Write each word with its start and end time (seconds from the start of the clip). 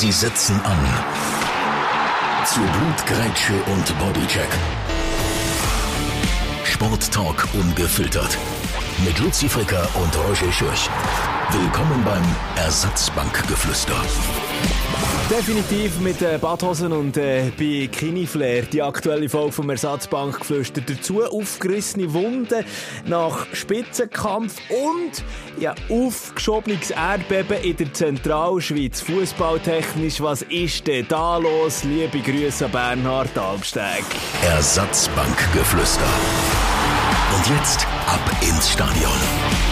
Sie 0.00 0.12
setzen 0.12 0.60
an. 0.60 0.78
Zu 2.46 2.60
Blutgrätsche 2.60 3.54
und 3.66 3.98
Bodycheck. 3.98 4.48
Sporttalk 6.62 7.48
ungefiltert. 7.52 8.38
Mit 9.04 9.18
Luzi 9.18 9.48
Fricker 9.48 9.88
und 9.96 10.16
Roger 10.16 10.52
Schürch. 10.52 10.88
Willkommen 11.50 12.04
beim 12.04 12.22
Ersatzbankgeflüster. 12.54 14.00
Definitiv 15.30 16.00
mit 16.00 16.22
äh, 16.22 16.38
Badhosen 16.40 16.90
und 16.90 17.18
äh, 17.18 17.50
Bikini-Flair. 17.54 18.62
Die 18.62 18.80
aktuelle 18.80 19.28
Folge 19.28 19.52
vom 19.52 19.68
Ersatzbankgeflüster. 19.68 20.80
Dazu 20.80 21.22
aufgerissene 21.22 22.14
Wunden 22.14 22.64
nach 23.04 23.46
Spitzenkampf 23.52 24.56
und 24.70 25.22
ja, 25.60 25.74
aufgeschobenes 25.90 26.92
Erdbeben 26.92 27.62
in 27.62 27.76
der 27.76 27.92
Zentralschweiz. 27.92 29.02
Fußballtechnisch, 29.02 30.22
was 30.22 30.40
ist 30.42 30.86
denn 30.86 31.06
da 31.08 31.36
los? 31.36 31.84
Liebe 31.84 32.20
Grüße 32.20 32.64
an 32.64 32.72
Bernhard 32.72 33.36
Albsteg. 33.36 34.04
Ersatzbankgeflüster. 34.42 36.08
Und 37.36 37.46
jetzt 37.54 37.86
ab 38.06 38.20
ins 38.40 38.72
Stadion. 38.72 39.67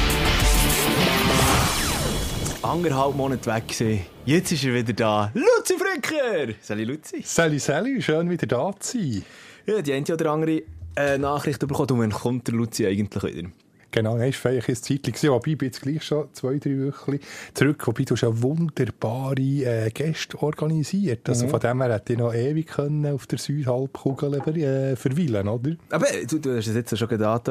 Anderthalb 2.67 3.15
Monate 3.15 3.47
weg 3.47 3.69
gewesen. 3.69 4.01
Jetzt 4.25 4.51
ist 4.51 4.65
er 4.65 4.75
wieder 4.75 4.93
da. 4.93 5.31
Luzi 5.35 5.75
Fricker! 5.79 6.53
Sali 6.61 6.83
Luzi. 6.83 7.23
Sally, 7.23 7.61
Sally, 7.61 8.03
schön 8.03 8.29
wieder 8.29 8.49
da 8.49 8.73
zu 8.81 8.99
sein. 8.99 9.23
Ja, 9.67 9.81
die 9.81 9.93
eine 9.93 10.05
oder 10.13 10.33
andere 10.33 10.63
äh, 10.97 11.17
Nachricht 11.17 11.61
bekommen. 11.61 11.89
Und 11.91 12.01
wann 12.01 12.11
kommt 12.11 12.49
der 12.49 12.55
Luzi 12.57 12.85
eigentlich 12.85 13.23
wieder? 13.23 13.49
Genau, 13.93 14.17
nein, 14.19 14.31
es 14.31 14.45
war 14.45 14.51
vielleicht 14.61 14.69
ein 14.69 15.01
Zeitchen, 15.05 15.31
wobei 15.31 15.53
ich 15.53 15.59
bin 15.59 15.69
jetzt 15.69 15.81
gleich 15.81 16.03
schon 16.03 16.27
zwei, 16.35 16.59
drei 16.59 16.89
Wochen 16.89 17.19
zurück, 17.55 17.87
wobei 17.87 18.03
du 18.03 18.15
schon 18.17 18.43
wunderbare 18.43 19.41
äh, 19.41 19.91
Gäste 19.91 20.43
organisiert. 20.43 21.27
Also 21.29 21.47
Mhm. 21.47 21.51
von 21.51 21.61
dem 21.61 21.83
her 21.83 21.93
hätte 21.95 22.13
ich 22.15 22.19
noch 22.19 22.35
ewig 22.35 22.67
können 22.67 23.07
auf 23.07 23.27
der 23.27 23.39
Südhalbkugel 23.39 24.35
äh, 24.35 24.97
verweilen, 24.97 25.49
oder? 25.49 25.77
Aber 25.91 26.07
du, 26.29 26.39
du 26.41 26.57
hast 26.57 26.67
es 26.67 26.75
jetzt 26.75 26.99
schon 26.99 27.09
gehabt. 27.09 27.49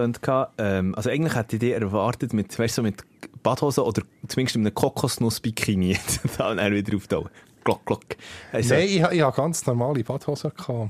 Ähm, 0.60 0.94
also 0.94 1.10
eigentlich 1.10 1.36
hätte 1.36 1.56
ich 1.56 1.62
dir 1.62 1.78
erwartet, 1.78 2.34
mit, 2.34 2.60
weißt, 2.60 2.78
du, 2.78 2.82
so 2.82 2.84
mit 2.84 3.02
Badhosen 3.46 3.84
oder 3.84 4.02
zumindest 4.28 4.58
mit 4.58 4.66
einem 4.68 4.76
Kokosnuss-Bikini 4.76 5.98
dann 6.38 6.58
er 6.58 6.72
wieder 6.72 6.98
auftauchen. 6.98 7.30
Glock, 7.64 7.86
glock. 7.86 8.04
Also, 8.52 8.74
Nein, 8.76 8.88
ich, 8.88 9.02
ha- 9.04 9.12
ich 9.12 9.22
hatte 9.22 9.38
ganz 9.38 9.66
normale 9.66 10.04
Badhosen. 10.04 10.52
Gehabt. 10.56 10.90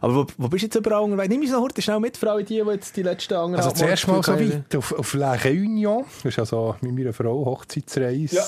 Aber 0.00 0.14
wo, 0.14 0.26
wo 0.38 0.48
bist 0.48 0.62
du 0.62 0.66
jetzt 0.66 0.74
überall 0.76 1.02
unterwegs? 1.02 1.28
Nimm 1.28 1.40
uns 1.42 1.50
noch 1.50 1.60
heute 1.60 1.82
schnell 1.82 2.00
mit, 2.00 2.22
alle 2.24 2.44
die, 2.44 2.62
die 2.62 2.70
jetzt 2.70 2.96
die 2.96 3.02
letzten 3.02 3.34
Also 3.34 3.46
anderthalb 3.46 3.76
zuerst 3.76 4.08
mal 4.08 4.22
so 4.22 4.32
weit 4.38 4.76
auf, 4.76 4.92
auf 4.92 5.14
La 5.14 5.34
Réunion. 5.34 6.04
Das 6.22 6.32
ist 6.32 6.38
also 6.38 6.76
mit 6.80 6.94
meiner 6.94 7.12
Frau 7.12 7.44
Hochzeitsreise. 7.44 8.36
Ja. 8.36 8.44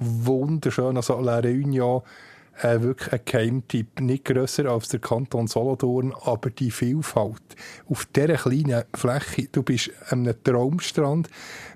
Wunderschön. 0.00 0.96
Also 0.96 1.20
La 1.20 1.38
Réunion, 1.40 2.02
äh, 2.62 2.80
wirklich 2.80 3.12
ein 3.12 3.20
Geheimtipp. 3.24 4.00
Nicht 4.00 4.24
grösser 4.24 4.66
als 4.66 4.88
der 4.88 5.00
Kanton 5.00 5.46
Solothurn, 5.46 6.14
aber 6.22 6.50
die 6.50 6.70
Vielfalt. 6.70 7.42
Auf 7.88 8.06
dieser 8.06 8.36
kleinen 8.36 8.84
Fläche, 8.94 9.48
du 9.50 9.62
bist 9.62 9.90
an 10.08 10.20
einem 10.20 10.42
Traumstrand 10.42 11.28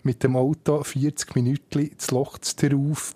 mit 0.02 0.22
dem 0.22 0.36
Auto 0.36 0.82
40 0.82 1.34
Minuten 1.34 1.90
das 1.96 2.10
Loch 2.10 2.38
drauf 2.38 3.14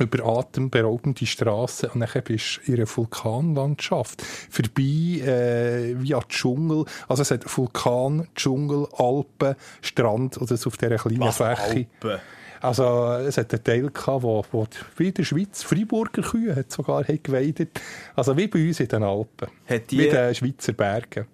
über 0.00 0.24
atemberaubende 0.24 1.26
Strassen 1.26 1.90
und 1.90 2.00
dann 2.00 2.22
bist 2.24 2.60
du 2.64 2.72
in 2.72 2.78
einer 2.78 2.86
Vulkanlandschaft. 2.86 4.22
Vorbei 4.22 4.82
äh, 4.82 5.94
via 6.02 6.20
Dschungel. 6.28 6.86
Also 7.06 7.22
es 7.22 7.30
hat 7.30 7.44
Vulkan, 7.56 8.26
Dschungel, 8.34 8.88
Alpen, 8.96 9.56
Strand 9.82 10.40
oder 10.40 10.56
so 10.56 10.68
auf 10.68 10.78
dieser 10.78 10.96
kleinen 10.96 11.20
Was, 11.20 11.36
Fläche. 11.36 11.86
Alpen? 12.00 12.20
Also 12.60 13.12
es 13.26 13.36
hat 13.38 13.52
einen 13.54 13.64
Teil 13.64 13.90
gehabt, 13.90 14.22
wo, 14.22 14.44
wo 14.52 14.66
wie 14.96 15.08
in 15.08 15.14
der 15.14 15.24
Schweiz 15.24 15.62
Freiburger 15.62 16.22
Kühe 16.22 16.54
hat 16.54 16.70
sogar 16.70 17.02
haben 17.06 17.22
geweidet. 17.22 17.80
Also 18.14 18.36
wie 18.36 18.46
bei 18.48 18.66
uns 18.68 18.80
in 18.80 18.88
den 18.88 19.02
Alpen. 19.02 19.48
Hat 19.66 19.90
die- 19.90 19.98
Wie 19.98 20.08
den 20.08 20.34
Schweizer 20.34 20.72
Bergen. 20.72 21.26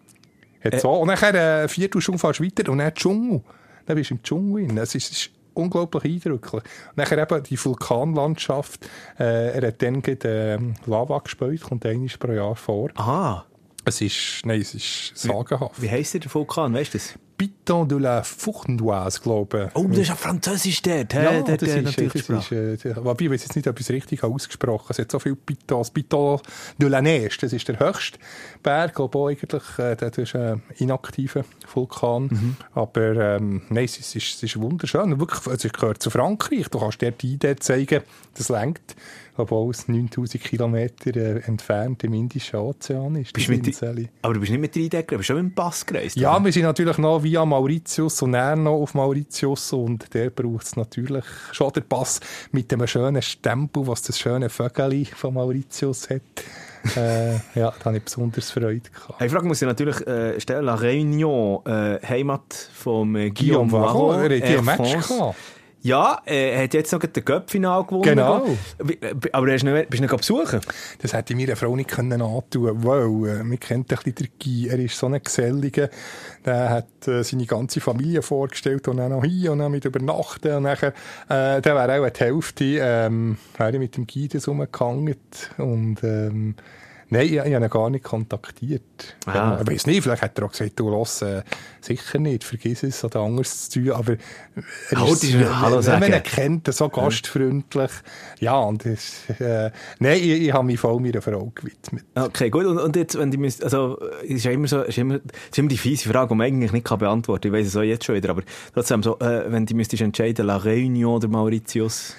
Hat 0.65 0.81
so. 0.81 0.91
Und 0.93 1.09
dann 1.09 1.35
äh, 1.35 1.69
vier 1.69 1.89
Stunden 1.99 2.19
fährst 2.19 2.41
weiter 2.41 2.71
und 2.71 2.79
dann 2.79 2.95
Dschungel. 2.95 3.43
Dann 3.87 3.97
bist 3.97 4.11
du 4.11 4.15
im 4.15 4.23
Dschungel. 4.23 4.67
drin. 4.67 4.79
Es 4.79 4.95
ist, 4.95 5.11
ist 5.13 5.31
unglaublich 5.55 6.05
eindrücklich. 6.05 6.63
Und 6.63 7.11
dann 7.11 7.19
eben 7.19 7.43
die 7.45 7.65
Vulkanlandschaft. 7.65 8.89
Äh, 9.19 9.59
er 9.61 9.69
hat 9.69 9.83
dann 9.83 10.03
gerade, 10.03 10.57
ähm, 10.59 10.75
Lava 10.87 11.19
gespeut, 11.19 11.61
kommt 11.61 11.85
einmal 11.87 12.09
pro 12.19 12.33
Jahr 12.33 12.57
vor. 12.57 12.91
Aha. 12.95 13.45
Es 13.85 14.01
ist, 14.01 14.43
nein, 14.45 14.61
es 14.61 14.75
ist 14.75 15.13
sagenhaft. 15.17 15.81
Wie 15.81 15.89
heisst 15.91 16.15
der 16.15 16.35
Vulkan, 16.35 16.75
weißt 16.75 16.95
du 16.95 16.99
das? 16.99 17.15
Piton 17.37 17.87
de 17.87 17.99
la 17.99 18.23
Fournoise, 18.23 19.21
glaube 19.21 19.67
ich. 19.69 19.77
Oh, 19.77 19.87
das 19.89 19.99
ist 19.99 20.09
ja 20.09 20.17
Französisch 20.17 20.83
dort. 20.83 21.15
hä? 21.15 21.25
Ja, 21.25 21.43
Dort, 21.43 21.63
das 21.63 21.69
äh, 21.69 21.79
ist, 21.79 21.85
natürlich 21.85 22.13
das 22.13 22.23
Sprache. 22.23 22.55
ist, 22.55 22.85
äh, 22.85 22.97
wobei 22.97 23.25
ich 23.25 23.31
weiß 23.31 23.43
jetzt 23.43 23.57
nicht, 23.57 23.69
ob 23.69 23.79
ich 23.79 23.87
es 23.87 23.91
richtig 23.91 24.25
ausgesprochen 24.25 24.85
habe. 24.85 24.93
Es 24.93 24.99
hat 24.99 25.11
so 25.11 25.19
viele 25.19 25.37
Pitons. 25.37 25.91
Piton 25.91 26.41
de 26.79 26.89
la 26.89 27.03
Neige, 27.03 27.37
das 27.41 27.53
ist 27.53 27.69
der 27.69 27.79
höchste 27.79 28.19
Berg, 28.63 28.99
aber 28.99 29.29
eigentlich, 29.29 29.79
äh, 29.79 29.97
das 29.97 30.17
ist 30.19 30.35
ein 30.35 30.63
inaktiver 30.79 31.45
Vulkan. 31.73 32.29
Mhm. 32.31 32.57
Aber 32.75 33.37
ähm, 33.37 33.63
nein, 33.69 33.85
es 33.85 33.99
ist, 33.99 34.15
es 34.15 34.43
ist, 34.43 34.61
wunderschön. 34.61 35.19
Wirklich, 35.21 35.47
es 35.47 35.73
gehört 35.73 36.03
zu 36.03 36.11
Frankreich. 36.11 36.69
Du 36.69 36.79
kannst 36.79 37.03
dort 37.03 37.23
die 37.23 37.35
Idee 37.35 37.57
zeigen, 37.57 38.03
das 38.35 38.49
lenkt, 38.49 38.97
obwohl 39.39 39.71
es 39.71 39.89
9000 39.89 40.43
Kilometer 40.43 41.17
äh, 41.17 41.41
entfernt 41.41 42.05
im 42.05 42.15
Indischen 42.15 42.57
Ozean 42.57 43.17
ist. 43.17 43.33
Bist 43.33 43.49
du 43.49 43.53
mit, 43.53 43.83
aber 44.23 44.35
du 44.35 44.41
bist 44.41 44.53
nicht 44.53 44.61
mit 44.61 44.75
der 44.75 44.83
Idee 44.83 45.03
gereist, 45.03 45.19
bist 45.19 45.27
schon 45.27 45.37
mit 45.37 45.45
dem 45.47 45.55
Pass 45.55 45.85
gereist? 45.85 46.17
Ja, 46.17 46.37
oder? 46.37 46.45
wir 46.45 46.53
sind 46.53 46.63
natürlich 46.63 46.99
noch 46.99 47.23
via 47.23 47.45
Mauritius 47.45 48.23
und 48.23 48.33
dann 48.33 48.65
noch 48.65 48.75
auf 48.75 48.95
Mauritius 48.95 49.73
und 49.73 50.13
der 50.15 50.31
braucht 50.31 50.65
es 50.67 50.77
natürlich 50.77 51.25
schon 51.53 51.73
den 51.73 51.85
Pass 51.85 52.21
mit 52.53 52.71
dem 52.71 52.87
schönen 52.87 53.23
Stempel, 53.23 53.87
was 53.87 54.03
das 54.03 54.19
schöne 54.19 54.49
Vögeli 54.49 55.05
von 55.05 55.35
Mauritius 55.35 56.11
hat. 56.11 56.23
äh, 56.97 57.35
ja, 57.55 57.73
da 57.79 57.85
habe 57.87 57.97
ich 57.97 58.05
besonders 58.05 58.51
Freude 58.51 58.81
gehabt. 58.81 59.21
Eine 59.21 59.31
Frage 59.31 59.47
muss 59.47 59.61
ich 59.61 59.67
natürlich 59.67 60.07
äh, 60.07 60.41
stellen. 60.41 60.65
La 60.65 60.77
Réunion, 60.77 61.67
äh, 61.67 61.99
Heimat 62.07 62.71
von 62.75 63.15
äh, 63.17 63.31
Guillaume 63.31 63.71
Guillaume 63.71 63.73
Varro, 63.73 64.13
er 64.13 64.37
hat 64.37 64.59
ein 64.59 64.65
Match 64.65 65.09
gehabt. 65.09 65.37
Ja, 65.87 66.21
äh, 66.27 66.51
er 66.51 66.65
hat 66.65 66.75
jetzt 66.75 66.93
noch 66.93 66.99
den 66.99 67.25
Göppfinal 67.25 67.85
gewonnen. 67.85 68.03
Genau. 68.03 68.45
Äh, 68.79 69.15
Aber 69.31 69.47
du 69.47 69.53
nicht, 69.53 69.89
bist 69.89 70.03
du 70.03 70.07
nicht 70.07 70.17
besuchen? 70.17 70.61
Das 71.01 71.13
hätte 71.13 71.33
ich 71.33 71.39
meiner 71.39 71.55
Frau 71.55 71.77
nicht 71.77 71.91
können 71.91 72.21
antun 72.21 72.83
äh, 73.25 73.45
man 73.45 73.61
kennt 73.61 73.93
ein 73.93 73.97
bisschen 73.97 74.15
den 74.15 74.29
Guy, 74.43 74.69
er 74.69 74.81
ist 74.81 74.99
so 74.99 75.07
ein 75.07 75.23
Geselliger, 75.23 75.89
der 76.45 76.71
hat 76.71 77.07
äh, 77.07 77.23
seine 77.23 77.47
ganze 77.47 77.81
Familie 77.81 78.23
vorgestellt 78.23 78.89
und 78.89 78.97
dann 78.97 79.13
noch 79.13 79.25
hier 79.25 79.53
und 79.53 79.61
dann 79.61 79.71
mit 79.71 79.85
übernachten 79.85 80.57
und 80.57 80.65
nachher, 80.65 80.93
äh, 81.29 81.63
der 81.63 81.75
wäre 81.77 82.05
auch 82.05 82.11
die 82.11 82.25
Hälfte, 82.25 82.65
ähm, 82.65 83.39
wäre 83.57 83.73
ich 83.73 83.79
mit 83.79 83.97
dem 83.97 84.09
Guy 84.09 84.27
das 84.27 84.49
rumgehangen 84.49 85.15
und 85.59 86.03
ähm, 86.03 86.57
Nein, 87.09 87.27
ich, 87.27 87.33
ich 87.35 87.39
habe 87.39 87.65
ihn 87.65 87.71
gar 87.71 87.91
nicht 87.91 88.05
kontaktiert. 88.05 88.83
Ah. 89.27 89.35
Ja, 89.35 89.61
ich 89.61 89.71
weiß 89.71 89.87
nicht, 89.87 90.03
vielleicht 90.03 90.23
hat 90.23 90.37
er 90.39 90.45
auch 90.45 90.51
gesagt, 90.51 90.73
du 90.79 90.91
los, 90.91 91.23
äh, 91.23 91.43
sicher 91.81 92.19
nicht, 92.19 92.43
vergiss 92.43 92.83
es 92.83 93.05
oder 93.05 93.21
anderes 93.21 93.71
zu 93.71 93.81
tun, 93.81 93.93
aber 93.93 94.17
er 94.91 95.01
Halt, 95.01 95.13
ist 95.13 95.35
ein 95.35 95.61
Hallo 95.61 95.87
wenn 95.87 96.01
man 96.01 96.13
ihn 96.13 96.23
kennt, 96.25 96.75
so 96.75 96.89
gastfreundlich. 96.89 97.93
Ja, 98.41 98.59
und 98.59 98.85
das, 98.85 99.29
äh, 99.41 99.71
nein, 100.01 100.17
ich, 100.17 100.31
ich 100.31 100.53
habe 100.53 100.65
mich 100.65 100.81
voll 100.81 100.99
meiner 101.01 101.23
Frau 101.23 101.53
gewidmet. 101.55 102.05
Okay, 102.17 102.51
gut. 102.51 102.67
Und, 102.67 102.79
und 102.79 102.97
jetzt, 102.97 103.17
wenn 103.17 103.31
die 103.31 103.37
müsst, 103.39 103.63
also, 103.63 104.01
es 104.25 104.31
ist 104.31 104.45
ja 104.45 104.51
immer 104.51 104.67
so, 104.67 104.81
es 104.81 104.89
ist 104.89 104.99
immer, 104.99 105.17
es 105.17 105.51
ist 105.53 105.59
immer 105.59 105.69
die 105.69 105.79
fiese 105.79 106.09
Frage, 106.09 106.31
die 106.31 106.35
man 106.35 106.47
eigentlich 106.49 106.73
nicht 106.73 106.87
kann 106.87 106.99
beantworten 106.99 107.53
kann. 107.53 107.61
Ich 107.61 107.67
weiß 107.67 107.69
es 107.69 107.77
auch 107.77 107.83
jetzt 107.83 108.05
schon 108.05 108.17
wieder, 108.17 108.31
aber 108.31 108.43
trotzdem 108.75 109.05
so, 109.05 109.17
äh, 109.21 109.45
wenn 109.53 109.65
du 109.65 109.77
müsstest 109.77 110.03
entscheiden, 110.03 110.47
La 110.47 110.57
Réunion 110.57 111.17
oder 111.17 111.29
Mauritius. 111.29 112.17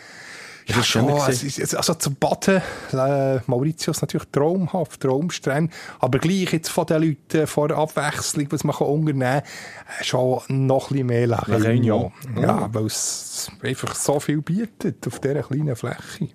Ja, 0.68 0.76
das 0.76 0.88
schon, 0.88 1.08
gewesen? 1.08 1.48
es 1.48 1.58
ist, 1.58 1.76
also 1.76 1.94
zum 1.94 2.16
Baden, 2.16 2.62
äh, 2.92 3.40
Mauritius 3.48 4.02
natürlich 4.02 4.28
traumhaft, 4.32 5.00
Traumstrände, 5.00 5.74
aber 6.00 6.20
gleich 6.20 6.52
jetzt 6.52 6.70
von 6.70 6.86
den 6.86 7.04
Leuten, 7.04 7.48
vor 7.48 7.70
der 7.70 7.78
Abwechslung, 7.78 8.48
was 8.50 8.66
man 8.66 8.76
kann 8.76 8.88
unternehmen 8.88 9.42
kann, 9.42 10.04
schon 10.04 10.42
noch 10.50 10.90
ein 10.90 10.94
bisschen 10.94 11.08
mehr 11.08 11.28
La 11.28 11.44
La 11.48 11.58
Réunion. 11.58 12.12
Réunion. 12.12 12.42
Ja, 12.42 12.70
weil 12.74 12.86
es 12.86 13.50
einfach 13.64 13.96
so 13.96 14.20
viel 14.20 14.42
bietet 14.42 15.08
auf 15.08 15.20
dieser 15.20 15.44
kleinen 15.44 15.76
Fläche. 15.76 16.30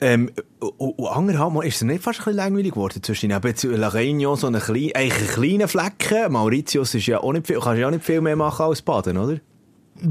Ähm, 0.00 0.30
und, 0.60 1.08
anderthalb 1.08 1.52
Mal 1.52 1.66
ist 1.66 1.76
es 1.76 1.82
nicht 1.82 2.04
fast 2.04 2.20
ein 2.20 2.24
bisschen 2.26 2.36
langweilig 2.36 2.72
geworden 2.72 3.02
zwischen 3.02 3.32
eben 3.32 3.46
jetzt 3.48 3.64
La 3.64 3.88
Réunion, 3.88 4.36
so 4.36 4.46
einen 4.46 4.60
kleinen, 4.60 4.94
eigentlich 4.94 5.36
einen 5.36 5.58
kleinen 5.58 5.68
Flecken. 5.68 6.32
Mauritius 6.32 6.94
ist 6.94 7.06
ja 7.06 7.18
auch 7.18 7.32
nicht 7.32 7.48
viel, 7.48 7.58
kannst 7.58 7.80
ja 7.80 7.88
auch 7.88 7.90
nicht 7.90 8.04
viel 8.04 8.20
mehr 8.20 8.36
machen 8.36 8.66
als 8.66 8.82
Baden, 8.82 9.16
oder? 9.16 9.40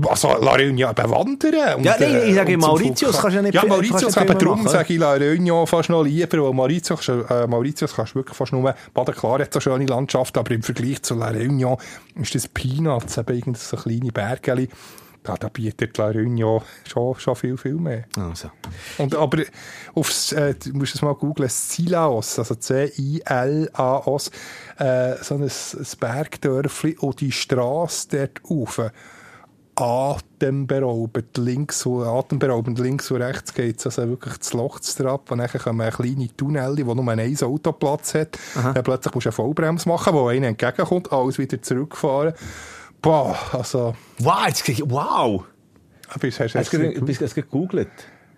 Also, 0.09 0.29
La 0.41 0.53
Réunion 0.55 0.89
eben 0.91 1.09
wandern. 1.11 1.75
Und, 1.77 1.85
Ja, 1.85 1.95
nein, 1.99 2.21
ich 2.27 2.35
sage 2.35 2.53
und 2.55 2.61
zum 2.61 2.69
Mauritius 2.71 3.11
kannst 3.21 3.25
du 3.25 3.35
ja 3.37 3.41
nicht 3.41 3.53
Ja, 3.53 3.65
Mauritius 3.65 4.17
eben 4.17 4.37
darum 4.37 4.57
machen. 4.63 4.67
sage 4.69 4.93
ich 4.93 4.99
La 4.99 5.13
Réunion 5.13 5.65
fast 5.65 5.89
noch 5.89 6.03
lieber, 6.03 6.43
weil 6.43 6.53
Mauritius, 6.53 7.05
kannst 7.05 7.29
du- 7.29 7.33
äh, 7.33 7.47
Mauritius 7.47 7.93
kannst 7.95 8.13
du 8.13 8.19
wirklich 8.19 8.35
fast 8.37 8.51
nur 8.53 8.75
baden. 8.93 9.15
Klar 9.15 9.39
hat 9.39 9.53
so 9.53 9.59
schöne 9.59 9.85
Landschaft, 9.85 10.37
aber 10.37 10.51
im 10.51 10.61
Vergleich 10.63 11.01
zu 11.03 11.15
La 11.15 11.29
Réunion 11.29 11.77
ist 12.15 12.35
das 12.35 12.47
Peanuts, 12.47 13.17
eben 13.17 13.35
irgend 13.35 13.57
so 13.57 13.77
kleine 13.77 14.11
Bergeli. 14.11 14.67
Da, 15.23 15.35
da 15.35 15.49
bietet 15.49 15.97
La 15.97 16.07
Réunion 16.07 16.61
schon, 16.87 17.15
schon 17.19 17.35
viel, 17.35 17.57
viel 17.57 17.73
mehr. 17.75 18.05
Also. 18.17 18.49
Und, 18.97 19.13
aber 19.15 19.39
aufs, 19.93 20.31
äh, 20.31 20.53
du 20.55 20.71
musst 20.73 20.95
es 20.95 21.01
mal 21.01 21.15
googlen, 21.15 21.49
Silaos, 21.49 22.39
also 22.39 22.55
C-I-L-A-O-S, 22.55 24.31
äh, 24.79 25.15
so 25.21 25.35
ein, 25.35 25.43
ein 25.43 25.85
Bergdörfli 25.99 26.97
und 26.99 27.19
die 27.21 27.31
Strasse 27.31 28.07
dort 28.11 28.41
rauf. 28.49 28.81
Atemberaubend. 29.79 31.37
Links 31.37 31.85
und, 31.85 32.03
atemberaubend 32.03 32.79
links 32.79 33.11
und 33.11 33.21
rechts 33.21 33.53
geht 33.53 33.79
es 33.79 33.85
also 33.85 34.09
wirklich 34.09 34.37
das 34.37 34.53
Loch 34.53 34.79
ab 35.05 35.31
und 35.31 35.37
dann 35.39 35.49
kommen 35.49 35.89
kleine 35.89 36.35
Tunnel, 36.35 36.85
wo 36.85 36.93
nur 36.93 37.07
ein 37.11 37.37
Autoplatz 37.43 38.13
hat. 38.15 38.37
Dann 38.55 38.83
plötzlich 38.83 39.13
musst 39.13 39.25
du 39.25 39.29
eine 39.29 39.33
Vollbremse 39.35 39.87
machen, 39.87 40.13
wo 40.13 40.27
einer 40.27 40.47
entgegenkommt, 40.47 41.11
alles 41.11 41.37
wieder 41.37 41.61
zurückfahren. 41.61 42.33
Boah, 43.01 43.35
also... 43.51 43.93
Wow, 44.19 44.47
jetzt, 44.47 44.63
krieg 44.63 44.79
ich- 44.79 44.89
wow! 44.89 45.43
Bist, 46.19 46.39
hast, 46.39 46.55
Hast 46.55 46.73
du 46.73 46.79
gerade- 46.79 47.01
bist 47.01 47.21
du 47.21 47.27
gegoogelt? 47.27 47.89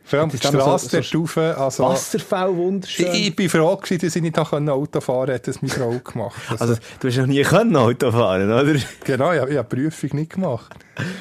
Vor 0.09 0.19
allem 0.19 0.29
die 0.29 0.37
Strasse 0.37 0.89
so- 0.89 1.01
so- 1.01 1.19
rauf, 1.19 1.37
also... 1.37 1.83
Wasserfall, 1.83 2.55
wunderschön. 2.55 3.07
Ich, 3.13 3.27
ich 3.27 3.35
bin 3.35 3.49
froh 3.49 3.75
gewesen, 3.77 3.99
dass 4.05 4.15
ich 4.15 4.21
nicht 4.21 4.37
Auto 4.37 5.01
fahren 5.01 5.17
konnte, 5.17 5.33
hat 5.35 5.47
das 5.47 5.61
meine 5.61 5.73
Frau 5.73 5.91
gemacht. 5.99 6.39
Also, 6.49 6.63
also, 6.63 6.75
du 6.99 7.07
hast 7.07 7.17
noch 7.17 7.27
nie 7.27 7.41
können 7.43 7.75
Auto 7.75 8.11
fahren, 8.11 8.51
oder? 8.51 8.75
genau, 9.03 9.31
ich, 9.33 9.39
habe- 9.39 9.51
ich 9.51 9.57
habe 9.57 9.75
die 9.75 9.81
Prüfung 9.83 10.19
nicht 10.19 10.31
gemacht. 10.33 10.73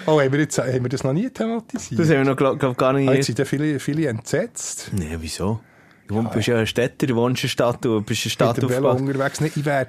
Oh, 0.06 0.20
haben 0.20 0.32
wir, 0.32 0.40
jetzt, 0.40 0.58
haben 0.58 0.82
wir 0.82 0.88
das 0.88 1.04
noch 1.04 1.12
nie 1.12 1.28
thematisiert? 1.30 2.00
Das 2.00 2.08
haben 2.08 2.16
wir 2.18 2.24
noch, 2.24 2.36
glaub, 2.36 2.58
glaub, 2.58 2.76
gar 2.78 2.92
nicht... 2.94 3.08
Ah, 3.08 3.12
Jetzt 3.14 3.26
sind 3.26 3.38
ja 3.38 3.44
viele, 3.44 3.78
viele 3.78 4.08
entsetzt. 4.08 4.90
Nee, 4.92 5.16
wieso? 5.20 5.60
Du 6.06 6.22
bist 6.30 6.48
ja 6.48 6.56
ein 6.56 6.66
Städter, 6.66 7.06
du 7.06 7.14
wohnst 7.16 7.42
in 7.42 7.48
der 7.48 7.52
Stadt, 7.52 7.84
du 7.84 8.00
bist 8.00 8.24
in 8.24 8.28
der 8.28 8.30
Stadt 8.30 8.64
aufgewachsen. 8.64 9.06
unterwegs. 9.06 9.40
Nee, 9.42 9.52
ich 9.54 9.64
wäre 9.64 9.86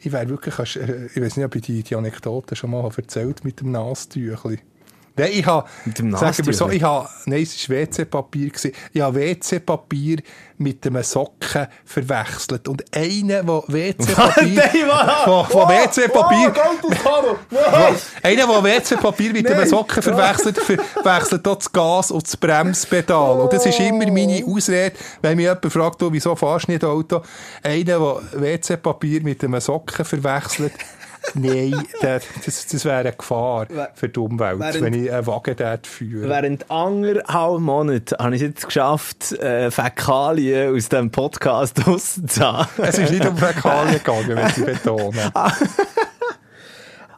ich 0.00 0.12
wär 0.12 0.28
wirklich, 0.28 0.54
äh, 0.76 1.06
ich 1.14 1.20
weiß 1.22 1.38
nicht, 1.38 1.46
ob 1.46 1.56
ich 1.56 1.62
die, 1.62 1.82
die 1.82 1.96
Anekdote 1.96 2.54
schon 2.54 2.70
mal 2.72 2.86
erzählt 2.94 3.42
mit 3.44 3.60
dem 3.60 3.70
Nastüchli. 3.72 4.58
Nein, 5.16 5.30
ich 5.32 5.46
habe, 5.46 5.68
dem 5.86 6.16
sagen 6.16 6.44
wir 6.44 6.52
so, 6.52 6.68
ich 6.70 6.82
habe, 6.82 7.08
nein, 7.26 7.42
es 7.42 7.70
war 7.70 7.76
WC-Papier. 7.76 8.48
gewesen. 8.48 8.72
Ich 8.92 9.00
habe 9.00 9.14
WC-Papier 9.20 10.18
mit 10.58 10.84
einem 10.84 11.04
Socken 11.04 11.68
verwechselt. 11.84 12.66
Und 12.66 12.84
einer, 12.94 13.44
der 13.44 13.46
WC-Papier, 13.68 14.62
wo, 15.26 15.46
wo 15.50 15.68
WC-Papier, 15.68 16.52
einer, 18.22 18.46
der 18.46 18.64
WC-Papier 18.64 19.32
mit 19.32 19.48
einem 19.48 19.68
Socken 19.68 20.02
verwechselt, 20.02 20.58
verwechselt 20.58 21.46
auch 21.46 21.56
das 21.56 21.72
Gas 21.72 22.10
und 22.10 22.26
das 22.26 22.36
Bremspedal. 22.36 23.40
Und 23.40 23.52
das 23.52 23.66
ist 23.66 23.78
immer 23.78 24.10
meine 24.10 24.44
Ausrede, 24.44 24.96
wenn 25.22 25.36
mich 25.36 25.46
jemand 25.46 25.72
fragt, 25.72 26.02
wieso 26.10 26.34
fahrst 26.34 26.66
du 26.66 26.72
nicht 26.72 26.84
Auto? 26.84 27.22
Einer, 27.62 27.82
der 27.84 28.20
WC-Papier 28.32 29.22
mit 29.22 29.44
einem 29.44 29.60
Socken 29.60 30.04
verwechselt, 30.04 30.72
Nein, 31.34 31.74
das, 32.00 32.24
das, 32.44 32.66
das 32.66 32.84
wäre 32.84 32.98
eine 32.98 33.12
Gefahr 33.12 33.66
für 33.94 34.08
die 34.08 34.20
Umwelt, 34.20 34.58
Während- 34.60 34.80
wenn 34.82 34.94
ich 34.94 35.10
einen 35.12 35.26
Wagen 35.26 35.56
dort 35.56 35.86
führe. 35.86 36.28
Während 36.28 36.70
anderthalb 36.70 37.60
Monaten 37.60 38.16
habe 38.18 38.36
ich 38.36 38.42
es 38.42 38.48
jetzt 38.48 38.66
geschafft, 38.66 39.32
äh, 39.32 39.70
Fäkalien 39.70 40.74
aus 40.76 40.88
diesem 40.88 41.10
Podcast 41.10 41.86
rauszuhaben. 41.86 42.84
Es 42.84 42.98
ist 42.98 43.10
nicht 43.10 43.26
um 43.26 43.36
Fäkalien 43.36 43.94
gegangen, 43.94 44.28
wenn 44.36 44.46
ich 44.48 44.64
betone. 44.82 45.32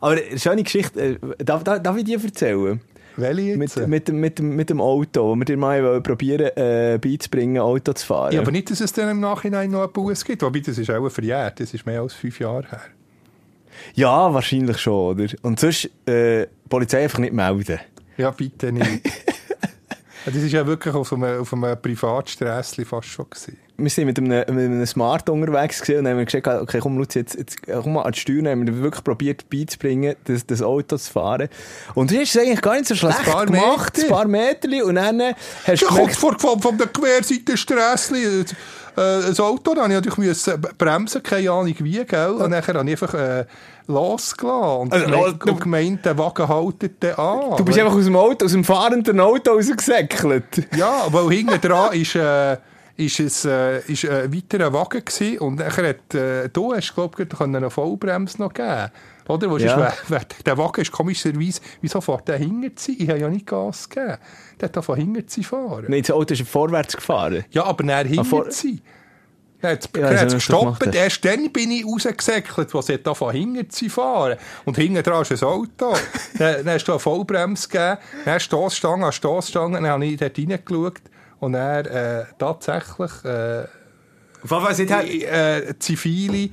Aber 0.00 0.12
eine 0.12 0.38
schöne 0.38 0.62
Geschichte, 0.62 1.00
äh, 1.00 1.44
darf, 1.44 1.64
darf, 1.64 1.82
darf 1.82 1.96
ich 1.96 2.04
dir 2.04 2.22
erzählen? 2.22 2.80
Welche? 3.18 3.56
Mit, 3.56 3.74
mit, 3.88 4.08
dem- 4.08 4.20
mit, 4.20 4.38
mit 4.40 4.70
dem 4.70 4.80
Auto, 4.80 5.24
wo 5.30 5.34
wir 5.36 5.44
dir 5.46 5.56
mal 5.56 6.00
probieren 6.02 6.50
äh, 6.56 6.98
beizubringen, 7.00 7.58
Auto 7.62 7.92
zu 7.94 8.04
fahren. 8.06 8.32
ja, 8.34 8.40
aber 8.42 8.50
nicht, 8.52 8.70
dass 8.70 8.80
es 8.82 8.92
dann 8.92 9.08
im 9.08 9.20
Nachhinein 9.20 9.70
noch 9.70 9.84
einen 9.84 9.92
Bus 9.92 10.22
gibt. 10.24 10.42
Wobei, 10.42 10.60
das 10.60 10.76
ist 10.76 10.90
auch 10.90 11.08
verjährt. 11.08 11.60
Das 11.60 11.72
ist 11.72 11.86
mehr 11.86 12.02
als 12.02 12.12
fünf 12.12 12.38
Jahre 12.40 12.68
her. 12.68 12.80
Ja, 13.94 14.32
wahrscheinlich 14.32 14.78
schon, 14.78 15.16
oder? 15.16 15.26
Und 15.42 15.60
sonst, 15.60 15.90
äh, 16.06 16.46
Polizei 16.68 17.02
einfach 17.02 17.18
nicht 17.18 17.32
melden. 17.32 17.80
Ja, 18.16 18.30
bitte 18.30 18.72
nicht. 18.72 19.02
Das 20.26 20.34
ist 20.34 20.50
ja 20.50 20.66
wirklich 20.66 20.92
auf 20.92 21.12
einem, 21.12 21.40
auf 21.40 21.52
einem 21.52 21.80
Privatsträssli 21.80 22.84
fast 22.84 23.06
schon 23.06 23.30
gewesen. 23.30 23.58
Wir 23.78 23.90
sind 23.90 24.06
mit 24.06 24.18
einem, 24.18 24.28
mit 24.28 24.64
einem 24.64 24.86
Smart 24.86 25.28
unterwegs 25.28 25.80
gewesen 25.82 26.06
und 26.06 26.08
haben 26.08 26.24
gesagt, 26.24 26.46
okay, 26.62 26.78
komm, 26.80 26.96
Luzi, 26.98 27.18
jetzt, 27.20 27.34
jetzt 27.34 27.58
komm 27.66 27.94
mal 27.94 28.02
an 28.02 28.12
die 28.12 28.20
Steuer, 28.20 28.50
haben 28.50 28.66
wir 28.66 28.82
wirklich 28.82 29.04
probiert 29.04 29.50
beizubringen, 29.50 30.16
das, 30.24 30.46
das 30.46 30.62
Auto 30.62 30.96
zu 30.96 31.12
fahren. 31.12 31.48
Und 31.94 32.10
du 32.10 32.18
hast 32.18 32.34
es 32.34 32.40
eigentlich 32.40 32.62
gar 32.62 32.74
nicht 32.74 32.86
so 32.88 32.94
schlecht 32.94 33.24
paar 33.24 33.46
gemacht, 33.46 33.96
Meter. 33.96 34.06
ein 34.08 34.12
paar 34.12 34.26
Meter, 34.26 34.86
und 34.86 34.94
dann 34.94 35.20
äh, 35.20 35.34
hast 35.66 35.82
du 35.82 35.86
kommt 35.86 35.98
gemerkt, 35.98 36.16
vor 36.16 36.38
von, 36.38 36.60
von 36.60 36.78
der 36.78 36.86
Querseite 36.88 37.56
Strässli. 37.56 38.44
Äh, 38.96 39.26
ein 39.28 39.38
Auto, 39.38 39.74
da 39.74 39.86
musste 39.86 40.08
ich 40.08 40.16
müssen 40.16 40.60
bremsen, 40.78 41.22
keine 41.22 41.50
Ahnung 41.50 41.74
wie, 41.80 42.02
gell? 42.06 42.30
Und 42.30 42.50
dann 42.50 42.66
habe 42.66 42.90
ich 42.90 43.02
einfach 43.02 43.12
äh, 43.12 43.44
losgelassen. 43.86 44.80
Und, 44.80 44.92
Also, 44.94 45.04
gemeint, 45.06 45.42
du- 45.44 45.50
und 45.50 45.60
gemeint, 45.60 46.04
der 46.06 46.16
Wagen 46.18 46.48
haltet 46.48 47.02
den 47.02 47.14
an. 47.14 47.56
du 47.58 47.64
bist 47.64 47.78
einfach 47.78 47.94
aus 47.94 48.04
dem 48.04 48.16
Auto, 48.16 48.46
aus 48.46 48.52
dem 48.52 48.64
fahrenden 48.64 49.20
Auto 49.20 49.52
rausgesäckelt. 49.52 50.66
Ja, 50.76 51.04
weil 51.10 51.28
hinten 51.28 51.60
dran 51.60 51.92
ist, 51.92 52.14
äh, 52.14 52.56
ist, 52.96 53.20
es, 53.20 53.44
äh, 53.44 53.80
ist 53.90 54.04
ein 54.06 54.32
weiterer 54.34 54.72
Wagen 54.72 55.04
gewesen 55.04 55.38
und 55.38 55.56
nachher 55.56 55.88
hat, 55.90 56.14
äh, 56.14 56.48
du 56.48 56.74
hast, 56.74 56.94
glaube 56.94 57.22
ich, 57.22 57.40
eine 57.40 57.70
Vollbremse 57.70 58.40
noch 58.40 58.52
geben. 58.54 58.90
Oder? 59.28 59.50
Wo 59.50 59.56
Ja. 59.58 59.86
ist, 59.88 60.02
wer, 60.08 60.20
der 60.44 60.56
Wagen 60.58 60.80
ist 60.80 60.92
komischerweise, 60.92 61.60
wieso 61.80 62.00
fährt 62.00 62.28
der 62.28 62.38
hinten 62.38 62.76
zu? 62.76 62.92
Ich 62.92 63.08
habe 63.08 63.18
ja 63.18 63.28
nicht 63.28 63.46
Gas 63.46 63.88
gegeben. 63.88 64.18
Der 64.60 64.68
hat 64.68 64.76
da 64.76 64.82
von 64.82 64.96
hinten 64.96 65.26
zu 65.26 65.42
fahren. 65.42 65.86
Nein, 65.88 66.02
das 66.02 66.10
Auto 66.12 66.32
ist 66.32 66.48
vorwärts 66.48 66.96
gefahren. 66.96 67.44
Ja, 67.50 67.64
aber 67.64 67.84
dann 67.84 68.06
hinten 68.06 68.24
vor- 68.24 68.48
zu. 68.50 68.78
Er 69.62 69.70
hat 69.70 69.88
es 70.28 70.34
gestoppt, 70.34 70.94
erst 70.94 71.24
dann 71.24 71.50
bin 71.50 71.70
ich 71.70 71.84
rausgesäckelt, 71.84 72.72
was 72.74 72.88
hat 72.90 73.06
da 73.06 73.14
von 73.14 73.32
hinten 73.32 73.68
zu 73.70 73.88
fahren. 73.88 74.36
Und 74.64 74.76
hinten 74.76 75.02
dran 75.02 75.22
ist 75.22 75.32
ein 75.32 75.48
Auto. 75.48 75.94
dann, 76.38 76.64
dann 76.64 76.74
hast 76.74 76.84
du 76.84 76.92
eine 76.92 76.98
Vollbremse 77.00 77.66
gegeben, 77.68 77.96
dann 78.26 78.38
Stossstange 78.38 79.06
an 79.06 79.12
Stossstange, 79.12 79.76
dann 79.80 79.86
habe 79.88 80.04
ich 80.06 80.18
dort 80.18 80.38
reingeschaut 80.38 81.00
und 81.40 81.52
dann 81.52 81.86
äh, 81.86 82.24
tatsächlich 82.38 83.24
äh, 83.24 83.66
sind 84.74 84.90
halt... 84.92 85.08
äh, 85.10 85.74
zivile 85.78 86.50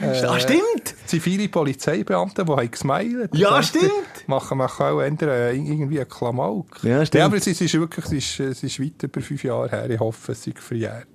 äh, 0.00 0.24
Ah, 0.26 0.40
stimmt! 0.40 0.94
zivile 1.06 1.48
Polizeibeamte, 1.48 2.44
die 2.44 2.50
haben 2.50 2.70
gesmiled. 2.70 3.30
Ja, 3.34 3.50
Das 3.58 3.68
stimmt. 3.68 3.92
Machen, 4.26 4.58
machen 4.58 4.86
auch 4.86 5.00
ändern, 5.00 5.28
äh, 5.28 5.52
irgendwie 5.52 6.00
einen 6.00 6.08
Klamauk. 6.08 6.82
Ja, 6.82 7.04
stimmt. 7.04 7.24
aber 7.24 7.36
es 7.36 7.46
ist, 7.46 7.60
ist 7.60 7.74
wirklich 7.74 8.04
es 8.06 8.12
ist, 8.12 8.40
es 8.40 8.62
ist 8.64 8.80
weit 8.80 9.02
über 9.02 9.20
fünf 9.20 9.44
Jahre 9.44 9.68
her. 9.68 9.90
Ich 9.90 10.00
hoffe, 10.00 10.32
es 10.32 10.46
ist 10.46 10.58
verjährt. 10.58 11.06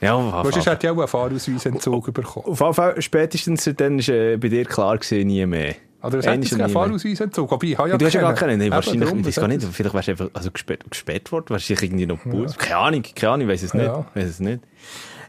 Ja, 0.00 0.14
auf 0.14 0.50
sonst 0.52 0.66
hätte 0.66 0.86
ich 0.86 0.90
auch 0.92 0.96
einen 0.98 1.08
Fahrausweisentzug 1.08 2.14
bekommen. 2.14 2.46
Auf 2.46 2.60
jeden 2.60 2.74
Fall, 2.74 3.02
spätestens 3.02 3.64
seitdem 3.64 3.98
ist 3.98 4.08
äh, 4.08 4.36
bei 4.38 4.48
dir 4.48 4.64
klar 4.64 4.96
gewesen, 4.96 5.26
nie 5.26 5.44
mehr. 5.44 5.74
Oder 6.02 6.18
es 6.18 6.26
Einmal 6.26 6.38
hätte 6.38 6.44
jetzt 6.44 6.52
und 6.52 6.58
keinen 6.58 6.68
nie 6.68 6.74
mehr. 6.74 6.82
Fahrausweisentzug. 6.82 7.52
Aber 7.52 7.64
ich 7.64 7.78
habe 7.78 7.88
ja 7.90 7.96
du 7.98 8.06
hast 8.06 8.12
ja 8.12 8.20
gar 8.20 8.34
keinen. 8.34 8.60
Eben, 8.60 8.70
wahrscheinlich, 8.70 9.04
darum, 9.04 9.20
ich 9.20 9.26
weiß 9.26 9.36
gar 9.36 9.48
nicht. 9.48 9.62
Vielleicht 9.62 9.94
wärst 9.94 10.08
du 10.08 10.12
einfach 10.12 10.30
also 10.32 10.50
gesperrt, 10.50 10.84
gesperrt 10.88 11.32
worden. 11.32 11.46
Wahrscheinlich 11.50 11.82
irgendwie 11.82 12.06
noch 12.06 12.18
Bus. 12.24 12.56
Keine 12.56 12.76
Ahnung, 12.76 13.02
keine 13.14 13.32
Ahnung, 13.32 13.48
ich 13.48 13.52
weiß 13.52 13.62
es 13.62 13.74
nicht. 13.74 13.84
Ja. 13.84 14.06
Weiss 14.14 14.28
es 14.28 14.40
nicht. 14.40 14.60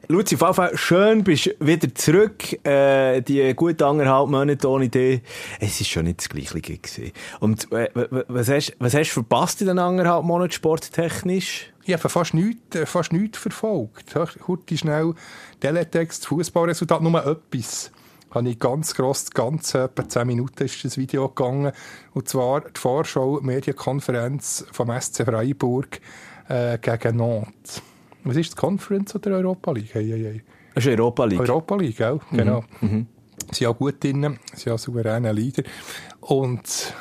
Luzi, 0.08 0.36
auf 0.36 0.42
jeden 0.42 0.54
Fall 0.54 0.78
schön, 0.78 1.24
bist 1.24 1.56
wieder 1.60 1.94
zurück. 1.96 2.66
Äh, 2.66 3.22
die 3.22 3.54
guten 3.54 3.84
anderthalb 3.84 4.30
Monate 4.30 4.68
ohne 4.68 4.90
dich. 4.90 5.22
Es 5.60 5.80
ist 5.80 5.90
schon 5.90 6.06
nicht 6.06 6.20
das 6.20 6.30
Gleiche 6.30 6.60
gewesen. 6.60 7.12
Und 7.40 7.72
äh, 7.72 7.90
was 8.28 8.50
hast, 8.50 8.76
was 8.80 8.94
hast 8.94 9.10
du 9.10 9.14
verpasst 9.14 9.62
in 9.62 9.68
den 9.68 9.80
anderthalb 9.80 10.26
Monaten 10.26 10.52
sporttechnisch? 10.52 11.72
Ich 11.84 11.94
habe 11.94 12.10
fast 12.10 12.34
nichts, 12.34 12.76
äh, 12.76 12.86
fast 12.86 13.14
nichts 13.14 13.38
verfolgt. 13.38 14.14
Heute 14.48 14.78
schnell 14.78 15.14
Teletext, 15.60 16.28
Fußballresultat, 16.28 17.02
nur 17.02 17.26
etwas. 17.26 17.92
Habe 18.32 18.50
ich 18.50 18.60
ganz 18.60 18.96
gross, 18.96 19.30
ganz 19.30 19.76
etwa 19.76 20.08
10 20.08 20.26
Minuten 20.26 20.64
ist 20.64 20.84
das 20.86 20.98
Video 20.98 21.28
gegangen. 21.28 21.74
Und 22.14 22.30
zwar 22.30 22.62
die 22.62 22.80
Vorschau, 22.80 23.40
Medienkonferenz 23.42 24.66
vom 24.72 24.90
SC 25.00 25.26
Freiburg 25.26 26.00
äh, 26.48 26.78
gegen 26.78 27.18
Nantes. 27.18 27.82
Was 28.24 28.38
ist 28.38 28.54
die 28.54 28.56
Conference 28.56 29.16
oder 29.16 29.32
Europa 29.32 29.72
League? 29.74 29.94
Hey, 29.94 30.08
hey, 30.08 30.24
hey. 30.24 30.44
Das 30.76 30.86
ist 30.86 30.98
Europa 30.98 31.26
League. 31.26 31.42
Europa 31.42 31.76
League, 31.76 31.98
gell? 31.98 32.20
Genau. 32.32 32.64
Sie 32.80 32.88
sind 32.88 33.60
ja 33.60 33.72
gut 33.72 34.02
drin, 34.02 34.40
sie 34.54 34.62
sind 34.62 34.66
ja 34.68 34.78
souveräne 34.78 35.34
Leader. 35.34 35.64
Und 36.22 36.94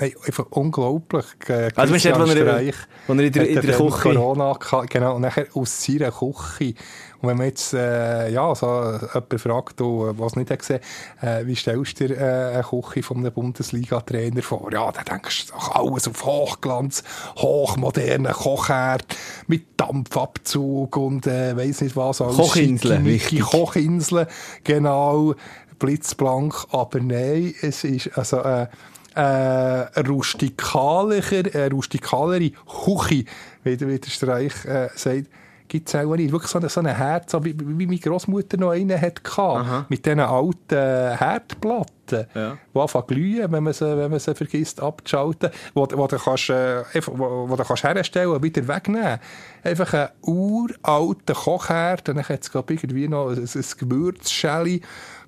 nein, 0.00 0.12
einfach 0.26 0.46
unglaublich. 0.50 1.24
Äh, 1.48 1.70
Also, 1.76 1.92
wo 1.92 1.94
er- 1.96 2.00
Streich 2.00 2.74
wo 3.06 3.12
er 3.14 3.20
in 3.20 3.32
der- 3.32 3.42
hat 3.42 3.48
in 3.48 3.54
der 3.60 3.76
Küche- 3.76 3.90
Corona 4.14 4.52
gehabt, 4.54 4.90
genau, 4.90 5.16
und 5.16 5.22
nachher 5.22 5.46
aus 5.54 5.84
seiner 5.84 6.10
Küche. 6.10 6.74
Und 7.22 7.28
wenn 7.28 7.36
man 7.36 7.46
jetzt, 7.48 7.74
äh, 7.74 8.30
ja, 8.30 8.54
so 8.54 8.66
jemanden 8.66 9.38
fragt, 9.38 9.78
du, 9.78 10.10
was 10.16 10.36
nicht 10.36 10.50
hat 10.50 10.60
gesehen, 10.60 10.80
äh, 11.20 11.44
wie 11.44 11.54
stellst 11.54 12.00
du 12.00 12.08
dir 12.08 12.16
äh, 12.16 12.54
eine 12.54 12.62
Küche 12.62 13.02
von 13.02 13.18
einem 13.18 13.30
Bundesliga-Trainer 13.32 14.40
vor? 14.42 14.72
Ja, 14.72 14.90
dann 14.90 15.04
denkst 15.04 15.48
du 15.48 15.52
doch 15.52 15.74
alles 15.74 16.08
auf 16.08 16.24
Hochglanz, 16.24 17.02
hochmodernen 17.36 18.32
Kochherd, 18.32 19.04
mit 19.48 19.66
Dampfabzug 19.76 20.96
und 20.96 21.26
äh, 21.26 21.54
weiss 21.58 21.82
nicht 21.82 21.94
was. 21.94 22.22
alles 22.22 22.36
Kochinseln, 22.36 23.04
wichtig. 23.04 23.40
Kochinseln, 23.40 24.26
genau, 24.64 25.34
blitzblank, 25.78 26.54
aber 26.72 27.00
nein, 27.00 27.54
es 27.60 27.84
ist 27.84 28.16
also 28.16 28.38
äh, 28.38 28.66
äh, 29.14 29.20
eine 29.20 30.08
rustikalischer, 30.08 31.42
eine 31.54 31.70
rustikalere 31.70 32.50
Küche, 32.50 33.24
wie 33.64 33.76
der, 33.76 33.88
wie 33.88 33.98
der 33.98 34.10
Streich 34.10 34.64
äh, 34.64 34.88
sagt, 34.94 35.26
gibt 35.70 35.88
es 35.88 35.94
auch 35.94 36.16
nicht. 36.16 36.32
Wirklich 36.32 36.50
so 36.50 36.58
ein 36.58 36.68
so 36.68 36.80
eine 36.80 36.92
Herz, 36.96 37.32
wie, 37.42 37.54
wie 37.56 37.86
meine 37.86 37.98
Großmutter 37.98 38.56
noch 38.56 38.70
einen 38.70 39.00
hatte, 39.00 39.84
mit 39.88 40.04
diesen 40.04 40.20
alten 40.20 41.16
Herdplatten, 41.16 42.26
Ja. 42.34 42.58
die 42.74 42.78
anfangen 42.78 43.06
glühen, 43.06 43.52
wenn 43.52 43.62
man 43.62 43.72
sie, 43.72 43.96
wenn 43.96 44.10
man 44.10 44.18
sie 44.18 44.34
vergisst 44.34 44.82
abzuschalten, 44.82 45.50
wo, 45.74 45.86
wo 45.92 46.06
du 46.08 46.18
kannst, 46.18 46.50
äh, 46.50 46.82
wo, 47.06 47.48
wo 47.48 47.56
du 47.56 47.62
kannst 47.62 47.84
herstellen 47.84 48.32
und 48.32 48.42
wieder 48.42 48.66
wegnehmen. 48.66 49.20
Einfach 49.62 49.94
ein 49.94 50.08
uralter 50.22 51.34
Kochherd, 51.34 52.08
und 52.08 52.16
dann 52.16 52.28
hat 52.28 52.42
es 52.42 52.50
irgendwie 52.52 53.08
noch 53.08 53.30
ein, 53.30 53.38
ein 53.38 53.64
Gewürzschäli 53.78 54.82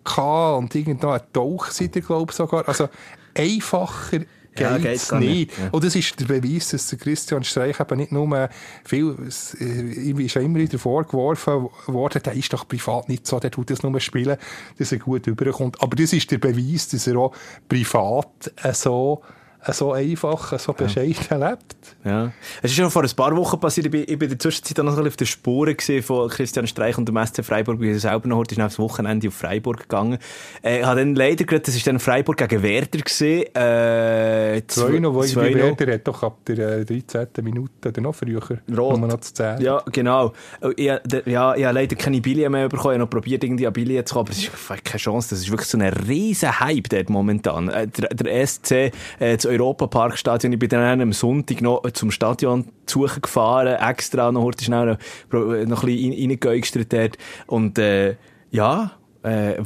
gehabt 0.05 0.59
und 0.59 0.75
irgend 0.75 1.03
noch 1.05 1.13
ein 1.13 1.21
Tauchsieder, 1.33 2.01
glaube 2.01 2.33
ich 2.33 2.37
sogar. 2.37 2.67
Also 2.67 2.89
einfacher 3.37 4.21
Ja, 4.59 4.77
gar 4.77 5.19
nicht. 5.19 5.59
Ja. 5.59 5.71
Und 5.71 5.83
das 5.83 5.97
ist 5.97 6.21
der 6.21 6.27
Beweis, 6.27 6.69
dass 6.69 6.87
der 6.89 6.99
Christian 6.99 7.43
Streich 7.43 7.81
eben 7.81 7.99
nicht 7.99 8.13
nur 8.13 8.51
viel, 8.85 9.17
es, 9.27 9.55
äh, 9.55 9.65
ihm 9.65 10.21
ist 10.21 10.35
ja 10.35 10.43
immer 10.43 10.59
wieder 10.59 10.79
vorgeworfen 10.79 11.69
worden, 11.87 12.23
der 12.23 12.35
ist 12.35 12.53
doch 12.53 12.69
privat 12.69 13.09
nicht 13.09 13.27
so, 13.27 13.41
der 13.41 13.51
tut 13.51 13.71
das 13.71 13.83
nur 13.83 13.99
spielen, 14.01 14.37
dass 14.79 14.93
er 14.93 14.99
gut 14.99 15.27
überkommt. 15.27 15.81
Aber 15.83 15.97
das 15.97 16.13
ist 16.13 16.31
der 16.31 16.39
Beweis, 16.39 16.89
dass 16.89 17.07
er 17.07 17.17
auch 17.17 17.35
privat 17.69 18.53
äh, 18.63 18.75
so, 18.75 19.23
so 19.71 19.93
einfach, 19.93 20.59
so 20.59 20.73
bescheiden 20.73 21.41
lebt. 21.41 21.77
Ja. 22.05 22.33
Es 22.63 22.71
ist 22.73 22.77
schon 22.77 22.91
vor 22.91 23.03
ein 23.05 23.11
paar 23.15 23.37
Wochen 23.37 23.61
passiert. 23.61 23.87
Ich 23.87 23.93
bin, 23.93 24.01
ich 24.03 24.07
bin 24.19 24.23
in 24.23 24.31
der 24.31 24.39
Zwischenzeit 24.39 24.79
noch 24.85 24.99
ein 24.99 25.07
auf 25.07 25.17
der 25.17 25.25
Spuren 25.27 25.77
von 26.03 26.29
Christian 26.29 26.67
Streich 26.67 26.99
und 26.99 27.09
dem 27.09 27.17
SC 27.25 27.45
Freiburg. 27.45 27.77
Ich 27.77 27.81
bin 27.81 27.99
selber 27.99 28.27
noch 28.29 28.39
heute 28.39 28.65
aufs 28.65 28.79
Wochenende 28.79 29.29
auf 29.29 29.35
Freiburg 29.35 29.81
gegangen. 29.83 30.19
Äh, 30.65 30.81
ich 30.81 30.85
habe 30.87 31.01
dann 31.01 31.15
leider 31.15 31.45
gerade, 31.45 31.63
das 31.63 31.77
ist 31.77 31.87
dann 31.87 31.99
Freiburg 32.01 32.37
gegen 32.39 32.63
Werder. 32.63 32.99
Äh, 32.99 34.63
Zwei 34.67 34.99
noch, 34.99 35.15
wo 35.15 35.23
ich 35.23 35.33
2-0. 35.33 35.55
Werder 35.55 35.93
hat 35.95 36.09
doch 36.09 36.23
ab 36.23 36.39
der 36.47 36.79
äh, 36.81 36.85
13. 36.85 37.29
Minute 37.43 37.89
oder 37.89 38.01
noch 38.01 38.15
früher, 38.15 38.41
Rot. 38.77 39.01
noch 39.01 39.21
zu 39.21 39.35
10. 39.35 39.61
Ja, 39.61 39.83
genau. 39.93 40.33
Ich, 40.77 40.91
der- 41.05 41.29
ja, 41.29 41.55
ich 41.55 41.65
habe 41.65 41.75
leider 41.75 41.97
keine 41.97 42.21
Billet 42.21 42.49
mehr 42.51 42.69
bekommen. 42.69 42.95
Ich 42.95 42.99
habe 43.01 43.05
noch 43.05 43.11
probiert, 43.11 43.45
irgendwie 43.45 43.67
an 43.67 43.73
Billet 43.73 44.09
zu 44.09 44.15
kommen, 44.15 44.27
aber 44.29 44.33
es 44.37 44.43
ist 44.45 44.85
keine 44.85 44.99
Chance. 44.99 45.31
Das 45.31 45.41
ist 45.41 45.51
wirklich 45.51 45.69
so 45.69 45.79
ein 45.79 45.83
riesen 45.83 46.59
Hype 46.61 46.89
dort 46.89 47.11
momentan. 47.11 47.69
Äh, 47.69 47.87
Der, 47.89 48.09
der 48.09 48.47
SC, 48.47 48.93
äh, 49.21 49.37
Europaparkstadion, 49.53 50.53
ich 50.53 50.59
bin 50.59 50.69
dann 50.69 51.01
am 51.01 51.13
Sonntag 51.13 51.61
noch 51.61 51.83
zum 51.93 52.11
Stadion 52.11 52.67
suchen 52.87 53.23
gefahren, 53.23 53.75
extra 53.75 54.31
noch 54.33 54.43
heute 54.43 54.65
schnell 54.65 54.87
noch, 54.87 54.99
ein 55.33 55.69
bisschen 55.69 56.13
rein- 56.13 56.31
reingeäugstert. 56.31 57.19
Und, 57.47 57.79
äh, 57.79 58.17
ja, 58.51 58.93
äh, 59.23 59.63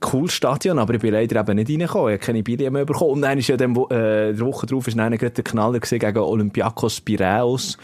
cooles 0.00 0.32
Stadion, 0.32 0.78
aber 0.78 0.94
ich 0.94 1.00
bin 1.00 1.12
leider 1.12 1.40
eben 1.40 1.56
nicht 1.56 1.70
reingekommen. 1.70 2.08
Ich 2.08 2.20
habe 2.20 2.26
keine 2.26 2.42
Billet 2.42 2.70
mehr 2.70 2.84
bekommen. 2.84 3.12
Und 3.12 3.22
dann 3.22 3.38
ist 3.38 3.48
ja 3.48 3.56
dann, 3.56 3.74
äh, 3.74 4.32
der 4.32 4.40
Woche 4.40 4.66
drauf 4.66 4.86
ist 4.86 4.96
dann 4.96 5.16
gerade 5.16 5.32
der 5.32 5.44
Knaller 5.44 5.80
gegen 5.80 6.18
Olympiakos 6.18 7.00
Piraeus. 7.00 7.76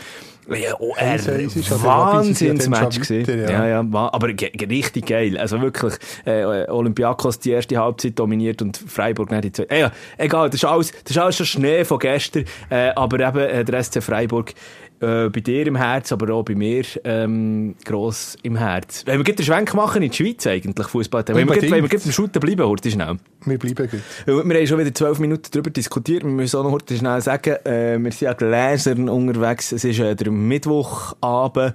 Ja, 0.51 0.75
oh, 0.79 0.95
dann 0.97 1.83
Wahnsinnsmatch 1.83 3.11
weiter, 3.11 3.37
Ja, 3.37 3.67
ja. 3.67 3.83
ja, 3.83 4.11
aber 4.13 4.29
richtig 4.29 5.07
geil. 5.07 5.37
Also 5.37 5.61
wirklich, 5.61 5.95
äh, 6.25 6.67
Olympiakos 6.69 7.39
die 7.39 7.51
erste 7.51 7.77
Halbzeit 7.77 8.19
dominiert 8.19 8.63
und 8.63 8.77
Freiburg 8.77 9.31
nicht 9.31 9.45
die 9.45 9.53
zweite. 9.53 9.71
Äh, 9.71 9.81
ja, 9.81 9.93
egal, 10.17 10.49
das 10.49 10.63
ist 10.63 10.65
alles, 10.65 10.93
das 11.05 11.11
ist 11.11 11.19
alles 11.19 11.37
schon 11.37 11.47
Schnee 11.47 11.85
von 11.85 11.99
gestern, 11.99 12.45
äh, 12.71 12.91
aber 12.97 13.21
eben 13.29 13.39
äh, 13.39 13.65
der 13.65 13.83
SC 13.83 14.03
Freiburg 14.03 14.55
äh, 15.01 15.29
bei 15.29 15.41
dir 15.41 15.67
im 15.67 15.77
Herz, 15.77 16.13
aber 16.13 16.33
auch 16.35 16.43
bei 16.45 16.55
mir 16.55 16.85
ähm, 17.05 17.75
gross 17.85 18.37
im 18.43 18.57
Herz. 18.57 19.03
Wenn 19.07 19.19
wir 19.19 19.25
gleich 19.25 19.37
den 19.37 19.45
Schwenk 19.47 19.75
machen 19.75 20.03
in 20.03 20.11
die 20.11 20.17
Schweiz 20.17 20.47
eigentlich, 20.47 20.87
Fußball, 20.87 21.25
wenn 21.29 21.49
wir 21.49 21.57
gleich- 21.57 21.71
beim 22.05 22.13
Shooten 22.13 22.41
bleiben, 22.41 22.67
heute 22.67 22.91
schnell. 22.91 23.17
Wir 23.45 23.59
bleiben 23.59 23.89
gut. 23.89 24.01
Wir 24.27 24.35
haben 24.59 24.67
schon 24.67 24.79
wieder 24.79 24.95
zwölf 24.95 25.19
Minuten 25.19 25.49
darüber 25.51 25.71
diskutiert. 25.71 26.23
Wir 26.25 26.31
müssen 26.31 26.57
auch 26.59 26.65
noch 26.65 26.73
heute 26.73 26.97
schnell 26.97 27.21
sagen, 27.21 27.57
äh, 27.65 27.99
wir 27.99 28.11
sind 28.13 28.23
ja 28.23 28.33
Gläsern 28.33 29.09
unterwegs. 29.09 29.73
Es 29.73 29.85
ist 29.85 30.01
äh, 30.01 30.15
der 30.17 30.31
Mittwochabend. 30.31 31.75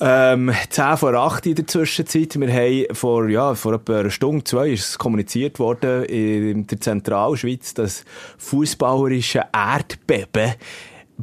Ähm, 0.00 0.52
10 0.70 0.96
vor 0.96 1.12
8 1.12 1.46
in 1.46 1.56
der 1.56 1.66
Zwischenzeit. 1.66 2.38
Wir 2.38 2.52
haben 2.52 2.94
vor, 2.94 3.28
ja, 3.28 3.56
vor 3.56 3.74
etwa 3.74 3.98
einer 3.98 4.10
Stunde, 4.10 4.44
zwei, 4.44 4.70
ist 4.70 4.90
es 4.90 4.98
kommuniziert 4.98 5.58
worden 5.58 6.04
in 6.04 6.68
der 6.68 6.80
Zentralschweiz, 6.80 7.74
das 7.74 8.04
fußballerische 8.38 9.46
Erdbeben 9.52 10.52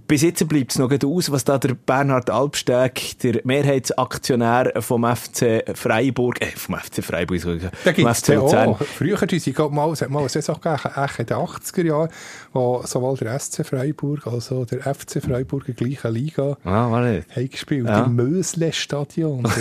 bis 0.08 0.22
jetzt 0.24 0.46
bleibt 0.48 0.72
es 0.72 0.78
noch 0.78 0.90
gut 0.90 1.06
aus, 1.06 1.32
was 1.32 1.44
da 1.46 1.58
der 1.58 1.74
Bernhard 1.74 2.30
Albsteg, 2.30 3.18
der 3.20 3.40
Mehrheitsaktionär 3.46 4.74
vom 4.82 5.04
FC 5.06 5.64
Freiburg, 5.74 6.42
äh, 6.42 6.48
vom 6.56 6.76
FC 6.76 7.02
Freiburg, 7.04 7.42
Da 7.84 7.94
vom 7.94 8.14
FC 8.14 8.36
Luzern. 8.36 8.70
auch. 8.70 8.82
Früher 8.82 9.16
glaub, 9.18 9.72
mal, 9.72 9.90
es 9.92 10.02
hat 10.02 10.10
mal 10.10 10.20
eine 10.20 10.30
Saison 10.30 10.56
gegeben, 10.62 10.82
in 11.18 11.26
den 11.26 11.38
80er 11.38 11.86
Jahren, 11.86 12.10
wo 12.54 12.82
sowohl 12.86 13.18
der 13.18 13.40
SC 13.40 13.66
Freiburg 13.66 14.28
als 14.28 14.52
auch 14.52 14.66
der 14.66 14.82
FC 14.94 15.22
Freiburg 15.24 15.70
in 15.70 15.76
der 15.76 15.88
gleichen 15.88 16.14
Liga 16.14 16.58
Ah, 16.64 16.92
war 16.92 17.02
nicht. 17.02 17.28
haben 17.36 17.50
gespielt. 17.50 17.88
Ja. 17.88 18.04
Im 18.04 18.16
Mösle-Stadion. 18.16 19.44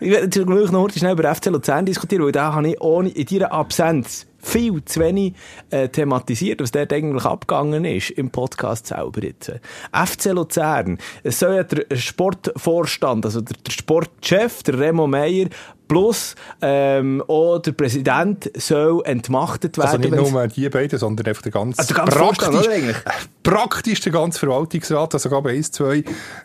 Ich 0.00 0.10
werde 0.10 0.24
natürlich 0.24 0.48
gleich 0.48 0.70
noch 0.72 0.82
heute 0.82 0.98
schnell 0.98 1.12
über 1.12 1.34
FC 1.34 1.46
Luzern 1.46 1.86
diskutieren, 1.86 2.24
weil 2.24 2.32
da 2.32 2.52
habe 2.54 2.68
ich 2.68 2.80
ohne, 2.80 3.08
in 3.10 3.26
dieser 3.26 3.52
Absenz 3.52 4.26
viel 4.44 4.84
zu 4.84 5.00
wenig 5.00 5.34
äh, 5.70 5.88
thematisiert, 5.88 6.60
was 6.60 6.70
dort 6.70 6.92
eigentlich 6.92 7.24
abgegangen 7.24 7.84
ist 7.84 8.10
im 8.10 8.30
Podcast 8.30 8.86
selber 8.86 9.22
jetzt. 9.22 9.52
FC 9.92 10.26
Luzern, 10.26 10.98
es 11.22 11.38
soll 11.38 11.56
ja 11.56 11.62
der 11.64 11.96
Sportvorstand, 11.96 13.24
also 13.24 13.40
der, 13.40 13.56
der 13.64 13.72
Sportchef, 13.72 14.62
der 14.62 14.78
Remo 14.78 15.06
Meyer, 15.06 15.48
plus 15.88 16.34
ähm, 16.62 17.22
auch 17.28 17.58
der 17.58 17.72
Präsident 17.72 18.50
soll 18.56 19.02
entmachtet 19.04 19.76
werden. 19.78 19.88
Also 19.88 19.98
nicht 19.98 20.32
nur 20.32 20.46
die 20.48 20.68
beiden, 20.68 20.98
sondern 20.98 21.26
einfach 21.26 21.42
der 21.42 21.52
ganze, 21.52 21.78
Also 21.78 21.94
der 21.94 22.04
ganze 22.04 22.48
oder 22.48 22.70
eigentlich? 22.70 22.96
praktisch 23.42 24.00
der 24.00 24.12
ganze 24.12 24.38
Verwaltungsrat, 24.38 25.14
also 25.14 25.28
glaube 25.28 25.50
eins, 25.50 25.70
zwei 25.70 25.98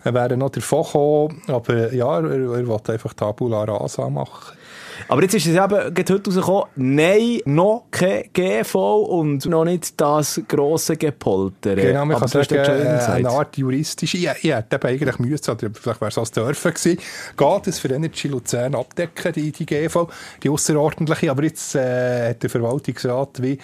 äh, 0.03 0.13
wären 0.13 0.39
noch 0.39 0.49
davon 0.49 0.83
gekommen, 0.83 1.41
aber 1.47 1.93
ja, 1.93 2.19
er, 2.19 2.25
er 2.25 2.67
will 2.67 2.77
einfach 2.87 3.13
Tabula 3.13 3.63
Rasa 3.63 4.09
machen. 4.09 4.58
Aber 5.07 5.21
jetzt 5.21 5.35
ist 5.35 5.47
es 5.47 5.53
eben 5.53 5.93
gerade 5.93 6.13
heute 6.13 6.25
rausgekommen, 6.25 6.65
nein, 6.75 7.39
noch 7.45 7.85
kein 7.91 8.25
GV 8.33 8.97
und 9.03 9.45
noch 9.45 9.65
nicht 9.65 9.99
das 9.99 10.41
grosse 10.47 10.97
Gepolter. 10.97 11.75
Genau, 11.75 12.05
man 12.05 12.17
Aber 12.17 12.27
kann 12.27 12.45
sagen, 12.45 12.55
äh, 12.55 13.11
eine 13.11 13.29
Art 13.29 13.57
juristische, 13.57 14.17
ich, 14.17 14.27
ich 14.43 14.53
hätte 14.53 14.75
eben 14.75 14.87
eigentlich 14.87 15.19
müssen, 15.19 15.51
oder 15.51 15.69
vielleicht 15.73 16.01
wäre 16.01 16.09
es 16.09 16.17
als 16.17 16.31
dürfen 16.31 16.73
gewesen, 16.73 16.99
geht 17.37 17.67
es 17.67 17.79
für 17.79 17.89
Energy 17.89 18.27
Luzern 18.27 18.75
abdecken, 18.75 19.33
die, 19.33 19.51
die 19.51 19.65
GV, 19.65 20.09
die 20.43 20.49
außerordentliche, 20.49 21.31
aber 21.31 21.43
jetzt 21.43 21.75
äh, 21.75 22.29
hat 22.29 22.43
der 22.43 22.49
Verwaltungsrat 22.49 23.41
wie, 23.41 23.57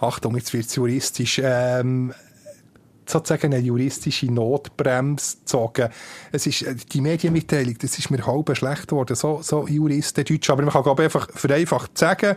Achtung, 0.00 0.36
jetzt 0.36 0.52
wird 0.52 0.66
es 0.66 0.74
juristisch, 0.74 1.40
ähm, 1.42 2.12
sozusagen 3.12 3.52
eine 3.52 3.58
juristische 3.58 4.26
Notbremse 4.26 5.36
gezogen. 5.38 5.88
Es 6.32 6.46
ist, 6.46 6.62
äh, 6.62 6.74
die 6.74 7.00
Medienmitteilung, 7.00 7.76
das 7.78 7.98
ist 7.98 8.10
mir 8.10 8.26
halb 8.26 8.56
schlecht 8.56 8.88
geworden, 8.88 9.14
so, 9.14 9.40
so 9.42 9.66
Juristendeutsch, 9.66 10.50
aber 10.50 10.62
man 10.62 10.72
kann 10.72 10.98
einfach 10.98 11.28
vereinfacht 11.34 11.96
sagen, 11.96 12.36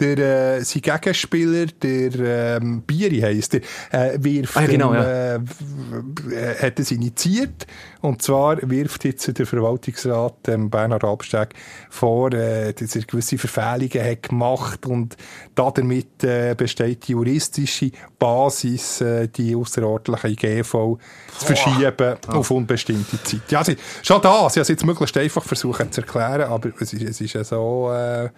der, 0.00 0.18
äh, 0.58 0.64
sein 0.64 0.82
Gegenspieler, 0.82 1.66
der 1.66 2.58
ähm, 2.60 2.82
Bieri 2.82 3.20
heisst 3.20 3.54
der, 3.54 3.60
äh, 3.90 4.18
wirft 4.20 4.56
Ah, 4.56 4.66
genau, 4.66 4.94
ja. 4.94 5.36
äh, 5.36 5.36
äh, 5.36 6.54
hat 6.60 6.78
es 6.78 6.90
initiiert. 6.90 7.66
Und 8.00 8.22
zwar 8.22 8.58
wirft 8.62 9.04
jetzt 9.04 9.36
der 9.36 9.46
Verwaltungsrat 9.46 10.48
ähm, 10.48 10.70
Bernhard 10.70 11.04
Albsteg 11.04 11.54
vor, 11.90 12.32
äh, 12.32 12.72
dass 12.72 12.94
er 12.94 13.02
gewisse 13.02 13.38
Verfehlungen 13.38 14.10
hat 14.10 14.22
gemacht 14.28 14.86
und 14.86 15.16
damit 15.54 16.22
äh, 16.22 16.54
besteht 16.56 17.08
die 17.08 17.12
juristische 17.12 17.90
Basis, 18.18 19.00
äh, 19.00 19.28
die 19.28 19.56
außerordentliche 19.56 20.36
GV 20.36 20.98
zu 21.38 21.46
verschieben 21.46 22.16
auf 22.28 22.50
unbestimmte 22.50 23.22
Zeit. 23.22 23.50
Ja, 23.50 23.64
sie, 23.64 23.76
schon 24.02 24.20
da, 24.22 24.48
sie 24.50 24.60
haben 24.60 24.62
es 24.62 24.68
jetzt 24.68 24.84
möglichst 24.84 25.16
einfach 25.16 25.42
versucht 25.42 25.92
zu 25.92 26.00
erklären, 26.00 26.42
aber 26.42 26.70
es 26.80 26.92
ist, 26.92 27.02
es 27.02 27.20
ist 27.20 27.32
ja 27.32 27.44
so 27.44 27.90
äh, 27.92 28.28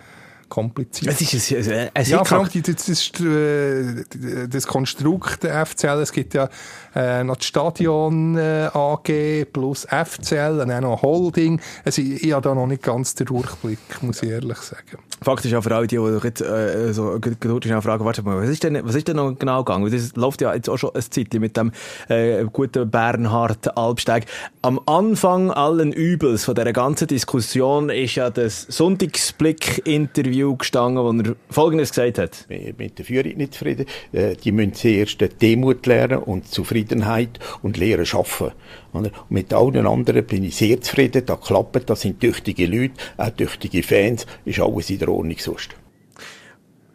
kompliziert. 0.48 1.20
Es 1.20 1.32
ist 1.32 1.52
ein, 1.52 1.72
ein, 1.72 1.90
ein 1.94 2.06
Ja, 2.06 2.24
vor 2.24 2.38
allem 2.38 2.48
die, 2.48 2.62
das, 2.62 2.86
das, 2.86 3.20
äh, 3.20 4.48
das 4.48 4.66
Konstrukt 4.66 5.42
der 5.42 5.64
FCL, 5.66 6.00
es 6.00 6.12
gibt 6.12 6.34
ja 6.34 6.48
äh, 6.94 7.24
noch 7.24 7.36
das 7.36 7.46
Stadion 7.46 8.36
äh, 8.36 8.70
AG 8.72 9.46
plus 9.52 9.86
FCL 9.86 10.58
dann 10.66 10.82
noch 10.82 11.02
Holding. 11.02 11.60
Also 11.84 12.02
ich, 12.02 12.24
ich 12.24 12.32
habe 12.32 12.42
da 12.42 12.54
noch 12.54 12.66
nicht 12.66 12.82
ganz 12.82 13.14
den 13.14 13.26
Durchblick, 13.26 13.78
muss 14.02 14.22
ich 14.22 14.30
ehrlich 14.30 14.58
sagen. 14.58 14.98
Fakt 15.22 15.44
ist 15.44 15.50
ja 15.50 15.60
für 15.60 15.74
alle 15.74 15.86
die, 15.86 15.96
die 15.96 16.18
jetzt, 16.22 16.40
äh, 16.40 16.92
so 16.92 17.18
geduldig 17.20 17.70
schnell 17.70 17.82
fragen, 17.82 18.04
warte 18.04 18.22
mal, 18.22 18.40
was 18.40 18.48
ist 18.48 18.62
denn, 18.62 18.78
was 18.84 18.94
ist 18.94 19.08
denn 19.08 19.16
noch 19.16 19.36
genau 19.38 19.64
gegangen? 19.64 19.90
Das 19.90 20.14
läuft 20.16 20.40
ja 20.40 20.54
jetzt 20.54 20.68
auch 20.68 20.76
schon 20.76 20.94
ein 20.94 21.02
Zeitchen 21.02 21.40
mit 21.40 21.56
dem 21.56 21.72
äh, 22.08 22.44
guten 22.52 22.90
Bernhard 22.90 23.76
Albsteg. 23.76 24.26
Am 24.62 24.80
Anfang 24.86 25.50
allen 25.50 25.92
Übels 25.92 26.44
von 26.44 26.54
dieser 26.54 26.72
ganzen 26.72 27.08
Diskussion 27.08 27.90
ist 27.90 28.14
ja 28.14 28.30
das 28.30 28.62
Sonntagsblick-Interview 28.62 30.56
gestanden, 30.56 31.02
wo 31.02 31.12
er 31.30 31.36
Folgendes 31.50 31.90
gesagt 31.90 32.18
hat. 32.18 32.46
Mit 32.48 32.98
der 32.98 33.04
Führung 33.04 33.36
nicht 33.36 33.54
zufrieden. 33.54 33.86
Äh, 34.12 34.36
Die 34.36 34.52
müssen 34.52 34.74
zuerst 34.74 35.18
Demut 35.42 35.86
lernen 35.86 36.18
und 36.18 36.48
Zufriedenheit 36.48 37.38
und 37.62 37.76
lernen 37.76 38.06
schaffen. 38.06 38.52
Und 38.92 39.10
mit 39.28 39.52
allen 39.52 39.86
anderen 39.86 40.24
bin 40.24 40.44
ich 40.44 40.56
sehr 40.56 40.80
zufrieden. 40.80 41.24
Da 41.26 41.36
klappt, 41.36 41.88
das 41.90 42.00
sind 42.00 42.20
tüchtige 42.20 42.66
Leute, 42.66 42.94
auch 43.16 43.30
tüchtige 43.30 43.82
Fans, 43.82 44.26
ist 44.44 44.60
alles 44.60 44.90
in 44.90 44.98
der 44.98 45.08
Ordnung 45.08 45.36
sonst. 45.38 45.70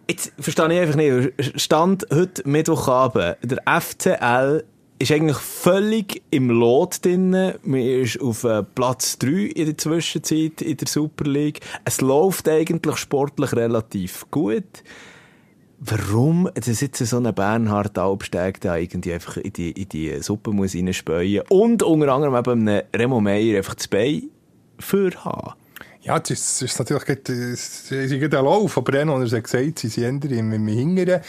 Jetzt 0.09 0.33
verstehe 0.37 0.73
ich 0.73 0.79
einfach 0.79 0.95
nicht. 0.95 1.61
Stand 1.61 2.05
heute 2.11 2.47
Mittwochabend. 2.47 3.37
Der 3.41 3.81
FCL 3.81 4.63
ist 4.99 5.11
eigentlich 5.11 5.37
völlig 5.37 6.21
im 6.29 6.49
Lot 6.49 7.03
drin. 7.03 7.31
Man 7.63 7.79
ist 7.79 8.21
auf 8.21 8.43
äh, 8.43 8.63
Platz 8.63 9.17
3 9.19 9.27
in 9.27 9.65
der 9.65 9.77
Zwischenzeit 9.77 10.61
in 10.61 10.77
der 10.77 10.87
Super 10.87 11.25
League. 11.25 11.61
Es 11.85 12.01
läuft 12.01 12.47
eigentlich 12.47 12.97
sportlich 12.97 13.53
relativ 13.53 14.25
gut. 14.31 14.83
Warum 15.85 16.49
dass 16.53 16.79
jetzt 16.79 17.05
so 17.05 17.17
ein 17.17 17.35
Bernhard 17.35 17.97
Albsteg 17.97 18.61
da 18.61 18.77
irgendwie 18.77 19.11
einfach 19.11 19.35
in 19.35 19.51
die, 19.51 19.71
in 19.71 19.89
die 19.89 20.17
Suppe 20.21 20.51
muss 20.51 20.75
reinspäuen 20.75 21.43
und 21.49 21.83
unter 21.83 22.13
anderem 22.13 22.35
eben 22.35 22.69
einem 22.69 22.83
Remo 22.95 23.19
Meyer 23.19 23.57
einfach 23.57 23.75
das 23.75 23.89
Bein 23.89 24.29
für 24.79 25.11
haben? 25.25 25.55
Ja, 25.99 26.19
das 26.19 26.31
ist, 26.31 26.61
das 26.61 26.71
ist 26.71 26.79
natürlich 26.79 27.03
gerade, 27.03 27.55
sie 27.55 28.07
sind 28.07 28.19
gerade 28.19 28.39
ein 28.39 28.45
Lauf, 28.45 28.77
aber 28.77 28.93
dann, 28.93 29.09
als 29.09 29.33
er 29.33 29.39
es 29.39 29.43
gesagt 29.43 29.65
hat, 29.65 29.79
sie 29.79 29.89
sind 29.89 30.23
im, 30.23 30.53
im 30.53 30.67
Hingeren. 30.67 31.19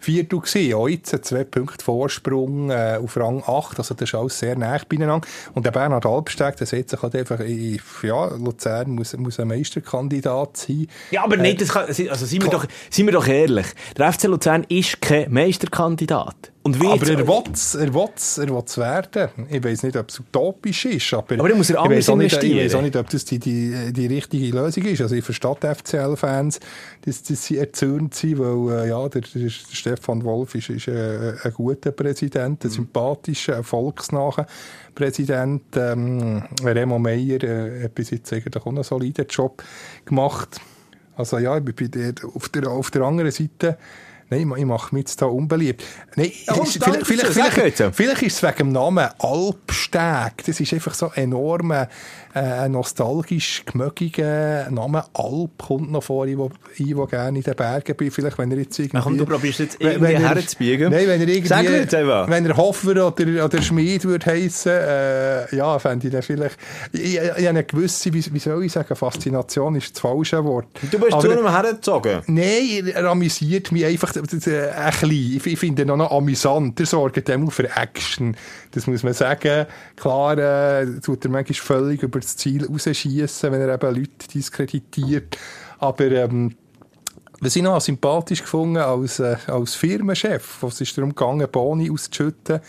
Viertel 0.00 0.40
gewesen. 0.40 0.74
Auch 0.74 0.88
jetzt 0.88 1.24
zwei 1.24 1.44
Punkte 1.44 1.84
Vorsprung 1.84 2.70
äh, 2.70 2.98
auf 3.02 3.16
Rang 3.16 3.42
8. 3.46 3.78
Also 3.78 3.94
das 3.94 4.08
ist 4.08 4.14
alles 4.14 4.38
sehr 4.38 4.56
nah 4.56 4.78
beieinander. 4.88 5.26
Und 5.54 5.66
der 5.66 5.70
Bernhard 5.70 6.06
Albsteg, 6.06 6.56
der 6.56 6.66
setzt 6.66 6.90
sich 6.90 7.02
halt 7.02 7.14
einfach, 7.14 7.40
in, 7.40 7.80
ja, 8.02 8.26
Luzern 8.36 8.90
muss, 8.90 9.16
muss 9.16 9.40
ein 9.40 9.48
Meisterkandidat 9.48 10.56
sein. 10.56 10.86
Ja, 11.10 11.24
aber 11.24 11.36
nicht, 11.36 11.60
das 11.60 11.70
kann, 11.70 11.86
also 11.86 12.26
sind 12.26 12.44
wir, 12.44 12.50
doch, 12.50 12.66
sind 12.90 13.06
wir 13.06 13.12
doch 13.12 13.26
ehrlich. 13.26 13.66
Der 13.96 14.12
FC 14.12 14.24
Luzern 14.24 14.64
ist 14.68 15.00
kein 15.00 15.32
Meisterkandidat. 15.32 16.52
Und 16.68 16.82
aber 16.84 17.08
er 17.08 17.26
will 17.26 17.42
es 17.52 17.74
er 17.74 17.94
will's, 17.94 18.38
er 18.38 18.48
will's 18.48 18.76
werden. 18.76 19.30
Ich 19.48 19.64
weiß 19.64 19.84
nicht, 19.84 19.96
ob 19.96 20.08
es 20.10 20.20
utopisch 20.20 20.84
ist. 20.84 21.14
Aber, 21.14 21.34
aber 21.38 21.54
muss 21.54 21.70
er 21.70 21.80
anders 21.80 22.06
ich 22.06 22.12
investieren. 22.12 22.54
Nicht, 22.54 22.58
ich 22.58 22.64
weiß 22.66 22.74
auch 22.74 22.82
nicht, 22.82 22.96
ob 22.96 23.08
das 23.08 23.24
die, 23.24 23.38
die, 23.38 23.92
die 23.92 24.06
richtige 24.06 24.54
Lösung 24.54 24.84
ist. 24.84 25.00
Also 25.00 25.14
ich 25.14 25.24
verstehe 25.24 25.56
die 25.62 25.74
FCL-Fans, 25.74 26.60
dass, 27.04 27.22
dass 27.22 27.44
sie 27.44 27.56
erzürnt 27.56 28.14
sind, 28.14 28.38
weil 28.38 28.84
äh, 28.84 28.88
ja, 28.90 29.08
der, 29.08 29.22
der 29.22 29.48
Stefan 29.48 30.24
Wolf 30.24 30.54
ist, 30.54 30.68
ist 30.68 30.88
ein, 30.88 31.38
ein 31.42 31.52
guter 31.54 31.90
Präsident, 31.90 32.64
ein 32.64 32.68
mhm. 32.68 32.74
sympathischer, 32.74 33.54
erfolgsnaher 33.54 34.46
Präsident. 34.94 35.62
Ähm, 35.76 36.42
Remo 36.62 36.98
Meyer 36.98 37.42
äh, 37.42 37.84
hat 37.84 37.94
bis 37.94 38.10
jetzt 38.10 38.32
eigentlich 38.32 38.56
auch 38.56 38.66
einen 38.66 38.82
soliden 38.82 39.26
Job 39.28 39.62
gemacht. 40.04 40.60
Also 41.16 41.38
ja, 41.38 41.56
ich 41.56 41.64
bin 41.64 42.14
auf 42.34 42.48
der, 42.50 42.68
auf 42.68 42.90
der 42.90 43.02
anderen 43.02 43.30
Seite 43.30 43.78
Nein, 44.30 44.52
ich 44.56 44.64
mache 44.64 44.94
mich 44.94 45.02
jetzt 45.02 45.22
da 45.22 45.26
unbeliebt. 45.26 45.82
Nein, 46.16 46.32
ja, 46.46 46.62
ist, 46.62 46.82
vielleicht, 46.82 47.06
vielleicht, 47.06 47.32
vielleicht, 47.32 47.94
vielleicht, 47.96 48.22
ist 48.22 48.36
es 48.36 48.42
wegen 48.42 48.56
dem 48.56 48.72
Namen 48.72 49.08
Alpsteg. 49.18 50.44
Das 50.44 50.60
ist 50.60 50.72
einfach 50.72 50.94
so 50.94 51.10
enorm 51.14 51.72
äh, 52.34 52.68
nostalgisch 52.68 53.64
gemögiger 53.66 54.70
Name. 54.70 55.04
Alp 55.14 55.58
kommt 55.58 55.90
noch 55.90 56.02
vor, 56.02 56.26
ich, 56.26 56.36
wo, 56.36 56.50
ich 56.76 56.96
wo 56.96 57.06
gerne 57.06 57.38
in 57.38 57.44
den 57.44 57.54
Bergen 57.54 57.96
bin. 57.96 58.10
Vielleicht, 58.10 58.38
wenn 58.38 58.50
er 58.50 58.58
jetzt 58.58 58.78
irgendwie... 58.78 58.98
Ach, 58.98 59.06
du 59.06 59.26
probierst 59.26 59.60
jetzt 59.60 59.80
irgendwie 59.80 60.16
herzubiegen. 60.16 60.90
Nein, 60.90 61.06
wenn 61.06 61.20
er 61.20 61.28
irgendwie... 61.28 62.30
Wenn 62.30 62.46
er 62.46 62.56
Hofer 62.56 62.90
oder, 62.90 63.44
oder 63.44 63.62
Schmied 63.62 64.04
würde 64.04 64.26
heissen, 64.26 64.72
äh, 64.72 65.56
ja, 65.56 65.78
fände 65.78 66.06
ich 66.06 66.12
dann 66.12 66.22
vielleicht... 66.22 66.56
Ich, 66.92 67.02
ich, 67.02 67.14
ich 67.14 67.28
habe 67.28 67.48
eine 67.48 67.64
gewisse, 67.64 68.12
wie, 68.12 68.24
wie 68.32 68.38
soll 68.38 68.64
ich 68.64 68.72
sagen, 68.72 68.94
Faszination 68.94 69.74
ist 69.76 69.94
das 69.94 70.00
falsche 70.00 70.44
Wort. 70.44 70.66
Du 70.90 70.98
bist 70.98 71.20
zu 71.20 71.30
einem 71.30 71.50
hergezogen? 71.50 72.22
Nein, 72.26 72.92
er 72.94 73.04
amüsiert 73.04 73.72
mich 73.72 73.84
einfach 73.84 74.14
ein 74.14 74.22
bisschen. 74.22 74.68
Ich, 75.10 75.46
ich 75.46 75.58
finde 75.58 75.82
ihn 75.82 75.88
noch 75.88 76.10
amüsant. 76.10 76.78
Er 76.80 76.86
sorgt 76.86 77.28
immer 77.28 77.50
für 77.50 77.68
Action. 77.76 78.36
Das 78.72 78.86
muss 78.86 79.02
man 79.02 79.14
sagen. 79.14 79.66
Klar, 79.96 80.38
äh, 80.38 80.86
tut 81.00 81.24
er 81.24 81.30
manchmal 81.30 81.54
völlig 81.54 82.02
über 82.02 82.17
das 82.20 82.36
Ziel 82.36 82.66
rausschießen, 82.66 83.52
wenn 83.52 83.60
er 83.60 83.74
eben 83.74 83.94
Leute 83.94 84.28
diskreditiert. 84.32 85.36
Aber, 85.78 86.10
ähm, 86.10 86.54
was 87.40 87.56
ich 87.56 87.62
noch 87.62 87.80
sympathisch 87.80 88.42
gefunden 88.42 88.78
als, 88.78 89.20
äh, 89.20 89.36
als 89.46 89.74
Firmenchef, 89.74 90.58
was 90.60 90.80
ist 90.80 90.96
darum 90.96 91.14
gegangen, 91.14 91.46
Boni 91.50 91.90
auszuschütten, 91.90 92.60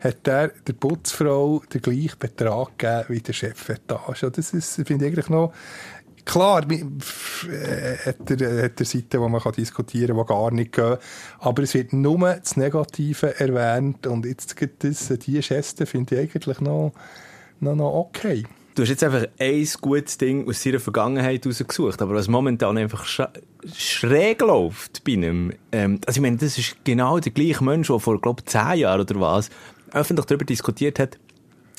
hat 0.00 0.28
er 0.28 0.48
der 0.48 0.72
Putzfrau 0.72 1.62
den 1.72 1.80
gleichen 1.80 2.18
Betrag 2.18 2.78
gegeben 2.78 3.04
wie 3.08 3.20
der 3.20 3.32
Chefetage. 3.32 4.30
Das 4.30 4.52
ist, 4.52 4.74
finde 4.74 5.06
ich 5.06 5.12
eigentlich 5.12 5.28
noch 5.28 5.52
Klar, 6.26 6.68
äh, 6.68 7.96
hat 8.04 8.30
er, 8.30 8.64
hat 8.64 8.80
er 8.80 8.84
Seiten, 8.84 9.20
wo 9.20 9.28
man 9.28 9.40
kann 9.40 9.52
diskutieren 9.52 10.16
kann, 10.16 10.26
die 10.26 10.28
gar 10.28 10.50
nicht 10.50 10.72
gehen. 10.72 10.96
Aber 11.38 11.62
es 11.62 11.72
wird 11.72 11.92
nur 11.92 12.18
das 12.18 12.56
Negative 12.56 13.38
erwähnt. 13.38 14.08
Und 14.08 14.26
jetzt 14.26 14.56
gibt 14.56 14.82
es 14.82 15.06
diese 15.06 15.40
Geste, 15.40 15.86
finde 15.86 16.16
ich 16.16 16.20
eigentlich 16.22 16.60
noch, 16.60 16.92
noch, 17.60 17.76
noch 17.76 17.94
okay. 17.94 18.42
Du 18.76 18.82
hast 18.82 18.90
jetzt 18.90 19.02
einfach 19.04 19.24
ein 19.38 19.68
gutes 19.80 20.18
Ding 20.18 20.46
aus 20.46 20.62
seiner 20.62 20.80
Vergangenheit 20.80 21.46
rausgesucht, 21.46 22.02
aber 22.02 22.14
was 22.14 22.28
momentan 22.28 22.76
einfach 22.76 23.06
sch 23.06 23.22
schräg 23.74 24.42
läuft 24.42 25.02
bei 25.02 25.12
ihm, 25.12 25.50
ähm, 25.72 25.98
also 26.06 26.18
ich 26.18 26.22
meine, 26.22 26.36
das 26.36 26.58
ist 26.58 26.76
genau 26.84 27.18
der 27.18 27.32
gleiche 27.32 27.64
Mensch, 27.64 27.88
der 27.88 27.98
vor, 27.98 28.20
glaube 28.20 28.42
ich, 28.42 28.50
zehn 28.52 28.80
Jahren 28.80 29.00
oder 29.00 29.18
was, 29.18 29.48
öffentlich 29.94 30.26
darüber 30.26 30.44
diskutiert 30.44 30.98
hat, 30.98 31.18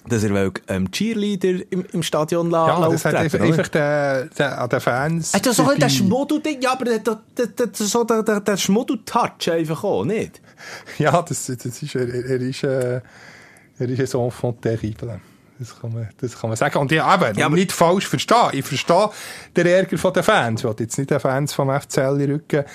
dass 0.09 0.23
er 0.23 0.33
will, 0.33 0.51
ähm, 0.69 0.89
Cheerleader 0.89 1.59
im, 1.69 1.85
im 1.91 2.01
Stadion 2.01 2.49
la 2.49 2.67
Ja, 2.67 2.89
das 2.89 3.05
hat 3.05 3.13
einfach, 3.13 3.41
einfach 3.41 3.67
der, 3.67 4.25
der, 4.25 4.59
an 4.59 4.69
den 4.69 4.79
Fans... 4.79 5.35
Äh, 5.35 5.39
das 5.39 5.63
halt 5.63 5.79
der 5.79 5.89
Schmuddel-Ding, 5.89 6.63
ja, 6.63 6.71
aber 6.71 6.85
der, 6.85 6.97
der, 6.97 7.45
der, 7.45 7.69
so 7.73 8.05
der, 8.05 8.23
der, 8.23 8.39
der 8.39 8.57
Schmuddel-Touch 8.57 9.51
einfach 9.51 9.83
auch, 9.83 10.03
nicht? 10.03 10.41
Ja, 10.97 11.21
das, 11.21 11.45
das 11.45 11.63
ist, 11.63 11.93
er, 11.93 12.11
er 12.11 12.41
ist, 12.41 12.63
äh, 12.63 13.01
er 13.77 13.87
ist 13.87 14.15
ein 14.15 14.21
Enfant 14.21 14.63
terrible. 14.63 15.21
Das 15.59 15.79
kann 15.79 15.93
man, 15.93 16.09
das 16.19 16.39
kann 16.39 16.49
man 16.49 16.57
sagen. 16.57 16.77
Und 16.77 16.91
ja, 16.91 17.13
eben, 17.15 17.37
ja, 17.37 17.49
nicht 17.49 17.71
falsch 17.71 18.07
verstehen. 18.07 18.49
Ich 18.51 18.65
verstehe 18.65 19.09
den 19.55 19.67
Ärger 19.67 20.11
der 20.11 20.23
Fans. 20.23 20.61
Ich 20.61 20.67
will 20.67 20.75
jetzt 20.79 20.97
nicht 20.97 21.09
den 21.09 21.19
Fans 21.19 21.53
vom 21.53 21.69
FCL 21.69 22.31
Rücken 22.31 22.65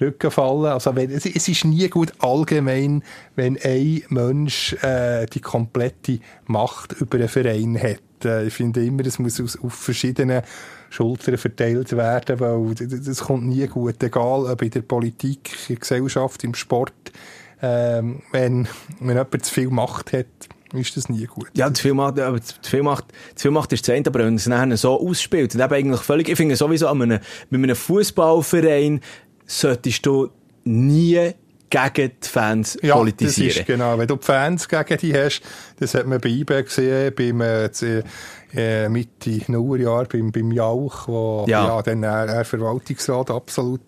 Rücken 0.00 0.30
fallen. 0.30 0.66
Also 0.66 0.94
wenn, 0.94 1.10
es, 1.10 1.24
es, 1.26 1.48
ist 1.48 1.64
nie 1.64 1.88
gut 1.88 2.12
allgemein, 2.18 3.02
wenn 3.36 3.58
ein 3.62 4.02
Mensch 4.08 4.74
äh, 4.82 5.26
die 5.26 5.40
komplette 5.40 6.18
Macht 6.46 6.92
über 6.92 7.18
einen 7.18 7.28
Verein 7.28 7.80
hat. 7.80 8.24
Äh, 8.24 8.46
ich 8.46 8.54
finde 8.54 8.84
immer, 8.84 9.06
es 9.06 9.18
muss 9.18 9.40
aus, 9.40 9.58
auf 9.62 9.74
verschiedene 9.74 10.42
Schultern 10.90 11.38
verteilt 11.38 11.96
werden, 11.96 12.40
weil 12.40 12.74
das, 12.74 13.02
das 13.02 13.20
kommt 13.20 13.46
nie 13.46 13.66
gut, 13.66 14.02
egal 14.02 14.46
ob 14.46 14.62
in 14.62 14.70
der 14.70 14.82
Politik, 14.82 15.50
in 15.68 15.76
der 15.76 15.76
Gesellschaft, 15.76 16.44
im 16.44 16.54
Sport. 16.54 17.12
Ähm, 17.62 18.22
wenn, 18.32 18.66
wenn 18.98 19.16
jemand 19.16 19.44
zu 19.44 19.54
viel 19.54 19.70
Macht 19.70 20.12
hat, 20.12 20.26
ist 20.72 20.96
das 20.96 21.08
nie 21.08 21.26
gut. 21.26 21.48
Ja, 21.54 21.72
zu 21.72 21.82
viel 21.82 21.94
Macht, 21.94 22.18
aber 22.18 22.40
zu 22.40 22.54
viel 22.62 22.82
Macht, 22.82 23.06
zu 23.34 23.42
viel 23.42 23.50
Macht 23.50 23.72
ist 23.72 23.84
zu 23.84 23.92
Ende, 23.92 24.10
aber 24.10 24.20
wenn 24.20 24.36
es 24.36 24.46
nachher 24.46 24.76
so 24.76 25.00
ausspielt, 25.00 25.54
eben 25.54 25.62
eigentlich 25.62 26.00
völlig, 26.00 26.28
ich 26.28 26.36
finde 26.36 26.56
sowieso 26.56 26.88
an 26.88 27.02
einem, 27.02 27.20
bei 27.50 27.56
einem 27.56 27.76
Fußballverein 27.76 29.00
solltest 29.46 30.06
du 30.06 30.30
nie 30.64 31.32
gegen 31.72 32.12
die 32.22 32.28
Fans 32.28 32.78
ja, 32.82 32.96
politisieren. 32.96 33.48
Das 33.48 33.56
ist 33.58 33.66
genau. 33.66 33.98
Wenn 33.98 34.06
du 34.06 34.16
die 34.16 34.24
Fans 34.24 34.68
gegen 34.68 34.98
die 34.98 35.14
hast, 35.14 35.40
das 35.78 35.94
hat 35.94 36.06
man 36.06 36.20
bei 36.20 36.28
eBay 36.28 36.62
gesehen, 36.64 37.14
beim 37.14 37.40
äh, 37.40 37.70
äh 38.54 38.88
Mitte 38.88 39.40
Nullerjahr, 39.48 40.04
beim, 40.04 40.30
beim 40.30 40.52
Jauch, 40.52 41.08
wo 41.08 41.46
ja. 41.48 41.66
ja 41.66 41.82
dann 41.82 42.02
er, 42.02 42.26
er 42.26 42.44
Verwaltungsrat 42.44 43.30
absolut 43.30 43.80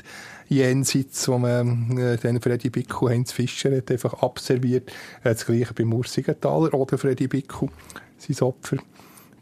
jenseits, 0.48 1.26
wo 1.28 1.38
man 1.38 1.96
äh, 1.98 2.16
den 2.16 2.40
Freddy 2.40 2.70
Bickel, 2.70 3.09
Heinz 3.09 3.33
Fischer 3.33 3.76
hat 3.76 3.90
einfach 3.90 4.14
abserviert. 4.22 4.92
Das 5.22 5.46
gleiche 5.46 5.74
beim 5.74 5.92
Ursigenthaler 5.92 6.74
oder 6.74 6.98
Freddy 6.98 7.28
Bickel, 7.28 7.68
sein 8.18 8.46
Opfer. 8.46 8.78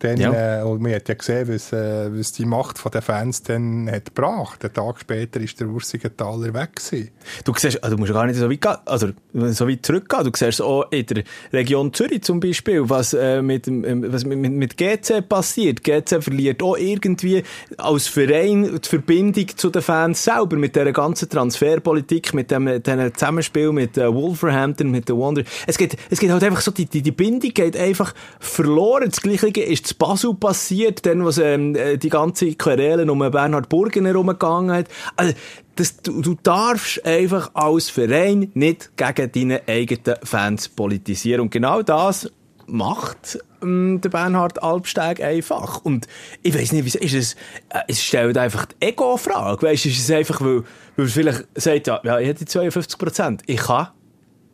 Dann, 0.03 0.17
ja. 0.17 0.61
äh, 0.61 0.63
und 0.65 0.83
man 0.83 0.93
hat 0.93 1.09
ja 1.09 1.15
gesehen, 1.15 1.47
was, 1.47 1.73
äh, 1.73 2.11
was 2.13 2.33
die 2.33 2.45
Macht 2.45 2.83
der 2.93 3.03
Fans 3.03 3.41
dann 3.45 3.89
hat 3.89 4.07
gebracht. 4.07 4.65
Einen 4.65 4.75
Tag 4.75 4.99
später 4.99 5.41
ist 5.41 5.61
der 5.61 5.69
Ursigenthaler 5.69 6.53
weg 6.53 6.75
gewesen. 6.75 7.11
Du 7.45 7.55
siehst, 7.57 7.85
also 7.85 7.95
du 7.95 8.01
musst 8.01 8.13
gar 8.13 8.27
nicht 8.27 8.37
so 8.37 8.51
weit 8.51 8.61
gehen, 8.61 8.77
also 8.85 9.11
so 9.33 9.69
weit 9.69 9.87
zurückgehen. 9.87 10.25
Du 10.25 10.33
siehst 10.35 10.61
auch 10.61 10.91
in 10.91 11.07
der 11.07 11.23
Region 11.53 11.93
Zürich 11.95 12.23
zum 12.23 12.41
Beispiel, 12.41 12.83
was, 12.91 13.15
äh, 13.15 13.43
mit, 13.43 13.69
äh, 13.69 14.13
was 14.13 14.25
mit, 14.25 14.39
mit 14.39 14.77
GC 14.77 15.29
passiert. 15.29 15.85
GC 15.85 16.21
verliert 16.21 16.65
auch 16.65 16.77
irgendwie 16.77 17.45
als 17.79 18.09
Verein 18.09 18.81
die 18.85 18.89
Verbindung 18.89 19.47
zu 19.57 19.71
den 19.71 19.83
Fans 19.83 20.25
selber, 20.25 20.57
mit 20.57 20.75
dieser 20.75 20.91
ganzen 20.91 21.29
Transferpolitik, 21.29 22.35
mit 22.35 22.51
dem, 22.51 22.83
dem 22.83 23.15
Zusammenspiel 23.15 23.71
mit 23.71 23.97
äh, 23.97 24.13
Wolverhampton, 24.13 24.91
mit 24.91 25.09
den 25.09 25.17
Wonder. 25.17 25.45
Es 25.69 25.79
geht, 25.79 25.97
es 26.11 26.19
geht 26.19 26.31
halt 26.33 26.43
einfach 26.43 26.61
so, 26.61 26.73
die, 26.73 26.87
die, 26.87 27.03
die 27.03 27.13
Bindung 27.13 27.55
geht 27.55 27.77
einfach 27.77 28.13
verloren. 28.41 29.11
Das 29.11 29.21
Gleiche 29.21 29.47
ist 29.61 29.92
zu 29.93 29.99
Basel 29.99 30.35
passiert, 30.35 31.07
dann, 31.07 31.25
was 31.25 31.39
ähm, 31.39 31.75
äh, 31.77 31.97
die 31.97 32.09
ganze 32.09 32.55
Querelen 32.55 33.11
um 33.11 33.19
Bernhard 33.19 33.69
Burgen 33.69 34.07
herumgegangen 34.07 34.75
hat. 34.75 34.87
Also, 35.17 35.35
das, 35.77 35.97
du, 35.99 36.21
du 36.21 36.37
darfst 36.43 37.05
einfach 37.07 37.51
als 37.55 37.89
Verein 37.89 38.51
nicht 38.55 38.97
gegen 38.97 39.33
deine 39.33 39.63
eigenen 39.67 40.17
Fans 40.23 40.69
politisieren. 40.69 41.41
Und 41.43 41.51
genau 41.51 41.83
das 41.83 42.31
macht 42.67 43.39
ähm, 43.63 44.01
der 44.03 44.09
Bernhard 44.09 44.63
Albsteg 44.63 45.23
einfach. 45.23 45.85
Und 45.85 46.07
ich 46.43 46.55
weiß 46.55 46.73
nicht, 46.73 46.95
ist 46.95 47.15
es, 47.15 47.35
äh, 47.71 47.81
es 47.89 48.03
stellt 48.03 48.37
einfach 48.39 48.67
die 48.67 48.87
Ego-Frage. 48.87 49.67
Weißt 49.67 49.85
du, 49.85 49.89
ist 49.89 50.01
es 50.01 50.11
einfach, 50.11 50.41
weil, 50.41 50.65
weil 50.97 51.07
vielleicht 51.07 51.45
sagt, 51.55 51.87
ja, 51.87 52.01
ja 52.03 52.19
ich 52.19 52.29
hätte 52.29 52.45
52 52.45 52.99
Prozent. 52.99 53.43
Ich 53.47 53.61
kann, 53.61 53.89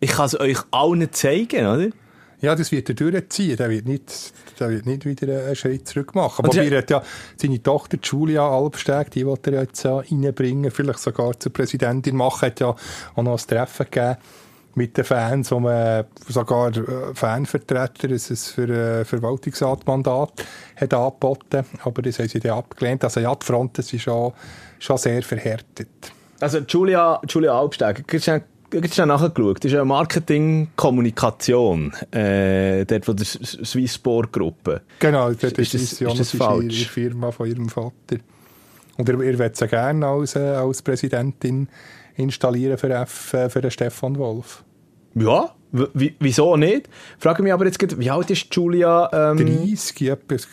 ich 0.00 0.10
kann 0.10 0.26
es 0.26 0.38
euch 0.38 0.58
allen 0.70 1.12
zeigen, 1.12 1.66
oder? 1.66 1.88
Ja, 2.40 2.54
das 2.54 2.70
wird 2.70 2.88
er 2.88 2.94
durchziehen. 2.94 3.56
Der 3.56 3.68
wird 3.68 3.86
nicht, 3.86 4.32
der 4.60 4.70
wird 4.70 4.86
nicht 4.86 5.04
wieder 5.04 5.46
einen 5.46 5.56
Schritt 5.56 5.88
zurück 5.88 6.14
machen. 6.14 6.44
Aber 6.44 6.56
er 6.56 6.78
hat 6.78 6.90
ja 6.90 7.02
seine 7.36 7.62
Tochter 7.62 7.98
Julia 8.02 8.48
Albsteg, 8.48 9.10
die 9.10 9.26
will 9.26 9.38
er 9.44 9.62
jetzt 9.62 9.82
ja 9.82 9.98
reinbringen, 9.98 10.70
vielleicht 10.70 11.00
sogar 11.00 11.38
zur 11.38 11.52
Präsidentin 11.52 12.16
machen, 12.16 12.46
hat 12.46 12.60
ja 12.60 12.68
auch 12.68 13.22
noch 13.22 13.38
ein 13.38 13.46
Treffen 13.46 13.86
gegeben 13.90 14.16
mit 14.78 14.96
den 14.96 15.04
Fans, 15.04 15.50
wo 15.50 15.58
man 15.58 16.04
sogar 16.28 16.68
äh, 16.68 17.14
Fanvertreter 17.14 18.08
ein 18.08 18.18
für 18.18 18.62
ein 18.62 18.70
äh, 18.70 19.04
Verwaltungsratmandat 19.04 20.44
hat 20.76 20.94
angeboten. 20.94 21.64
Aber 21.82 22.00
das 22.00 22.18
haben 22.20 22.28
sie 22.28 22.40
dann 22.40 22.52
abgelehnt. 22.52 23.04
Also 23.04 23.20
ja, 23.20 23.34
die 23.34 23.44
Fronten 23.44 23.82
sind 23.82 24.00
schon, 24.00 24.32
schon 24.78 24.96
sehr 24.96 25.22
verhärtet. 25.22 25.88
Also 26.40 26.58
Julia, 26.58 27.20
Julia 27.28 27.58
Albsteg, 27.58 28.06
jetzt 28.72 28.94
schnell 28.94 29.06
nachgeschaut. 29.06 29.64
Das 29.64 29.72
ist 29.72 29.76
eine 29.76 29.84
Marketing-Kommunikation, 29.84 31.92
äh, 32.12 32.84
dort 32.84 33.04
von 33.04 33.16
der 33.16 33.26
Swissport-Gruppe. 33.26 34.82
Genau, 34.98 35.32
das 35.32 35.52
ist, 35.52 35.58
das, 35.58 35.74
ist, 35.74 36.00
das, 36.00 36.20
ist 36.20 36.36
falsch? 36.36 36.78
die 36.78 36.84
Firma 36.84 37.30
von 37.30 37.48
ihrem 37.48 37.68
Vater. 37.68 38.16
Und 38.96 39.08
er, 39.08 39.20
er 39.20 39.38
will 39.38 39.50
sie 39.52 39.68
gerne 39.68 40.06
als, 40.06 40.36
äh, 40.36 40.40
als 40.40 40.82
Präsidentin 40.82 41.68
installieren 42.16 42.78
für, 42.78 42.90
F, 42.90 43.34
äh, 43.34 43.48
für 43.48 43.60
den 43.60 43.70
Stefan 43.70 44.18
Wolf. 44.18 44.64
Ja, 45.14 45.54
wieso 45.72 46.56
nicht? 46.56 46.88
Frage 47.18 47.42
mich 47.42 47.52
aber 47.52 47.66
jetzt, 47.66 47.98
wie 47.98 48.10
alt 48.10 48.30
ist 48.30 48.54
Julia? 48.54 49.32
Ähm, 49.32 49.38
30, 49.38 50.08
etwas, 50.08 50.46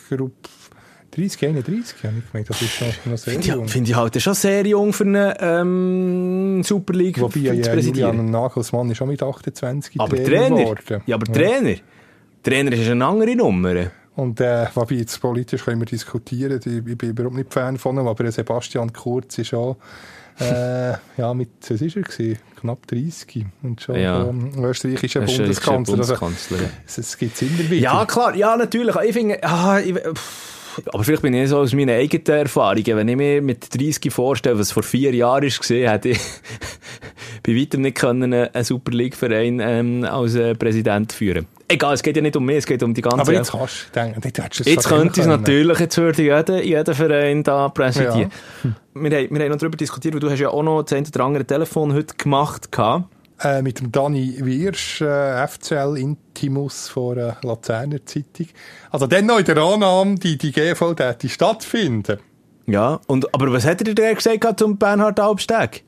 30, 1.16 1.48
31, 1.48 2.04
habe 2.04 2.14
ich 2.18 2.30
gemeint. 2.30 2.50
Das 2.50 2.60
ist 2.62 2.70
schon 2.70 2.88
noch 3.04 3.18
sehr 3.18 3.32
find 3.34 3.46
jung. 3.46 3.68
Finde 3.68 3.90
ich 3.90 3.96
halt 3.96 4.20
schon 4.22 4.34
sehr 4.34 4.66
jung 4.66 4.92
für 4.92 5.04
eine 5.04 5.36
ähm, 5.40 6.62
Super 6.62 6.92
League 6.92 7.20
Wobei, 7.20 7.40
ja, 7.40 7.52
Julian 7.52 8.30
Nagelsmann 8.30 8.90
ist 8.90 9.00
auch 9.00 9.06
mit 9.06 9.22
28 9.22 10.00
aber 10.00 10.16
Trainer 10.16 10.56
geworden. 10.56 11.02
Ja, 11.06 11.16
aber 11.16 11.26
ja. 11.28 11.32
Trainer? 11.32 11.76
Trainer 12.42 12.72
ist 12.72 12.88
eine 12.88 13.04
andere 13.04 13.34
Nummer. 13.34 13.74
Und 14.16 14.40
äh, 14.40 14.66
wobei 14.74 14.96
jetzt 14.96 15.20
politisch 15.20 15.64
können 15.64 15.80
wir 15.80 15.86
diskutieren, 15.86 16.60
ich, 16.64 16.66
ich 16.66 16.98
bin 16.98 17.10
überhaupt 17.10 17.36
nicht 17.36 17.52
Fan 17.52 17.76
von 17.76 17.98
ihm, 17.98 18.06
aber 18.06 18.30
Sebastian 18.30 18.92
Kurz 18.92 19.38
ist 19.38 19.52
auch 19.54 19.76
äh, 20.38 20.92
ja, 21.16 21.32
mit, 21.34 21.48
was 21.68 21.80
war 21.80 21.86
er? 21.96 22.02
Gewesen? 22.02 22.38
Knapp 22.60 22.86
30 22.86 23.46
und 23.62 23.80
schon 23.80 23.96
ja. 23.96 24.26
ähm, 24.26 24.52
österreichischer 24.62 25.20
Bundeskanzler. 25.20 25.96
Bundeskanzler. 25.96 26.58
Also, 26.86 27.00
es 27.00 27.16
gibt 27.16 27.36
es 27.36 27.42
immer 27.42 27.70
wieder. 27.70 27.82
Ja, 27.82 28.04
klar, 28.06 28.34
ja, 28.34 28.56
natürlich. 28.56 28.94
Ich 28.96 29.12
finde, 29.12 29.42
ah, 29.42 29.78
ich, 29.78 29.94
aber 30.92 31.04
vielleicht 31.04 31.22
bin 31.22 31.34
ich 31.34 31.48
so 31.48 31.58
aus 31.58 31.72
meinen 31.74 31.98
eigenen 31.98 32.26
Erfahrungen, 32.26 32.96
wenn 32.96 33.08
ich 33.08 33.16
mir 33.16 33.42
mit 33.42 33.74
30 33.74 34.12
vorstelle, 34.12 34.58
was 34.58 34.72
vor 34.72 34.82
vier 34.82 35.14
Jahren 35.14 35.44
war, 35.44 35.92
hätte 35.92 36.08
ich 36.10 36.20
bei 37.42 37.54
weitem 37.54 37.82
nicht 37.82 37.96
können 37.96 38.32
einen 38.32 38.64
Super 38.64 38.92
League-Verein 38.92 39.60
ähm, 39.60 40.04
als 40.04 40.34
äh, 40.34 40.54
Präsident 40.54 41.12
führen 41.12 41.46
Egal, 41.68 41.94
es 41.94 42.02
geht 42.02 42.14
ja 42.14 42.22
nicht 42.22 42.36
um 42.36 42.44
mich, 42.44 42.58
es 42.58 42.66
geht 42.66 42.82
um 42.84 42.94
die 42.94 43.02
ganze... 43.02 43.20
Aber 43.20 43.32
jetzt 43.32 43.50
kannst 43.50 43.88
du 43.92 44.00
denken, 44.00 44.20
jetzt, 44.24 44.66
jetzt 44.66 44.88
könnte 44.88 45.20
es 45.20 45.26
natürlich, 45.26 45.80
jetzt 45.80 45.96
würde 45.96 46.22
jeder, 46.22 46.62
jeder 46.62 46.94
Verein 46.94 47.42
da 47.42 47.68
präsentieren. 47.68 48.30
Ja. 48.62 48.70
Wir, 48.94 49.18
haben, 49.18 49.30
wir 49.30 49.44
haben 49.44 49.50
noch 49.50 49.58
darüber 49.58 49.76
diskutiert, 49.76 50.14
weil 50.14 50.20
du 50.20 50.30
hast 50.30 50.38
ja 50.38 50.50
auch 50.50 50.62
noch 50.62 50.82
das 50.82 50.92
eine 50.92 51.08
oder 51.08 51.24
andere 51.24 51.44
Telefon 51.44 51.92
heute 51.92 52.14
gemacht 52.14 52.70
gehabt. 52.70 53.06
Äh, 53.42 53.60
mit 53.60 53.80
dem 53.80 53.92
Dani 53.92 54.38
Wirsch, 54.38 55.02
äh, 55.02 55.46
FCL 55.46 55.98
Intimus 55.98 56.88
von 56.88 57.16
der 57.16 57.36
Luzerner 57.42 58.04
Zeitung. 58.06 58.46
Also 58.90 59.06
dann 59.06 59.26
noch 59.26 59.38
in 59.38 59.44
der 59.44 59.58
Annahme, 59.58 60.14
die, 60.14 60.38
die 60.38 60.52
GV 60.52 60.94
die 61.20 61.28
stattfinden. 61.28 62.18
Ja, 62.66 62.98
und, 63.06 63.32
aber 63.34 63.52
was 63.52 63.66
hat 63.66 63.86
er 63.86 63.94
dir 63.94 64.14
gesagt 64.14 64.58
zum 64.58 64.78
Bernhard 64.78 65.20
Albsteg? 65.20 65.84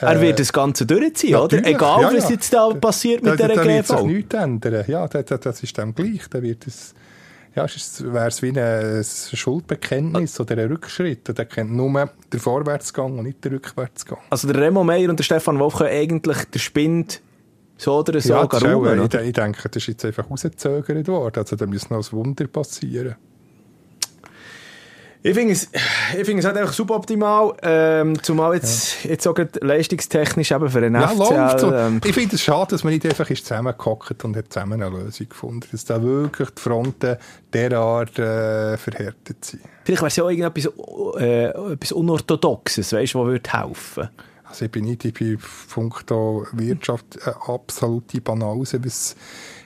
Er 0.00 0.16
äh, 0.16 0.20
wird 0.20 0.40
das 0.40 0.52
Ganze 0.52 0.84
durchziehen, 0.84 1.36
oder? 1.36 1.64
Egal, 1.64 2.02
ja, 2.02 2.12
was 2.14 2.24
ja. 2.24 2.30
jetzt 2.30 2.52
da 2.52 2.68
passiert 2.74 3.22
mit 3.22 3.40
da, 3.40 3.48
dieser 3.48 3.48
da, 3.48 3.62
GV. 3.62 3.66
Da 3.66 3.68
wird 3.68 3.86
sich 3.86 4.16
nichts 4.16 4.34
ändern. 4.34 4.84
Ja, 4.86 5.08
das, 5.08 5.40
das 5.40 5.62
ist 5.62 5.78
dann 5.78 5.94
gleich. 5.94 6.28
Da 6.30 6.42
wird 6.42 6.66
es 6.66 6.94
ja, 7.54 7.66
wäre 7.66 8.28
es 8.28 8.42
wie 8.42 8.58
ein 8.58 9.04
Schuldbekenntnis 9.04 10.38
oder 10.38 10.56
ein 10.56 10.68
Rückschritt. 10.68 11.28
Und 11.28 11.38
er 11.38 11.44
kennt 11.46 11.72
nur 11.72 12.10
den 12.32 12.40
Vorwärtsgang 12.40 13.18
und 13.18 13.24
nicht 13.24 13.44
den 13.44 13.54
Rückwärtsgang. 13.54 14.20
Also 14.30 14.46
der 14.52 14.60
Remo 14.62 14.84
Meyer 14.84 15.10
und 15.10 15.18
der 15.18 15.24
Stefan 15.24 15.58
Wolf 15.58 15.76
können 15.76 15.90
eigentlich 15.90 16.44
den 16.44 16.60
Spind 16.60 17.20
so 17.76 17.98
oder 17.98 18.20
so 18.20 18.34
ja, 18.34 18.44
gar 18.44 18.62
rum, 18.62 19.04
ich, 19.04 19.14
ich 19.14 19.32
denke, 19.32 19.68
das 19.68 19.82
ist 19.82 19.86
jetzt 19.86 20.04
einfach 20.04 20.30
rausgezögert 20.30 21.08
worden. 21.08 21.38
Also 21.38 21.56
da 21.56 21.66
muss 21.66 21.90
noch 21.90 21.98
ein 21.98 22.12
Wunder 22.12 22.46
passieren. 22.46 23.16
Ich 25.22 25.34
finde 25.34 25.52
es, 25.52 25.68
ich 26.18 26.24
finde 26.24 26.38
es 26.38 26.46
halt 26.46 26.56
einfach 26.56 26.72
suboptimal, 26.72 27.52
ähm, 27.62 28.22
zumal 28.22 28.54
jetzt, 28.54 29.04
ja. 29.04 29.10
jetzt 29.10 29.26
auch 29.28 29.36
leistungstechnisch 29.60 30.50
eben 30.50 30.70
für 30.70 30.80
den 30.80 30.94
ja, 30.94 31.08
FCL. 31.08 31.58
So. 31.58 31.74
Ähm, 31.74 32.00
ich 32.02 32.14
finde 32.14 32.36
es 32.36 32.42
schade, 32.42 32.70
dass 32.70 32.84
man 32.84 32.94
nicht 32.94 33.04
einfach 33.04 33.28
ist 33.28 33.44
zusammengehockt 33.44 34.24
und 34.24 34.34
hat 34.34 34.50
zusammen 34.50 34.82
eine 34.82 34.96
Lösung 34.96 35.28
gefunden. 35.28 35.68
Dass 35.70 35.84
da 35.84 36.02
wirklich 36.02 36.48
die 36.50 36.62
Fronten 36.62 37.16
derart 37.52 38.18
äh, 38.18 38.78
verhärtet 38.78 39.44
sind. 39.44 39.62
Vielleicht 39.84 40.00
wäre 40.00 40.08
es 40.08 40.16
ja 40.16 40.24
auch 40.24 40.30
irgendetwas 40.30 40.72
äh, 41.18 41.72
etwas 41.72 41.92
Unorthodoxes, 41.92 42.90
weißt 42.92 43.12
du, 43.12 43.18
was 43.20 43.26
würde 43.26 43.50
helfen 43.52 44.08
Also 44.44 44.64
ich 44.64 44.70
bin 44.70 44.86
nicht 44.86 45.02
bei 45.02 45.36
Punkto 45.68 46.46
Wirtschaft 46.52 47.18
eine 47.26 47.36
absolute 47.46 48.22
Banause, 48.22 48.82
was 48.82 49.16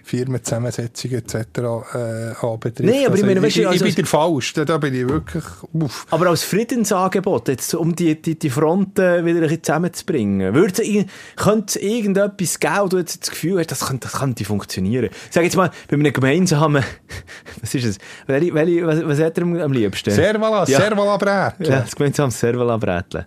Firmenzusammensetzung 0.04 1.12
etc. 1.12 1.34
Äh, 1.34 2.46
anbetrifft. 2.46 2.80
Nein, 2.80 3.06
aber 3.06 3.12
also, 3.12 3.14
ich 3.14 3.24
meine, 3.24 3.42
weißt, 3.42 3.56
ich, 3.56 3.66
also, 3.66 3.84
ich 3.86 3.94
bin 3.94 4.04
falsch, 4.04 4.52
da, 4.52 4.66
da, 4.66 4.76
bin 4.76 4.94
ich 4.94 5.08
wirklich 5.08 5.44
uff. 5.72 6.06
Aber 6.10 6.26
als 6.26 6.42
Friedensangebot, 6.44 7.48
jetzt, 7.48 7.74
um 7.74 7.96
die, 7.96 8.20
die, 8.20 8.38
die 8.38 8.50
Fronten 8.50 9.24
wieder 9.24 9.38
ein 9.38 9.42
bisschen 9.42 9.62
zusammenzubringen, 9.62 10.54
würde 10.54 11.06
könnte 11.36 11.66
es 11.66 11.76
irgendetwas 11.76 12.60
geben, 12.60 12.74
wo 12.80 12.88
du 12.88 12.98
jetzt 12.98 13.22
das 13.22 13.30
Gefühl 13.30 13.58
hast, 13.58 13.70
das 13.70 13.86
könnte, 13.86 14.08
das 14.08 14.20
könnte 14.20 14.44
funktionieren? 14.44 15.08
Sag 15.30 15.44
jetzt 15.44 15.56
mal, 15.56 15.70
bei 15.88 15.96
einem 15.96 16.12
gemeinsamen, 16.12 16.84
was 17.62 17.74
ist 17.74 17.84
es, 17.84 17.98
welche, 18.26 18.52
welche, 18.52 18.86
was, 18.86 19.06
was 19.06 19.18
hat 19.20 19.38
er 19.38 19.44
am, 19.44 19.56
am 19.56 19.72
liebsten? 19.72 20.10
Servala, 20.10 20.66
ja. 20.66 20.80
Servala 20.80 21.16
Brätle. 21.16 21.70
Ja, 21.70 21.80
das 21.80 21.96
gemeinsame 21.96 22.30
Servala 22.30 22.76
Brätle. 22.76 23.26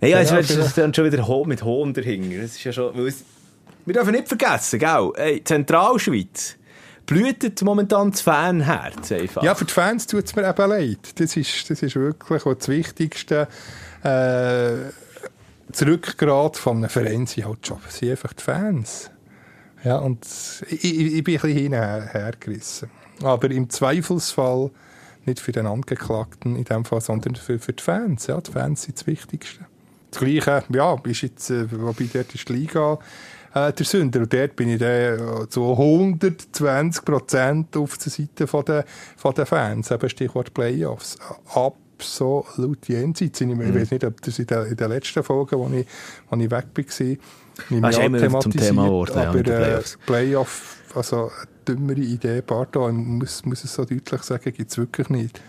Ja, 0.00 0.08
ja, 0.08 0.20
jetzt 0.20 0.30
ja, 0.30 0.38
ist 0.38 0.78
dann 0.78 0.92
schon 0.94 1.04
wieder 1.04 1.44
mit 1.46 1.62
Hohn 1.62 1.92
dahinter. 1.92 2.42
Das 2.42 2.52
ist 2.52 2.64
ja 2.64 2.72
schon, 2.72 2.94
wir 3.86 3.94
dürfen 3.94 4.12
nicht 4.12 4.28
vergessen, 4.28 4.78
gell? 4.78 5.12
Hey, 5.16 5.42
Zentralschweiz 5.42 6.56
blühtet 7.06 7.62
momentan 7.62 8.10
das 8.10 8.20
Fanherz 8.20 9.12
einfach. 9.12 9.42
Ja, 9.42 9.54
für 9.54 9.64
die 9.64 9.72
Fans 9.72 10.06
tut 10.06 10.24
es 10.24 10.34
mir 10.34 10.48
eben 10.48 10.68
leid. 10.68 11.20
Das 11.20 11.36
ist, 11.36 11.70
das 11.70 11.82
ist 11.82 11.94
wirklich 11.94 12.42
das 12.42 12.68
Wichtigste. 12.68 13.48
Äh, 14.02 14.90
das 15.68 15.82
Rückgrat 15.82 16.56
von 16.56 16.78
einem 16.78 16.90
Verein 16.90 17.26
sind 17.26 17.46
halt 17.46 17.66
schon 17.66 17.78
sind 17.88 18.10
einfach 18.10 18.32
die 18.32 18.42
Fans. 18.42 19.10
Ja, 19.84 19.98
und 19.98 20.26
ich, 20.68 20.84
ich, 20.84 21.24
bin 21.24 21.36
ein 21.36 21.42
bisschen 21.42 21.58
hinhergerissen. 21.58 22.90
Aber 23.22 23.50
im 23.50 23.70
Zweifelsfall 23.70 24.70
nicht 25.26 25.40
für 25.40 25.52
den 25.52 25.66
Angeklagten 25.66 26.56
in 26.56 26.64
dem 26.64 26.84
Fall, 26.84 27.00
sondern 27.00 27.36
für, 27.36 27.58
für 27.58 27.72
die 27.72 27.82
Fans. 27.82 28.26
Ja, 28.26 28.40
die 28.40 28.50
Fans 28.50 28.82
sind 28.82 28.98
das 28.98 29.06
Wichtigste. 29.06 29.66
Das 30.10 30.20
Gleiche, 30.20 30.64
ja, 30.70 30.96
ist 31.04 31.22
jetzt, 31.22 31.50
äh, 31.50 31.70
wobei 31.70 32.08
dort 32.12 32.34
ist 32.34 32.48
die 32.48 32.52
Liga 32.52 32.98
äh, 33.56 33.72
der 33.72 33.86
Sünder. 33.86 34.20
Und 34.20 34.32
dort 34.32 34.54
bin 34.54 34.68
ich 34.68 34.78
dann 34.78 35.42
äh, 35.42 35.48
zu 35.48 35.70
120 35.72 37.04
Prozent 37.04 37.76
auf 37.76 37.96
der 37.98 38.12
Seite 38.12 38.46
von 38.46 38.64
der, 38.64 38.84
von 39.16 39.34
der 39.34 39.46
Fans, 39.46 39.90
eben 39.90 40.08
Stichwort 40.08 40.52
Playoffs. 40.52 41.16
Absolut 41.54 42.86
jenseits. 42.88 43.40
Ich 43.40 43.46
mhm. 43.46 43.74
weiß 43.74 43.90
nicht, 43.90 44.04
ob 44.04 44.20
das 44.20 44.38
in 44.38 44.46
der, 44.46 44.66
in 44.66 44.76
der 44.76 44.88
letzten 44.88 45.22
Folge, 45.22 45.58
wo 45.58 45.68
ich, 45.68 45.86
wo 46.28 46.36
ich 46.36 46.50
weg 46.50 46.66
war, 46.76 46.84
nicht 46.84 47.18
mehr 47.70 47.90
thematisiert, 47.90 48.42
zum 48.42 48.52
Thema 48.52 48.84
geworden, 48.84 49.18
aber 49.18 49.36
ja, 49.38 49.42
Playoffs. 49.42 49.94
Äh, 49.94 49.98
Playoff, 50.06 50.76
also 50.94 51.16
eine 51.36 51.48
dümmere 51.66 52.00
Idee, 52.00 52.42
Barto, 52.42 52.92
muss, 52.92 53.44
muss 53.46 53.64
es 53.64 53.72
so 53.72 53.86
deutlich 53.86 54.22
sagen, 54.22 54.52
gibt 54.52 54.70
es 54.70 54.76
wirklich 54.76 55.08
nicht. 55.08 55.40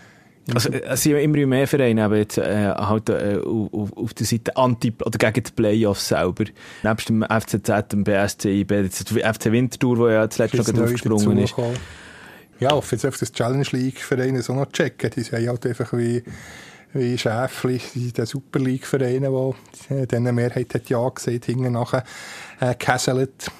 Also, 0.54 0.70
es 0.70 1.02
sind 1.02 1.16
immer 1.16 1.46
mehr 1.46 1.66
Vereine 1.66 2.04
eben 2.04 2.16
jetzt, 2.16 2.38
äh, 2.38 2.68
halt, 2.68 3.08
äh, 3.10 3.38
auf, 3.44 3.92
auf 3.96 4.14
der 4.14 4.26
Seite 4.26 4.56
anti- 4.56 4.94
oder 5.04 5.18
gegen 5.18 5.44
die 5.44 5.52
Playoffs 5.52 6.08
selber. 6.08 6.44
Nebst 6.82 7.08
dem 7.08 7.22
FCZ, 7.22 7.88
dem 7.92 8.04
BSC, 8.04 8.60
IB, 8.60 8.88
FC 8.88 9.52
Winterthur, 9.52 9.98
wo 9.98 10.08
ja 10.08 10.28
zuletzt 10.30 10.54
noch 10.54 10.82
aufgesprungen 10.82 11.38
ist. 11.38 11.54
Ja, 12.60 12.70
auf 12.70 12.90
jetzt 12.90 13.06
auf 13.06 13.16
das 13.16 13.30
Challenge 13.32 13.66
League 13.70 14.00
Vereine 14.00 14.42
so 14.42 14.54
noch 14.54 14.72
checken. 14.72 15.10
Die 15.14 15.22
sind 15.22 15.46
halt 15.46 15.64
einfach 15.64 15.92
wie, 15.92 16.24
wie 16.92 17.16
Schäfli, 17.16 17.80
die 17.94 18.26
Super 18.26 18.58
League 18.58 18.86
Vereine, 18.86 19.30
die 19.90 19.94
äh, 19.94 20.06
denen 20.06 20.34
Mehrheit 20.34 20.74
hat 20.74 20.88
ja 20.88 21.08
gesehen, 21.08 21.40
hinten 21.44 21.72
nachher, 21.72 22.04
äh, 22.60 22.74
gehäselt. 22.74 23.50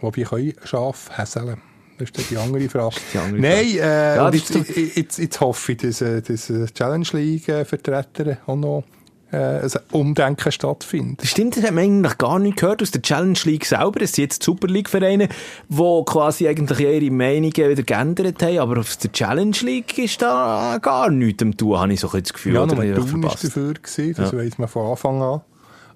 Wobei 0.00 0.22
können 0.22 0.54
Schaf 0.64 1.10
häseln. 1.16 1.60
Das 1.98 2.10
ist 2.10 2.30
die 2.30 2.36
andere 2.36 2.68
Frage. 2.68 2.96
Die 3.12 3.18
andere 3.18 3.40
Nein, 3.40 3.66
Frage. 3.66 3.80
Äh, 3.80 4.16
ja, 4.16 4.30
jetzt, 4.30 4.96
jetzt, 4.96 5.18
jetzt, 5.18 5.40
hoffe 5.40 5.72
ich, 5.72 5.78
dass, 5.78 6.00
äh, 6.00 6.20
dass 6.20 6.50
äh, 6.50 6.66
Challenge 6.66 7.06
League-Vertreter 7.12 8.38
auch 8.46 8.56
noch 8.56 8.84
äh, 9.32 9.60
ein 9.60 9.70
Umdenken 9.92 10.52
stattfindet. 10.52 11.22
Das 11.22 11.30
stimmt, 11.30 11.56
das 11.56 11.64
hat 11.64 11.72
man 11.72 11.84
eigentlich 11.84 12.18
gar 12.18 12.38
nicht 12.38 12.58
gehört 12.58 12.82
aus 12.82 12.90
der 12.90 13.02
Challenge 13.02 13.38
League 13.44 13.64
selber. 13.64 14.02
Es 14.02 14.12
sind 14.12 14.24
jetzt 14.24 14.42
Super 14.42 14.68
League-Vereine, 14.68 15.28
die 15.68 16.02
quasi 16.06 16.48
eigentlich 16.48 16.80
ihre 16.80 17.10
Meinungen 17.10 17.52
wieder 17.52 17.82
geändert 17.82 18.42
haben, 18.42 18.58
aber 18.58 18.80
auf 18.80 18.96
der 18.96 19.12
Challenge 19.12 19.56
League 19.62 19.98
ist 19.98 20.22
da 20.22 20.78
gar 20.80 21.10
nichts 21.10 21.42
am 21.42 21.56
tun, 21.56 21.78
habe 21.78 21.92
ich 21.92 22.00
so 22.00 22.08
das 22.08 22.32
Gefühl. 22.32 22.54
Ja, 22.54 22.66
nur 22.66 22.76
Thun 22.76 23.22
war 23.22 23.30
dafür, 23.30 23.74
gewesen, 23.74 24.14
das 24.16 24.32
ja. 24.32 24.38
weiss 24.38 24.58
man 24.58 24.68
von 24.68 24.90
Anfang 24.90 25.22
an. 25.22 25.40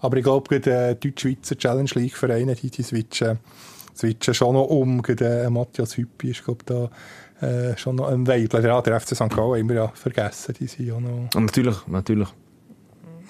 Aber 0.00 0.16
ich 0.16 0.24
glaube, 0.24 0.60
die 0.60 0.70
äh, 0.70 0.94
Deutsch-Schweizer 0.94 1.56
Challenge 1.56 1.90
League-Vereine, 1.94 2.54
die, 2.54 2.70
die 2.70 2.82
switchen 2.82 3.38
switchen 4.00 4.34
schon 4.34 4.54
noch 4.54 4.66
um. 4.66 5.02
Gerade, 5.02 5.44
äh, 5.44 5.50
Matthias 5.50 5.96
Hüppi 5.96 6.30
ist, 6.30 6.44
glaube 6.44 6.64
da 6.64 6.90
äh, 7.46 7.76
schon 7.76 7.96
noch 7.96 8.08
ein 8.08 8.26
Weibler. 8.26 8.60
Ja, 8.60 8.82
der 8.82 9.00
FC 9.00 9.14
St. 9.14 9.30
Gallen 9.30 9.60
haben 9.60 9.68
wir 9.68 9.76
ja 9.76 9.88
vergessen. 9.88 10.54
Die 10.58 10.66
sind 10.66 10.86
ja 10.86 10.98
noch... 11.00 11.30
Natürlich, 11.34 11.86
natürlich. 11.86 12.28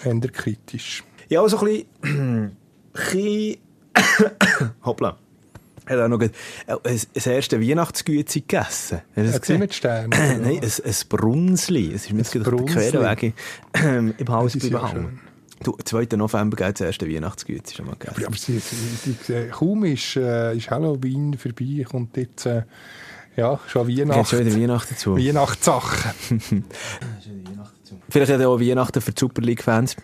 Eher 0.04 0.20
kritisch. 0.30 1.04
Ja, 1.28 1.46
so 1.48 1.58
ein 1.60 1.84
bisschen... 2.02 2.56
Hoppla. 4.84 5.16
Er 5.86 5.96
hat 5.96 6.04
auch 6.04 6.08
noch 6.08 6.20
ein, 6.20 6.30
ein 6.66 7.00
erste 7.32 7.60
Weihnachtsgüte 7.60 8.40
gegessen. 8.40 9.00
Hat 9.16 9.26
das 9.26 9.48
mit 9.48 9.74
Sternen? 9.74 10.10
Nein, 10.10 10.44
ein, 10.46 10.62
ein 10.62 10.94
Brunsli. 11.08 11.92
Es 11.92 12.06
ist 12.06 12.12
mir 12.12 12.18
jetzt 12.18 12.32
gerade 12.32 12.64
Querweg 12.64 13.34
im 13.74 14.28
Haus 14.28 14.56
behangen. 14.56 15.20
Du, 15.62 15.76
2. 15.84 16.16
November 16.16 16.56
geht 16.56 16.80
das 16.80 16.86
erste 16.86 17.08
Weihnachtsgüte 17.08 17.74
schon 17.74 17.86
mal 17.86 17.96
gegessen. 17.98 18.16
Aber, 18.18 18.26
aber 18.28 18.36
sie, 18.36 18.58
sie, 18.58 19.16
sie, 19.26 19.48
kaum 19.50 19.84
ist, 19.84 20.16
äh, 20.16 20.56
ist 20.56 20.70
Halloween 20.70 21.36
vorbei, 21.36 21.84
kommt 21.88 22.16
jetzt 22.16 22.46
äh, 22.46 22.62
ja, 23.36 23.60
schon 23.66 23.86
Weihnachten. 23.86 24.24
Schon 24.24 24.46
wieder 24.46 24.56
Weihnachten 24.56 24.94
dazu. 24.94 25.16
Weihnachtssachen. 25.18 26.12
Vielleicht 28.08 28.30
er 28.30 28.48
auch 28.48 28.60
Weihnachten 28.60 29.00
für 29.00 29.12
die 29.12 29.20
Super 29.20 29.42
League-Fans. 29.42 29.96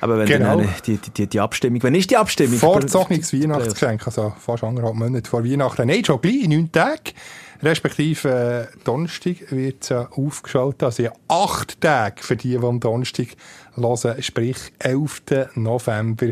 Aber 0.00 0.18
wenn 0.18 0.26
Genau. 0.26 0.58
dann 0.58 0.68
die, 0.86 0.96
die, 0.96 1.10
die, 1.10 1.26
die 1.26 1.40
Abstimmung, 1.40 1.82
wenn 1.82 1.94
ist 1.94 2.10
die 2.10 2.16
Abstimmung? 2.16 2.58
Vorgezogenes 2.58 3.32
Weihnachtsgeschenk, 3.32 4.06
also 4.06 4.32
fast 4.38 4.64
anderthalb 4.64 4.94
Monate 4.96 5.28
vor 5.28 5.44
Weihnachten. 5.44 5.86
Nein, 5.86 6.04
schon 6.04 6.20
gleich, 6.20 6.44
in 6.44 6.50
neun 6.50 6.72
Tagen. 6.72 7.12
Respektive 7.64 8.68
äh, 8.72 8.78
Donnerstag 8.84 9.50
wird 9.50 9.82
es 9.82 9.88
ja 9.88 10.08
aufgeschaltet. 10.10 10.82
Also 10.82 11.02
ja, 11.04 11.12
acht 11.28 11.80
Tage 11.80 12.22
für 12.22 12.36
die, 12.36 12.50
die 12.50 12.58
am 12.58 12.80
Donnerstag 12.80 13.28
hören. 13.74 14.22
Sprich, 14.22 14.72
11. 14.78 15.22
November 15.54 16.28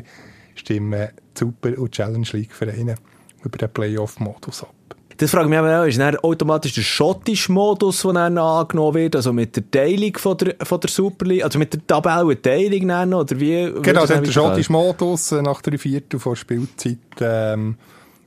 stimmen 0.54 1.08
Super- 1.34 1.78
und 1.78 1.92
Challenge 1.92 2.28
League-Vereine 2.32 2.96
über 3.44 3.58
den 3.58 3.70
Playoff-Modus 3.70 4.62
ab. 4.62 4.74
Das 5.16 5.30
frage 5.30 5.44
ich 5.44 5.50
mich 5.50 5.60
auch, 5.60 5.84
ist 5.84 6.00
dann 6.00 6.16
automatisch 6.16 6.74
der 6.74 6.82
schottische 6.82 7.52
Modus, 7.52 8.02
der 8.02 8.12
dann 8.12 8.38
angenommen 8.38 8.94
wird, 8.94 9.16
also 9.16 9.32
mit 9.32 9.54
der 9.54 9.70
Teilung 9.70 10.16
von 10.16 10.36
der, 10.36 10.56
von 10.62 10.80
der 10.80 10.90
Super 10.90 11.26
League, 11.26 11.44
also 11.44 11.58
mit 11.58 11.72
der 11.72 11.86
Tabellenteilung 11.86 12.88
dann, 12.88 13.14
oder 13.14 13.38
wie? 13.38 13.72
Genau, 13.82 14.00
hat 14.00 14.26
der 14.26 14.32
schottische 14.32 14.72
Modus 14.72 15.32
äh, 15.32 15.42
nach 15.42 15.62
drei 15.62 15.78
Viertel 15.78 16.18
vor 16.18 16.34
Spielzeit. 16.34 16.98
Ähm, 17.20 17.76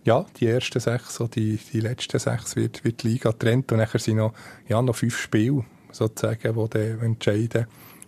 ja, 0.05 0.25
die 0.39 0.47
ersten 0.47 0.79
sechs, 0.79 1.15
so 1.15 1.27
die, 1.27 1.59
die 1.73 1.79
letzten 1.79 2.19
sechs 2.19 2.55
wird, 2.55 2.83
wird 2.83 3.03
die 3.03 3.09
Liga 3.09 3.31
getrennt 3.31 3.71
und 3.71 3.79
nachher 3.79 3.99
sind 3.99 4.17
noch, 4.17 4.33
ja, 4.67 4.81
noch 4.81 4.95
fünf 4.95 5.19
Spiele, 5.19 5.65
sozusagen, 5.91 6.53
die 6.53 6.69
dann 6.69 7.01
entscheiden 7.01 7.65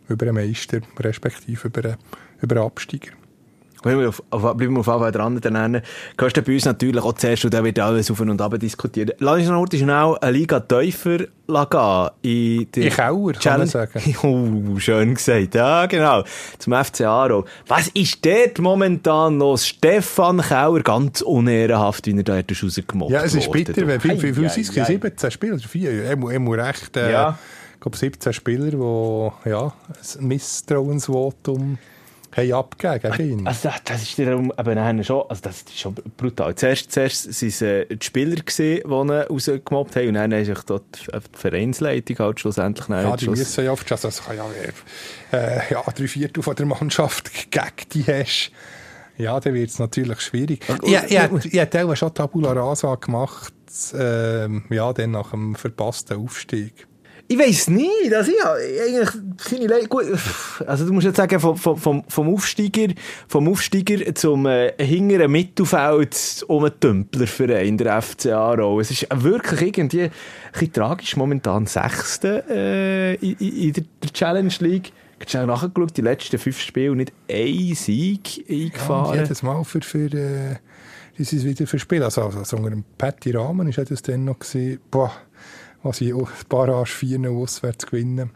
über 0.07 0.25
den 0.25 0.35
Meister, 0.35 0.79
respektive 0.99 1.67
über 1.67 1.81
den, 1.81 1.95
über 2.39 2.55
den 2.55 2.63
Absteiger. 2.63 3.11
Bleiben 3.87 4.01
wir 4.01 4.09
auf, 4.09 4.23
auf, 4.29 4.41
bleiben 4.57 4.73
wir 4.73 4.79
auf 4.81 4.85
Fall 4.85 5.11
dran. 5.11 5.39
Dann. 5.41 5.81
Gehst 6.17 6.37
du 6.37 6.41
bei 6.41 6.53
uns 6.53 6.65
natürlich 6.65 7.01
auch 7.03 7.13
zuerst 7.13 7.45
und 7.45 7.53
dann 7.53 7.63
wird 7.63 7.79
alles 7.79 8.11
auf 8.11 8.19
und 8.19 8.41
ab 8.41 8.57
diskutiert. 8.59 9.15
Lass 9.19 9.39
uns 9.39 9.49
noch 9.49 9.65
schnell 9.71 10.15
eine 10.21 10.31
Liga 10.31 10.59
tiefer 10.59 11.19
gehen. 11.65 12.09
In 12.21 12.71
der 12.71 12.89
Keller, 12.89 13.33
kann 13.33 13.59
man 13.59 13.67
sagen. 13.67 14.15
Oh, 14.23 14.79
schön 14.79 15.13
gesagt. 15.15 15.55
Ja, 15.55 15.85
genau. 15.85 16.23
Zum 16.59 16.73
FC 16.73 17.01
Aro. 17.01 17.45
Was 17.67 17.87
ist 17.89 18.25
dort 18.25 18.59
momentan 18.59 19.39
los? 19.39 19.65
Stefan 19.67 20.41
Kauer, 20.41 20.81
ganz 20.81 21.21
unehrenhaft, 21.21 22.05
wie 22.07 22.17
er 22.17 22.23
da 22.23 22.37
hat 22.37 22.51
rausgemobbt 22.51 23.11
Ja, 23.11 23.23
es 23.23 23.33
ist 23.35 23.47
worden. 23.47 23.63
bitter, 23.63 23.87
wenn 23.87 23.99
viel, 24.01 24.17
viel, 24.17 24.33
viel 24.33 24.45
ei. 24.45 24.49
17 24.85 25.31
Spieler, 25.31 25.53
oder 25.55 25.63
vier, 25.67 26.03
er 26.03 26.15
muss, 26.17 26.33
er 26.33 26.39
muss 26.39 26.57
recht, 26.57 26.97
äh, 26.97 27.11
Ja. 27.11 27.37
ich 27.75 27.79
glaube 27.79 27.95
17 27.97 28.33
Spieler, 28.33 28.71
die, 28.71 29.49
ja, 29.49 29.73
ein 30.19 30.27
Misstrauensvotum 30.27 31.77
haben 32.35 32.53
abgegeben 32.53 33.13
gegen 33.17 33.39
ihn. 33.39 33.47
Also, 33.47 33.69
das- 33.83 34.03
ist 34.03 34.19
darum, 34.19 34.51
eben 34.57 35.03
schon, 35.03 35.23
also 35.29 35.41
das 35.41 35.61
ist 35.61 35.79
schon 35.79 35.95
brutal. 36.17 36.53
Zuerst, 36.55 36.91
zuerst 36.91 37.25
waren 37.27 37.47
es 37.47 37.61
äh, 37.61 37.85
die 37.87 38.05
Spieler, 38.05 38.35
gewesen, 38.35 38.57
die 38.57 38.81
ihn 38.81 39.09
rausgemobbt 39.11 39.95
haben, 39.95 40.07
und 40.09 40.13
dann 40.15 40.31
ist 40.33 40.47
sich 40.47 40.59
dort 40.63 40.83
die 41.07 41.37
Vereinsleitung 41.37 42.19
halt 42.19 42.39
schlussendlich 42.39 42.87
Ja, 42.89 43.15
die 43.15 43.25
Schluss- 43.25 43.39
müssen 43.39 43.65
ja 43.65 43.71
oft, 43.71 43.91
also 43.91 44.07
es 44.07 44.23
kann 44.23 44.37
ja, 44.37 44.45
äh, 45.31 45.61
ja, 45.71 45.83
drei 45.95 46.07
Viertel 46.07 46.43
von 46.43 46.55
der 46.55 46.65
Mannschaft 46.65 47.31
gegen 47.51 47.65
die 47.93 48.03
hast, 48.03 48.51
ja, 49.17 49.39
dann 49.39 49.53
wird 49.53 49.69
es 49.69 49.79
natürlich 49.79 50.21
schwierig. 50.21 50.61
ich, 50.83 50.93
ich, 50.93 51.45
ich 51.53 51.59
hätte 51.59 51.85
auch 51.85 51.95
schon 51.95 52.13
Tabula 52.13 52.51
Rasa 52.53 52.95
gemacht, 52.95 53.53
ähm, 53.93 54.63
ja, 54.69 54.93
dann 54.93 55.11
nach 55.11 55.31
dem 55.31 55.55
verpassten 55.55 56.17
Aufstieg. 56.17 56.86
Ich 57.29 57.37
weiß 57.37 57.69
nicht, 57.69 58.13
also 58.13 58.31
ich 58.31 58.45
eigentlich 58.45 59.09
seine 59.37 59.67
Le 59.67 59.87
gut, 59.87 60.05
also 60.65 60.85
du 60.85 60.93
musst 60.93 61.07
jetzt 61.07 61.17
sagen, 61.17 61.39
vom, 61.41 61.57
vom, 61.57 62.03
vom, 62.07 62.33
Aufsteiger, 62.33 62.93
vom 63.27 63.49
Aufsteiger 63.49 64.15
zum 64.15 64.45
äh, 64.45 64.73
hinteren 64.79 65.29
Mittelfeld 65.29 66.45
um 66.47 66.63
einen 66.63 66.79
Tümplerverein, 66.79 67.77
der 67.77 68.01
FC 68.01 68.27
Aarau. 68.27 68.79
Es 68.79 68.91
ist 68.91 69.07
wirklich 69.13 69.61
irgendwie 69.61 70.03
ein 70.03 70.11
bisschen 70.53 70.71
tragisch, 70.71 71.17
momentan 71.17 71.65
Sechste 71.65 72.45
äh, 72.49 73.15
in, 73.15 73.35
in 73.39 73.57
in 73.57 73.73
der, 73.73 73.83
Challenge 74.13 74.53
League. 74.59 74.93
Ich 75.25 75.35
habe 75.35 75.47
nachgeschaut, 75.47 75.97
die 75.97 76.01
letzten 76.01 76.37
fünf 76.37 76.61
Spiele 76.61 76.95
nicht 76.95 77.11
ein 77.29 77.75
Sieg 77.75 78.47
Ja, 78.47 78.55
eingefahren. 78.55 79.19
jedes 79.19 79.43
Mal 79.43 79.65
für, 79.65 79.81
für 79.81 80.13
äh, 80.13 80.55
das 81.17 81.33
wieder 81.43 81.67
für 81.67 81.79
Spiel. 81.79 82.03
Also, 82.03 82.21
also 82.21 82.55
unter 82.55 82.69
dem 82.69 82.85
Patty 82.97 83.31
Rahmen 83.31 83.75
war 83.75 83.85
das 83.85 84.01
dann 84.01 84.25
noch, 84.25 84.39
gewesen, 84.39 84.79
boah, 84.91 85.11
was 85.83 86.01
ich 86.01 86.13
ein 86.13 86.27
Barrage 86.49 86.91
4 86.91 87.29
auswärts 87.31 87.85
gewinnen. 87.85 88.31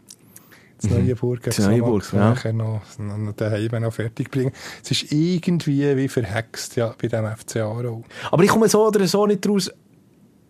Das 0.80 0.90
Neuenburg. 0.90 1.42
Das 1.44 1.58
Neuenburg, 1.60 2.12
ja. 2.12 2.34
Noch, 2.52 2.80
noch 2.98 3.32
daheim 3.36 3.82
noch 3.82 3.92
fertig 3.92 4.30
bringen. 4.30 4.50
Es 4.82 4.90
ist 4.90 5.12
irgendwie 5.12 5.96
wie 5.96 6.08
verhext, 6.08 6.74
ja, 6.76 6.92
bei 7.00 7.06
dem 7.08 7.24
FC 7.26 7.58
Aarau. 7.58 8.02
Aber 8.32 8.42
ich 8.42 8.50
komme 8.50 8.68
so 8.68 8.86
oder 8.88 9.06
so 9.06 9.24
nicht 9.26 9.46
raus 9.48 9.68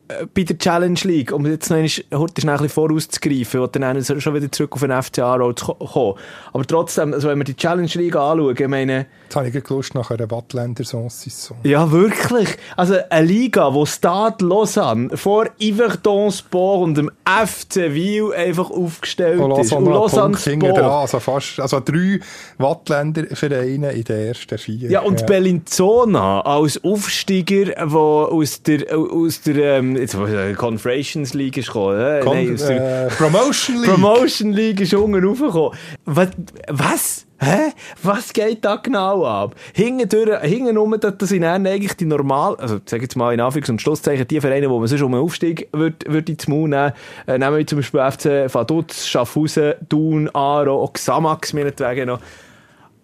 äh, 0.09 0.25
bei 0.33 0.45
der 0.45 0.57
Challenge 0.57 0.99
League, 1.05 1.33
um 1.33 1.45
jetzt 1.45 1.69
noch 1.69 1.77
einmal, 1.77 1.91
heute 2.15 2.41
schnell 2.41 2.55
ein 2.55 2.63
bisschen 2.63 2.69
vorauszugreifen 2.75 3.61
und 3.61 3.77
dann 3.77 4.03
schon 4.03 4.35
wieder 4.35 4.51
zurück 4.51 4.73
auf 4.73 4.81
den 4.81 5.03
FC 5.03 5.19
Aarau 5.19 5.53
zu 5.53 5.67
ko- 5.67 5.75
kommen. 5.75 6.15
Aber 6.55 6.65
trotzdem, 6.67 7.13
also 7.13 7.29
wenn 7.29 7.37
wir 7.39 7.45
die 7.45 7.57
Challenge 7.57 7.91
League 7.95 8.17
anschauen, 8.17 8.57
ich 8.59 8.69
meine, 8.69 9.07
Jetzt 9.33 9.37
habe 9.37 9.49
ich 9.49 9.69
Lust 9.71 9.95
nach 9.95 10.11
einer 10.11 10.31
Wattländer 10.31 10.85
Saucisson. 10.85 11.57
ja 11.63 11.91
wirklich, 11.91 12.51
also 12.77 12.97
eine 13.09 13.27
Liga, 13.27 13.73
wo 13.73 13.87
Stade 13.87 14.45
Lausanne 14.45 15.17
vor 15.17 15.47
Yverdon 15.59 16.31
Sport 16.31 16.83
und 16.83 16.99
dem 16.99 17.11
FC 17.25 17.95
Wiel 17.95 18.35
einfach 18.35 18.71
aufgestellt 18.71 19.41
Und 19.41 19.59
ist. 19.59 19.71
Lausanne 19.71 20.37
hinten 20.37 20.67
dran. 20.67 20.77
Sport. 20.77 20.85
Also, 20.85 21.21
fast, 21.21 21.61
also 21.61 21.81
drei 21.81 22.21
Wattländer 22.59 23.25
Vereine 23.35 23.93
in 23.93 24.05
den 24.05 24.27
ersten 24.27 24.59
vier. 24.59 24.91
Ja, 24.91 25.01
und 25.01 25.27
Bellinzona 25.27 26.43
als 26.43 26.85
Aufsteiger, 26.85 27.65
der 27.65 27.91
aus 27.95 28.63
der, 28.63 28.95
aus 28.95 29.41
der 29.41 29.79
ähm, 29.79 29.97
jetzt, 29.97 30.13
äh, 30.13 30.53
Conference 30.53 31.33
League 31.33 31.57
ist 31.57 31.69
gekommen. 31.69 31.99
Äh, 31.99 32.21
Kon 32.21 32.37
nein, 32.37 32.53
aus 32.53 32.67
der, 32.67 33.07
äh, 33.07 33.09
Promotion 33.09 33.81
League. 33.81 33.91
Promotion 33.93 34.53
League 34.53 34.81
ist 34.83 34.93
unten 34.93 35.25
raufgekommen. 35.25 35.79
Was? 36.05 36.29
Was? 36.69 37.27
Hä? 37.43 37.73
Was 38.03 38.33
geht 38.33 38.65
da 38.65 38.77
genau 38.77 39.25
ab? 39.27 39.57
Hinten 39.75 40.09
durch, 40.09 40.41
hinten 40.43 40.77
rum, 40.77 40.95
das 41.01 41.19
das 41.19 41.29
sind 41.31 41.43
dann 41.43 41.67
eigentlich 41.67 41.95
die 41.97 42.05
normal, 42.05 42.55
also 42.57 42.79
sag 42.87 43.03
jetzt 43.03 43.17
mal 43.17 43.35
in 43.35 43.41
Anführungs- 43.41 43.71
und 43.71 43.83
Schlusszeichen, 43.83 44.29
die 44.29 44.41
Vereine, 44.41 44.71
wo 44.71 44.79
man 44.79 44.87
sonst 44.87 45.03
um 45.03 45.13
einen 45.13 45.25
Aufstieg 45.25 45.69
würde, 45.73 45.97
würde 46.07 46.31
ins 46.31 46.47
Maul 46.47 46.69
nehmen. 46.69 46.93
Äh, 47.27 47.39
nehmen 47.39 47.57
wir 47.57 47.67
zum 47.67 47.79
Beispiel 47.79 48.01
FC 48.01 48.55
Vaduz, 48.55 49.07
Schaffhausen, 49.07 49.75
Thun, 49.89 50.31
Aaro, 50.33 50.85
auch 50.85 50.93
Xamax 50.93 51.53
meinetwegen 51.53 52.07
noch. 52.07 52.21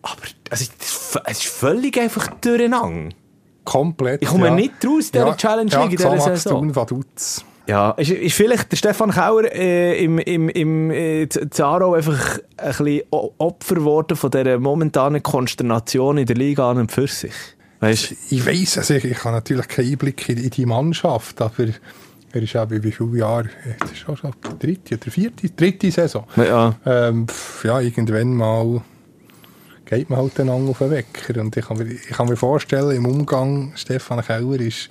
Aber 0.02 0.22
also, 0.50 0.64
es 1.24 1.38
ist 1.38 1.44
völlig 1.44 1.98
einfach 1.98 2.28
durcheinander. 2.40 3.14
Komplett. 3.64 4.22
Ich 4.22 4.28
komme 4.28 4.46
ja. 4.46 4.54
nicht 4.54 4.72
raus, 4.86 5.10
dieser 5.10 5.36
Challenge 5.36 5.70
League 5.70 5.90
in 5.90 5.96
dieser 5.96 6.20
Saison. 6.20 6.60
Thun, 6.60 6.76
Vaduz. 6.76 7.44
Ja, 7.68 7.90
ist, 7.90 8.10
ist 8.10 8.34
vielleicht 8.34 8.72
der 8.72 8.78
Stefan 8.78 9.10
Kauer 9.10 9.44
äh, 9.52 10.02
im, 10.02 10.18
im, 10.18 10.48
im 10.48 10.90
äh, 10.90 11.28
Zaro 11.28 11.92
einfach 11.92 12.38
ein 12.56 12.68
bisschen 12.68 13.02
Opfer 13.10 13.74
geworden 13.74 14.16
von 14.16 14.30
dieser 14.30 14.58
momentanen 14.58 15.22
Konsternation 15.22 16.16
in 16.16 16.24
der 16.24 16.36
Liga 16.36 16.70
an 16.70 16.78
und 16.78 16.90
für 16.90 17.06
sich? 17.06 17.34
Weißt 17.80 18.14
Ich 18.30 18.46
weiss, 18.46 18.78
also 18.78 18.94
ich, 18.94 19.04
ich 19.04 19.22
habe 19.22 19.34
natürlich 19.34 19.68
keinen 19.68 19.92
Einblick 19.92 20.30
in, 20.30 20.38
in 20.38 20.48
die 20.48 20.64
Mannschaft, 20.64 21.42
aber 21.42 21.66
er 22.32 22.42
ist 22.42 22.56
auch 22.56 22.70
wie 22.70 22.82
wie 22.82 22.90
viele 22.90 23.18
Jahre, 23.18 23.50
das 23.80 23.92
ist 23.92 24.08
auch 24.08 24.16
schon 24.16 24.32
die 24.44 24.66
dritte 24.66 24.94
oder 24.94 25.10
vierte, 25.10 25.50
dritte 25.50 25.90
Saison. 25.90 26.24
Ja. 26.36 26.74
Ähm, 26.86 27.26
ja, 27.64 27.80
irgendwann 27.80 28.32
mal 28.32 28.82
geht 29.84 30.08
man 30.08 30.20
halt 30.20 30.40
einander 30.40 30.70
auf 30.70 30.78
den 30.78 30.90
Wecker. 30.90 31.40
Und 31.40 31.54
ich 31.54 31.66
kann, 31.66 31.76
mir, 31.76 31.84
ich 31.84 32.08
kann 32.08 32.28
mir 32.28 32.36
vorstellen, 32.36 32.96
im 32.96 33.04
Umgang 33.04 33.72
Stefan 33.74 34.22
Keller 34.22 34.60
ist 34.60 34.90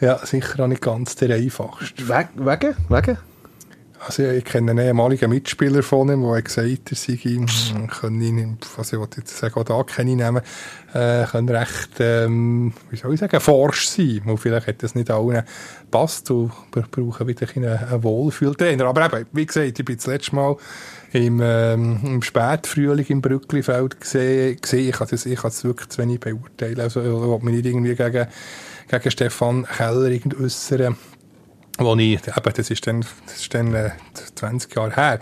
ja, 0.00 0.18
sicher 0.24 0.64
auch 0.64 0.68
nicht 0.68 0.82
ganz 0.82 1.14
der 1.16 1.36
einfachste. 1.36 2.08
Weg, 2.08 2.28
wegen? 2.36 2.76
Wegen? 2.88 3.18
Also 4.06 4.22
ich 4.22 4.44
kenne 4.46 4.70
einen 4.70 4.86
ehemaligen 4.86 5.28
Mitspieler 5.28 5.82
von 5.82 6.08
ihm, 6.08 6.22
der 6.22 6.40
gesagt 6.40 6.66
hat, 6.66 6.90
er 6.90 6.96
sei, 6.96 7.16
hm, 7.16 7.46
können 7.88 8.22
ihn, 8.22 8.58
was 8.76 8.94
ich 8.94 8.98
jetzt 8.98 9.36
sagen, 9.36 9.54
auch 9.56 9.64
da 9.64 9.82
kenne 9.82 10.12
ich 10.12 10.16
nehmen, 10.16 10.40
äh, 10.94 11.26
können 11.26 11.50
recht, 11.50 11.90
ähm, 11.98 12.72
wie 12.88 12.96
soll 12.96 13.12
ich 13.12 13.20
sagen, 13.20 13.38
forsch 13.40 13.88
sein. 13.88 14.22
Weil 14.24 14.38
vielleicht 14.38 14.68
hat 14.68 14.82
das 14.82 14.94
nicht 14.94 15.10
allen 15.10 15.42
passt 15.90 16.30
und 16.30 16.50
wir 16.72 16.84
brauchen 16.90 17.28
wieder 17.28 17.46
ein 17.54 17.64
einen 17.66 18.02
Wohlfühltrainer. 18.02 18.86
Aber 18.86 19.04
eben, 19.04 19.26
wie 19.32 19.44
gesagt, 19.44 19.78
ich 19.78 19.84
bin 19.84 19.96
das 19.96 20.06
letzte 20.06 20.34
Mal 20.34 20.56
im, 21.12 21.40
ähm, 21.42 22.00
im 22.02 22.22
Spätfrühling 22.22 23.06
im 23.06 23.20
Brücklifeld 23.20 24.00
gesehen, 24.00 24.58
gesehen. 24.58 24.88
Ich 24.88 24.94
kann 24.94 25.08
kann 25.08 25.18
das 25.42 25.64
wirklich 25.64 25.90
zu 25.90 26.00
wenig 26.00 26.20
beurteilen. 26.20 26.80
Also, 26.80 27.00
ich 27.00 27.06
will 27.06 27.38
mich 27.42 27.54
nicht 27.54 27.66
irgendwie 27.66 27.94
gegen, 27.94 28.26
gegen 28.90 29.10
Stefan 29.10 29.66
Keller 29.66 30.18
äußern 30.40 30.96
wo 31.78 31.96
ich, 31.96 32.20
eben, 32.26 32.52
das 32.54 32.70
ist 32.70 32.86
dann, 32.86 33.04
das 33.24 33.40
ist 33.40 33.54
dann 33.54 33.74
äh, 33.74 33.90
20 34.34 34.74
Jahre 34.76 34.94
her, 34.94 35.20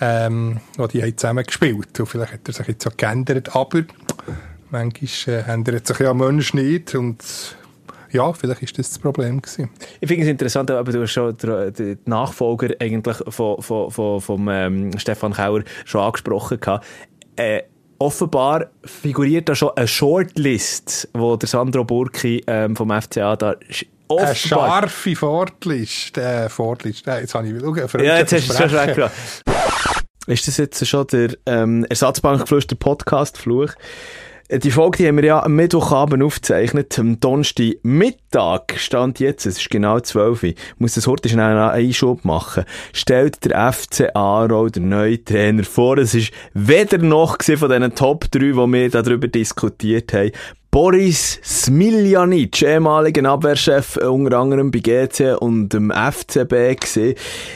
ähm, 0.00 0.60
wo 0.76 0.86
die 0.86 1.02
haben 1.02 1.16
zusammen 1.16 1.44
gespielt. 1.44 1.98
Und 1.98 2.06
vielleicht 2.06 2.32
hat 2.32 2.40
er 2.46 2.54
sich 2.54 2.68
jetzt 2.68 2.84
so 2.84 2.90
geändert, 2.96 3.56
aber 3.56 3.82
manchmal 4.70 5.34
äh, 5.34 5.52
ändert 5.52 5.86
sich 5.86 5.98
ja 5.98 6.14
Mensch 6.14 6.54
nicht 6.54 6.94
und 6.94 7.24
ja, 8.12 8.32
vielleicht 8.32 8.62
ist 8.62 8.78
das 8.78 8.90
das 8.90 8.98
Problem 9.00 9.42
gewesen. 9.42 9.68
Ich 10.00 10.08
finde 10.08 10.22
es 10.22 10.28
interessant, 10.28 10.70
aber 10.70 10.92
du 10.92 11.02
hast 11.02 11.10
schon 11.10 11.36
die 11.36 11.98
Nachfolger 12.04 12.74
eigentlich 12.78 13.16
von, 13.28 13.60
von, 13.60 13.90
von, 13.90 14.20
vom 14.20 14.48
ähm, 14.48 14.96
Stefan 14.98 15.32
Kauer 15.32 15.62
schon 15.84 16.02
angesprochen 16.02 16.60
gehabt. 16.60 16.86
Äh, 17.34 17.62
offenbar 17.98 18.66
figuriert 18.84 19.48
da 19.48 19.54
schon 19.54 19.70
eine 19.76 19.88
Shortlist, 19.88 21.08
wo 21.14 21.36
der 21.36 21.48
Sandro 21.48 21.84
Burki 21.84 22.42
ähm, 22.46 22.76
vom 22.76 22.90
FCA 22.90 23.36
da 23.36 23.52
sch- 23.70 23.86
Eine 24.08 24.20
offenbar... 24.20 24.68
scharfe 24.80 25.16
Fortlist, 25.16 26.18
äh, 26.18 26.48
Fortlist, 26.48 27.06
äh, 27.08 27.20
jetzt 27.20 27.34
habe 27.34 27.48
ich, 27.48 27.54
schau, 27.60 27.98
Ja, 27.98 28.18
jetzt 28.18 28.32
hast 28.32 28.48
du 28.48 28.64
es 28.64 28.70
schon 28.70 28.94
gemacht. 28.94 29.12
Ist 30.26 30.48
das 30.48 30.56
jetzt 30.56 30.86
schon 30.86 31.06
der 31.06 31.30
ähm, 31.46 31.84
Ersatzbankfluss, 31.88 32.66
der 32.66 32.76
Podcast-Fluch? 32.76 33.70
Äh, 34.48 34.58
Die 34.58 34.70
Folge 34.70 34.98
die 34.98 35.08
haben 35.08 35.16
wir 35.16 35.24
ja 35.24 35.42
am 35.42 35.56
Mittwochabend 35.56 36.22
aufgezeichnet. 36.22 36.98
Am 36.98 37.18
Donnerstag 37.20 37.76
Mittag 37.82 38.74
stand 38.78 39.20
jetzt, 39.20 39.46
es 39.46 39.58
ist 39.58 39.70
genau 39.70 40.00
12 40.00 40.42
Uhr. 40.42 40.52
Muss 40.78 40.94
das 40.94 41.06
heute 41.06 41.28
schnell 41.28 41.56
einen 41.56 41.70
Einschub 41.70 42.24
machen. 42.24 42.64
Stellt 42.92 43.44
der 43.44 43.72
FC 43.72 44.14
Aarau, 44.14 44.68
der 44.68 44.82
neue 44.82 45.22
Trainer, 45.22 45.64
vor. 45.64 45.98
Es 45.98 46.14
ist 46.14 46.32
weder 46.54 46.98
noch 46.98 47.38
von 47.42 47.68
diesen 47.68 47.94
Top 47.94 48.30
3, 48.30 48.38
die 48.38 48.54
wir 48.54 48.90
darüber 48.90 49.28
diskutiert 49.28 50.12
haben. 50.12 50.32
Boris 50.76 51.40
Smiljanic, 51.42 52.60
ehemaliger 52.60 53.24
Abwehrchef, 53.30 53.96
äh, 53.96 54.04
unter 54.04 54.36
anderem 54.36 54.70
bei 54.70 54.80
GC 54.80 55.34
und 55.40 55.70
dem 55.70 55.90
FCB 55.90 56.78
gesehen, 56.78 57.14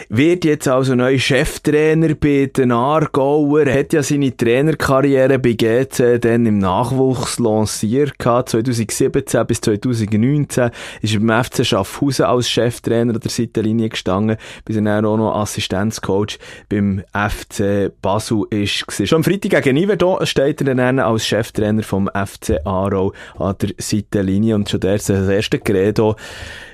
wird 0.08 0.46
jetzt 0.46 0.66
also 0.66 0.94
neuer 0.94 1.18
Cheftrainer 1.18 2.14
bei 2.14 2.46
den 2.46 2.72
Aargauer, 2.72 3.66
Er 3.66 3.80
hat 3.80 3.92
ja 3.92 4.02
seine 4.02 4.34
Trainerkarriere 4.34 5.38
bei 5.38 5.52
GC 5.52 6.18
dann 6.18 6.46
im 6.46 6.56
Nachwuchs 6.56 7.38
lanciert 7.38 8.18
gehabt, 8.18 8.48
2017 8.48 9.12
bis 9.46 9.60
2019, 9.60 10.70
ist 11.02 11.12
er 11.12 11.20
beim 11.20 11.44
FC 11.44 11.66
Schaffhausen 11.66 12.24
als 12.24 12.48
Cheftrainer 12.48 13.12
an 13.12 13.20
der 13.20 13.30
Seitenlinie 13.30 13.90
gestanden, 13.90 14.38
bis 14.64 14.76
er 14.76 14.82
dann 14.82 15.04
auch 15.04 15.18
noch 15.18 15.36
Assistenzcoach 15.36 16.38
beim 16.70 17.02
FC 17.12 17.92
Basel 18.00 18.44
ist. 18.48 18.86
Gewesen. 18.86 19.06
Schon 19.06 19.16
am 19.16 19.24
Freitag 19.24 19.62
gegen 19.64 19.76
Iverdon 19.76 20.24
steht 20.24 20.62
er 20.62 20.74
dann 20.74 20.98
als 20.98 21.26
Cheftrainer 21.26 21.82
vom 21.82 22.08
FC 22.08 22.56
Aarau 22.64 23.09
an 23.38 23.54
der 23.60 23.70
Seitenlinie 23.78 24.54
und 24.54 24.68
schon 24.68 24.80
der 24.80 24.96
das 24.96 25.08
erste 25.08 25.58
Credo 25.58 26.16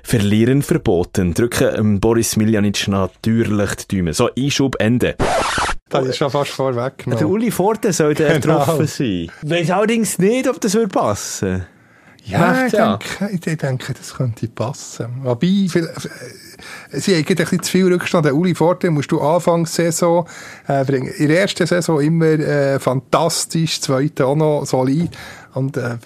verlieren 0.02 0.62
verboten. 0.62 1.34
Drücken 1.34 1.70
ähm, 1.76 2.00
Boris 2.00 2.36
Miljanic 2.36 2.86
natürlich 2.88 3.74
die 3.90 3.96
Daumen. 3.98 4.12
So, 4.12 4.30
Einschub, 4.36 4.76
Ende. 4.78 5.16
Das 5.88 6.04
ist 6.06 6.16
schon 6.16 6.30
fast 6.30 6.50
vorweg. 6.50 7.04
Der 7.06 7.28
Uli 7.28 7.50
Forte 7.50 7.92
soll 7.92 8.14
der 8.14 8.40
Genau. 8.40 8.58
getroffen 8.58 8.86
sein. 8.86 9.06
Ich 9.42 9.50
weiss 9.50 9.70
allerdings 9.70 10.18
nicht, 10.18 10.48
ob 10.48 10.60
das 10.60 10.74
würde 10.74 10.88
passen 10.88 11.64
Ja, 12.24 12.66
ich 12.66 12.72
Ja. 12.72 12.96
denke, 12.96 13.34
ich 13.48 13.56
denke, 13.56 13.94
das 13.94 14.14
könnte 14.14 14.48
passen. 14.48 15.06
Wobei, 15.22 15.46
äh, 15.46 15.68
sie 17.00 17.14
haben 17.14 17.24
ein 17.28 17.34
bisschen 17.36 17.62
zu 17.62 17.70
viel 17.70 17.86
Rückstand. 17.92 18.24
Der 18.26 18.34
Uli 18.34 18.54
Forte 18.56 18.90
musst 18.90 19.12
du 19.12 19.20
Anfangssaison 19.20 20.26
äh, 20.66 20.84
bringen. 20.84 21.06
In 21.18 21.28
der 21.28 21.40
ersten 21.42 21.66
Saison 21.66 22.00
immer 22.00 22.26
äh, 22.26 22.80
fantastisch, 22.80 23.80
zweite 23.80 24.26
auch 24.26 24.34
noch 24.34 24.64
solid. 24.66 25.10
Und 25.54 25.76
äh, 25.76 25.96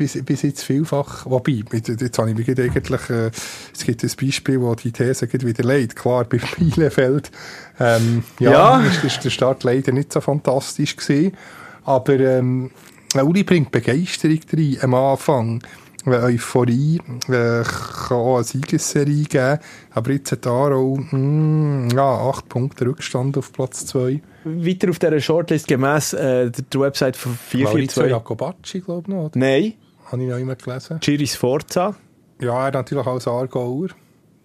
bis, 0.00 0.24
bis 0.24 0.40
jetzt 0.40 0.64
vielfach, 0.64 1.26
wobei, 1.26 1.62
jetzt 1.72 2.18
habe 2.18 2.30
ich 2.30 2.36
mich 2.36 2.48
eigentlich, 2.48 3.10
äh, 3.10 3.30
es 3.74 3.84
gibt 3.84 4.02
ein 4.02 4.10
Beispiel, 4.18 4.58
wo 4.58 4.74
die 4.74 4.92
These 4.92 5.30
wieder 5.30 5.62
leid. 5.62 5.94
Klar, 5.94 6.24
bei 6.24 6.40
Bielefeld, 6.58 7.30
ähm, 7.78 8.24
ja, 8.38 8.50
Ja. 8.50 8.80
Ist, 8.80 9.04
ist 9.04 9.22
der 9.22 9.28
Start 9.28 9.62
leider 9.62 9.92
nicht 9.92 10.10
so 10.10 10.22
fantastisch 10.22 10.96
gewesen. 10.96 11.36
Aber 11.84 12.18
ähm, 12.18 12.70
Uli 13.14 13.44
bringt 13.44 13.72
Begeisterung 13.72 14.40
rein 14.50 14.78
am 14.80 14.94
Anfang. 14.94 15.62
Äh, 16.06 16.12
Euphorie, 16.12 16.98
äh, 17.28 17.62
kann 17.62 18.16
auch 18.16 18.36
eine 18.36 18.44
Siegesserie 18.44 19.24
geben. 19.24 19.58
Aber 19.90 20.12
jetzt 20.12 20.32
hat 20.32 20.46
Aarau, 20.46 20.96
mm, 20.96 21.90
ja, 21.94 22.30
acht 22.30 22.48
Punkte 22.48 22.86
Rückstand 22.86 23.36
auf 23.36 23.52
Platz 23.52 23.84
zwei. 23.84 24.22
Weiter 24.44 24.88
auf 24.88 24.98
dieser 24.98 25.20
Shortlist 25.20 25.68
gemäss 25.68 26.14
äh, 26.14 26.50
der, 26.50 26.80
Website 26.80 27.16
von 27.16 27.32
Maurizio 27.52 27.68
442. 27.68 28.10
Jacobacci, 28.10 28.80
glaube 28.80 29.02
ich 29.02 29.14
noch. 29.14 29.24
oder? 29.26 29.38
Nein, 29.38 29.74
Habe 30.10 30.22
ich 30.22 30.28
noch 30.28 30.38
immer 30.38 30.56
gelesen. 30.56 30.98
Giris 31.00 31.36
Forza. 31.36 31.94
Ja, 32.40 32.66
er 32.66 32.72
natürlich 32.72 33.06
als 33.06 33.28
Aargauer. 33.28 33.88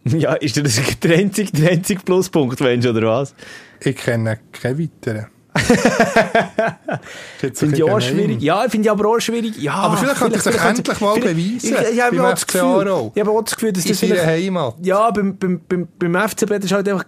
Ja, 0.05 0.33
ist 0.35 0.55
das 0.55 0.79
der 1.01 1.17
einzige, 1.17 1.51
der 1.51 1.71
einzige 1.71 1.99
Pluspunkt, 1.99 2.59
du, 2.59 2.65
oder 2.65 3.07
was? 3.07 3.33
Ich 3.79 3.95
kenne 3.95 4.37
keinen 4.51 4.77
weiteren. 4.77 5.25
Finde 7.53 7.77
ich 7.77 7.83
auch 7.83 7.99
schwierig. 7.99 8.41
Ja, 8.41 8.67
finde 8.69 8.87
ich 8.87 8.91
aber 8.91 9.07
auch 9.07 9.19
schwierig. 9.19 9.57
Ja, 9.57 9.73
Aber 9.73 9.97
vielleicht 9.97 10.19
könnte 10.19 10.35
er 10.35 10.41
sich 10.41 10.61
endlich 10.61 10.99
mal 10.99 11.15
beweisen 11.15 11.59
Ich, 11.63 11.93
ich, 11.93 12.01
habe 12.01 12.15
beim 12.17 12.25
auch 12.25 12.31
das 12.31 12.45
Gefühl, 12.45 13.11
ich 13.15 13.21
habe 13.21 13.31
auch 13.31 13.41
das 13.41 13.55
Gefühl, 13.55 13.71
dass 13.71 13.85
In 13.85 13.89
das 13.89 13.99
vielleicht... 13.99 14.25
Heimat. 14.25 14.75
Ja, 14.83 15.09
beim, 15.11 15.37
beim, 15.37 15.61
beim, 15.67 15.87
beim 15.97 16.29
FCB 16.29 16.49
das 16.49 16.65
ist 16.65 16.71
halt 16.73 16.89
einfach 16.89 17.05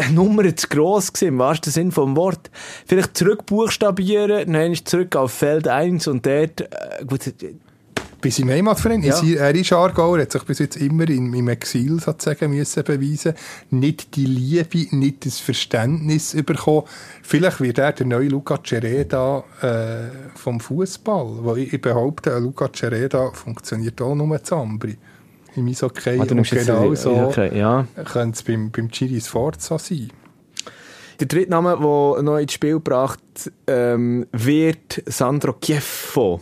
eine 0.00 0.14
Nummer 0.14 0.56
zu 0.56 0.68
gross 0.68 1.12
gewesen, 1.12 1.34
im 1.34 1.38
wahrsten 1.38 1.72
Sinn 1.72 1.92
vom 1.92 2.16
Wort. 2.16 2.50
Vielleicht 2.86 3.16
zurückbuchstabieren, 3.16 4.52
dann 4.52 4.74
zurück 4.74 5.16
auf 5.16 5.32
Feld 5.32 5.68
1 5.68 6.06
und 6.08 6.26
dort, 6.26 6.60
äh, 6.62 7.04
gut, 7.06 7.32
Bei 8.22 8.30
seinem 8.30 8.50
Heimatverein. 8.50 9.02
Ja. 9.02 9.22
Er 9.22 9.54
ist 9.54 9.72
Aargauer, 9.72 10.20
hat 10.20 10.32
sich 10.32 10.42
bis 10.44 10.58
jetzt 10.58 10.76
immer 10.76 11.08
in, 11.08 11.32
im 11.32 11.48
Exil 11.48 12.00
sozusagen 12.00 12.50
müssen 12.50 12.84
beweisen. 12.84 13.34
Nicht 13.70 14.16
die 14.16 14.26
Liebe, 14.26 14.94
nicht 14.96 15.24
das 15.24 15.38
Verständnis 15.38 16.36
bekommen. 16.44 16.82
Vielleicht 17.22 17.60
wird 17.60 17.78
er 17.78 17.92
der 17.92 18.06
neue 18.06 18.28
Luca 18.28 18.58
Cereda 18.62 19.44
äh, 19.62 20.38
vom 20.38 20.60
Fußball. 20.60 21.44
Weil 21.44 21.58
ich, 21.58 21.80
behaupte, 21.80 22.38
Luca 22.38 22.70
Cereda 22.74 23.32
funktioniert 23.32 24.00
auch 24.02 24.14
nur 24.14 24.42
zu 24.42 24.56
Ambri. 24.56 24.98
Im 25.56 25.68
Eishockey. 25.68 26.18
Ah, 26.20 26.24
du 26.24 26.36
Und 26.36 26.50
genau 26.50 26.94
so 26.94 27.14
okay, 27.16 27.56
ja. 27.58 27.86
könnte 28.04 28.36
es 28.36 28.42
beim, 28.42 28.70
beim 28.70 28.88
Giris 28.88 29.28
Forza 29.28 29.78
sein. 29.78 30.10
Der 31.18 31.26
dritte 31.26 31.50
Name, 31.50 31.76
der 31.78 32.22
noch 32.22 32.38
ins 32.38 32.52
Spiel 32.52 32.74
gebracht 32.74 33.20
ähm, 33.66 34.26
wird, 34.32 35.02
Sandro 35.06 35.54
Chieffo. 35.60 36.40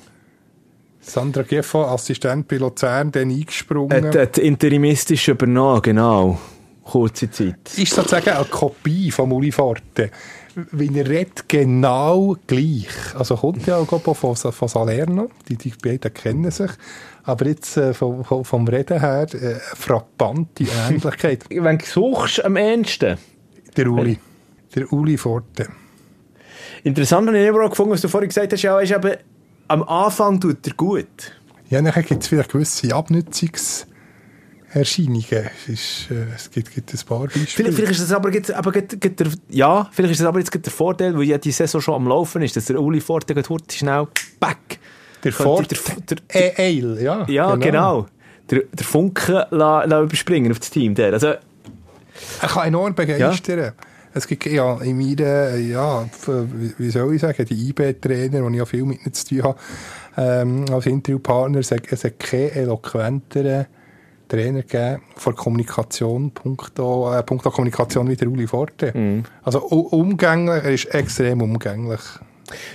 Sandra 1.09 1.42
Geffa, 1.42 1.94
Assistent 1.94 2.47
bei 2.49 2.57
Luzern, 2.57 3.11
dann 3.11 3.31
eingesprungen. 3.31 4.07
Hat, 4.07 4.16
hat 4.16 4.38
interimistisch 4.38 5.29
übernommen, 5.29 5.81
genau. 5.83 6.38
Kurze 6.85 7.31
Zeit. 7.31 7.77
ist 7.77 7.94
sozusagen 7.94 8.31
eine 8.31 8.44
Kopie 8.44 9.11
von 9.11 9.31
Uli 9.33 9.53
Forte. 9.53 10.11
Wie 10.73 10.90
er 10.97 11.09
redet, 11.09 11.49
genau 11.49 12.37
gleich. 12.47 12.88
Also 13.14 13.37
kommt 13.37 13.66
ja 13.66 13.77
auch 13.77 14.01
von, 14.01 14.37
von 14.37 14.68
Salerno, 14.68 15.31
die, 15.49 15.57
die 15.57 15.73
beiden 15.83 16.12
kennen 16.12 16.51
sich. 16.51 16.71
Aber 17.29 17.47
jetzt 17.47 17.77
äh, 17.77 17.93
vom, 17.93 18.25
vom- 18.25 18.67
Reden 18.69 19.01
her, 19.01 19.27
äh, 19.35 19.37
eine 19.37 19.61
frappante 19.61 20.64
Ähnlichkeit. 20.88 21.45
Wenn 21.51 21.77
du 21.77 21.85
suchst, 21.85 22.43
am 22.43 22.57
ehesten. 22.57 23.19
Der 23.77 23.87
Uli. 23.87 24.19
Der 24.75 24.91
Uli 24.91 25.19
Forte. 25.19 25.69
Interessant 26.85 27.29
habe 27.29 27.38
ich 27.38 27.47
aber 27.51 27.67
auch 27.67 27.71
gefunden, 27.71 27.93
was 27.93 28.01
du 28.01 28.09
vorhin 28.09 28.31
gesagt 28.31 28.51
hast, 28.55 28.62
ja, 28.62 28.81
ist 28.81 28.93
eben, 28.93 29.14
am 29.69 29.83
Anfang 29.83 30.41
tut 30.41 30.67
er 30.67 30.73
gut. 30.73 31.07
Ja, 31.69 31.83
nachher 31.83 32.03
gibt 32.03 32.23
es 32.23 32.29
vielleicht 32.29 32.51
gewisse 32.51 32.95
Abnutzungserscheinungen. 32.95 33.91
Es, 35.31 35.69
ist, 35.69 36.11
äh, 36.11 36.25
es 36.35 36.51
gibt, 36.51 36.75
gibt 36.75 36.95
ein 36.95 37.01
paar 37.07 37.27
Beispiele. 37.27 37.47
Vielleicht, 37.47 37.75
vielleicht 37.77 37.93
ist 37.93 38.01
das 38.05 38.12
aber, 38.12 38.33
jetzt, 38.33 38.51
aber 38.53 38.75
jetzt, 38.75 38.97
jetzt 39.05 39.21
der, 39.21 39.29
ja, 39.51 39.87
vielleicht 39.93 40.12
ist 40.12 40.21
das 40.23 40.27
aber 40.29 40.38
jetzt 40.38 40.55
der 40.55 40.73
Vorteil, 40.73 41.14
weil 41.14 41.25
ja 41.25 41.37
die 41.37 41.53
Saison 41.53 41.83
schon 41.83 41.95
am 41.95 42.09
Laufen 42.09 42.41
ist, 42.41 42.57
dass 42.57 42.64
der 42.64 42.81
Uli 42.81 43.03
Forte 43.03 43.35
hurtig 43.47 43.81
schnell 43.81 44.09
back. 44.41 44.79
Der 45.24 45.33
Forte. 45.33 45.74
der- 46.09 46.16
der- 46.18 46.59
Äh, 46.59 46.81
Ale, 46.83 47.02
ja. 47.02 47.26
Ja, 47.28 47.54
genau. 47.57 48.07
Der, 48.50 48.62
der 48.72 48.87
Funken 48.87 49.42
la, 49.50 49.85
la 49.85 50.02
überspringen 50.02 50.50
auf 50.52 50.59
das 50.59 50.70
Team. 50.70 50.94
Der. 50.94 51.12
Also, 51.12 51.26
Er 51.28 52.48
kann 52.48 52.68
enorm 52.68 52.94
begeistern. 52.94 53.72
Es 54.14 54.26
gibt 54.26 54.46
ja 54.46 54.78
in 54.81 54.96
meiner, 54.98 55.54
ja, 55.57 56.04
wie- 56.78 56.90
soll 56.90 57.14
ich 57.14 57.20
sagen, 57.20 57.44
die 57.44 57.68
IB-Trainer, 57.68 58.40
die 58.42 58.52
ich 58.54 58.59
ja 58.59 58.64
viel 58.64 58.85
mit 58.85 59.00
ihnen 59.04 59.12
zu 59.12 59.26
tun 59.28 59.42
habe, 59.44 59.59
ähm, 60.16 60.64
als 60.72 60.87
Interviewpartner, 60.87 61.59
es 61.61 61.70
hat, 61.70 61.83
es 61.92 62.02
hat 62.04 62.18
keinen 62.18 62.50
eloquenteren 62.50 63.66
Trainer 64.28 64.62
gegeben 64.62 65.02
von 65.16 65.37
Kommunikation, 65.37 66.31
punkto, 66.33 67.12
äh, 67.14 67.22
punkto 67.22 67.50
Kommunikation 67.50 68.09
wie 68.09 68.16
der 68.16 68.28
Uli 68.28 68.46
Forte. 68.46 68.92
Also 69.42 69.62
u- 69.70 69.88
umgänglich, 69.90 70.64
er 70.64 70.72
ist 70.72 70.87
extrem 70.87 71.40
umgänglich. 71.42 72.00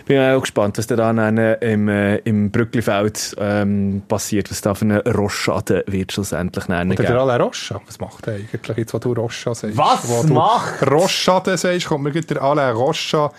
Bin 0.06 0.20
auch 0.20 0.42
gespannt, 0.42 0.78
was 0.78 0.88
da 0.88 0.96
dann 0.96 1.38
im, 1.38 1.88
äh, 1.88 2.18
im 2.18 2.52
Brücklifeld 2.52 3.36
ähm, 3.38 4.02
passiert, 4.08 4.50
was 4.52 4.62
da 4.62 4.74
für 4.74 4.86
einen 4.86 5.02
Rosschaden 5.02 5.84
wird 5.88 6.12
schlussendlich 6.12 6.68
nennen 6.68 6.92
Oder 6.92 7.04
der. 7.04 7.20
Alain 7.20 7.42
Rocha, 7.42 7.82
was 7.86 8.00
macht 8.00 8.28
er 8.28 8.36
eigentlich 8.36 8.78
jetzt, 8.78 8.94
wo 8.94 9.00
du 9.00 9.14
Rocha 9.14 9.54
sagst? 9.56 9.78
Was 9.78 10.08
wo 10.08 10.24
du 10.24 10.34
macht? 10.34 10.90
Rocha 10.90 11.42
sagst, 11.58 11.88
kommt 11.88 12.04
mir 12.04 12.12
der 12.12 12.42
Alain 12.42 12.76
Rocha 12.76 13.32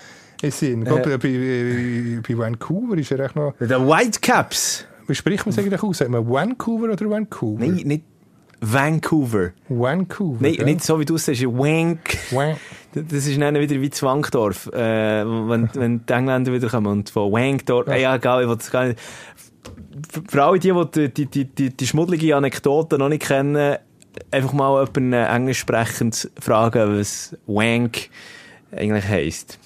in 0.43 0.51
den 0.51 0.51
Sinn. 0.51 0.83
Ich 0.83 0.93
Äh. 0.93 1.17
bei, 1.17 1.17
bei, 1.19 2.21
bei 2.27 2.39
Vancouver 2.39 2.99
ist 2.99 3.11
er 3.13 3.21
echt 3.21 3.37
noch... 3.37 3.55
Der 3.61 3.81
Whitecaps. 3.87 4.87
Wie 5.07 5.15
spricht 5.15 5.45
man 5.45 5.53
es 5.53 5.59
eigentlich 5.59 5.83
aus? 5.83 5.99
Sagt 5.99 6.11
man 6.11 6.29
Vancouver 6.29 6.93
oder 6.93 7.11
Vancouver? 7.11 7.61
Nein, 7.61 7.83
nicht 7.85 8.05
Vancouver. 8.61 9.53
Vancouver. 9.69 10.39
Nein, 10.43 10.53
gell? 10.55 10.65
nicht 10.67 10.83
so 10.83 10.99
wie 11.01 11.05
du 11.05 11.15
es 11.17 11.25
sagst, 11.25 11.43
Wank. 11.45 12.17
Wan- 12.31 12.57
Das 12.95 13.27
ist 13.27 13.41
dann 13.41 13.55
wieder 13.59 13.81
wie 13.81 13.91
Zwangdorf, 13.91 14.69
äh, 14.73 14.79
wenn, 15.25 15.69
wenn 15.75 16.07
die 16.07 16.13
Engländer 16.13 16.53
wieder 16.53 16.69
kommen 16.69 16.87
und 16.87 17.11
von 17.11 17.33
Wankdorf, 17.33 17.89
ja, 17.89 17.97
ja 17.97 18.15
egal, 18.17 18.43
ich 18.43 18.49
will 18.49 18.57
das 18.57 18.71
gar 18.71 18.87
nicht. 18.87 19.01
Für- 20.29 20.43
alle 20.45 20.59
die, 20.59 20.73
die 20.73 21.09
die, 21.09 21.27
die, 21.27 21.45
die, 21.47 21.71
die 21.77 21.87
schmuddelige 21.87 22.37
Anekdote 22.37 22.97
noch 22.99 23.09
nicht 23.09 23.23
kennen, 23.27 23.77
einfach 24.31 24.53
mal 24.53 24.85
jemanden 24.85 25.13
englisch 25.13 25.59
sprechend 25.59 26.31
fragen, 26.39 26.99
was 26.99 27.37
Wank 27.47 28.11
eigentlich 28.71 29.05
heisst. 29.09 29.59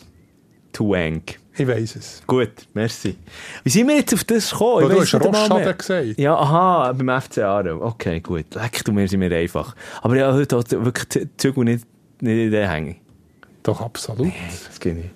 To 0.72 0.90
Wank. 0.90 1.38
Ich 1.58 1.66
weiss 1.66 1.96
es. 1.96 2.22
Gut, 2.26 2.52
merci. 2.72 3.16
Wie 3.64 3.70
sind 3.70 3.88
wir 3.88 3.96
jetzt 3.96 4.14
auf 4.14 4.22
das 4.22 4.50
gekommen? 4.50 4.88
Weil 4.88 4.94
du 4.94 5.00
hast 5.00 5.50
mehr. 5.50 5.74
gesagt. 5.74 6.18
Ja, 6.18 6.36
aha, 6.36 6.92
beim 6.92 7.20
FC 7.20 7.38
Aarau. 7.38 7.84
Okay, 7.84 8.20
gut. 8.20 8.54
Leck, 8.54 8.84
du, 8.84 8.94
wir 8.94 9.08
sind 9.08 9.18
mir 9.18 9.34
einfach. 9.34 9.74
Aber 10.02 10.16
ja, 10.16 10.32
heute 10.32 10.56
hat 10.56 10.70
wirklich 10.70 11.08
die 11.08 11.36
Zügel 11.36 11.64
nicht, 11.64 11.84
nicht 12.20 12.38
in 12.44 12.50
den 12.52 12.70
Hängen. 12.70 12.96
Doch, 13.64 13.80
absolut. 13.80 14.32
Das 14.68 14.78
geht 14.78 14.96
nicht. 14.96 15.10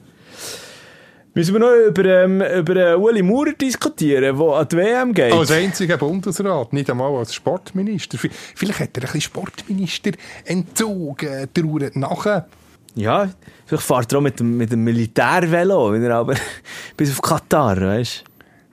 Müssen 1.34 1.54
wir 1.54 1.60
noch 1.60 1.88
über, 1.88 2.04
ähm, 2.04 2.42
über 2.42 2.76
äh, 2.76 2.94
Uli 2.94 3.22
Maurer 3.22 3.52
diskutieren, 3.52 4.36
der 4.36 4.46
an 4.46 4.68
die 4.68 4.76
WM 4.76 5.14
geht? 5.14 5.32
Als 5.32 5.50
einziger 5.50 5.96
Bundesrat, 5.96 6.74
nicht 6.74 6.90
einmal 6.90 7.14
als 7.16 7.34
Sportminister. 7.34 8.18
Vielleicht 8.18 8.80
hat 8.80 8.96
er 8.96 9.04
ein 9.04 9.06
bisschen 9.06 9.20
Sportminister 9.22 10.10
Entzug, 10.44 11.22
äh, 11.22 11.46
trauert 11.54 11.96
nachher. 11.96 12.48
Ja, 12.94 13.30
vielleicht 13.66 13.86
fährt 13.86 14.12
er 14.12 14.18
auch 14.18 14.22
mit 14.22 14.38
dem, 14.38 14.56
mit 14.56 14.70
dem 14.70 14.84
Militärvelo, 14.84 15.92
wenn 15.92 16.02
er 16.02 16.16
aber 16.16 16.34
bis 16.96 17.10
auf 17.10 17.22
Katar, 17.22 17.80
weißt 17.80 18.24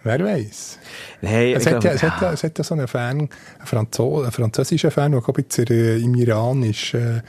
Wer 0.04 0.24
weiß. 0.24 0.80
Nein, 1.22 1.54
Es 1.56 1.66
hat, 1.66 1.74
ja, 1.74 1.80
glaub- 1.80 1.94
es, 1.94 2.04
hat 2.04 2.22
ja, 2.22 2.32
es 2.32 2.44
hat 2.44 2.58
ja 2.58 2.64
so 2.64 2.74
einen 2.74 2.88
Fan, 2.88 3.20
einen, 3.20 3.30
Franzo 3.66 4.22
einen 4.22 4.32
französischen 4.32 4.92
Fan, 4.92 5.12
der 5.12 5.22
glaube 5.22 5.44
ich 5.48 5.70
äh, 5.70 5.98
im 6.00 6.16
Iran 6.16 6.64
ist. 6.64 6.94
Äh, 6.94 7.22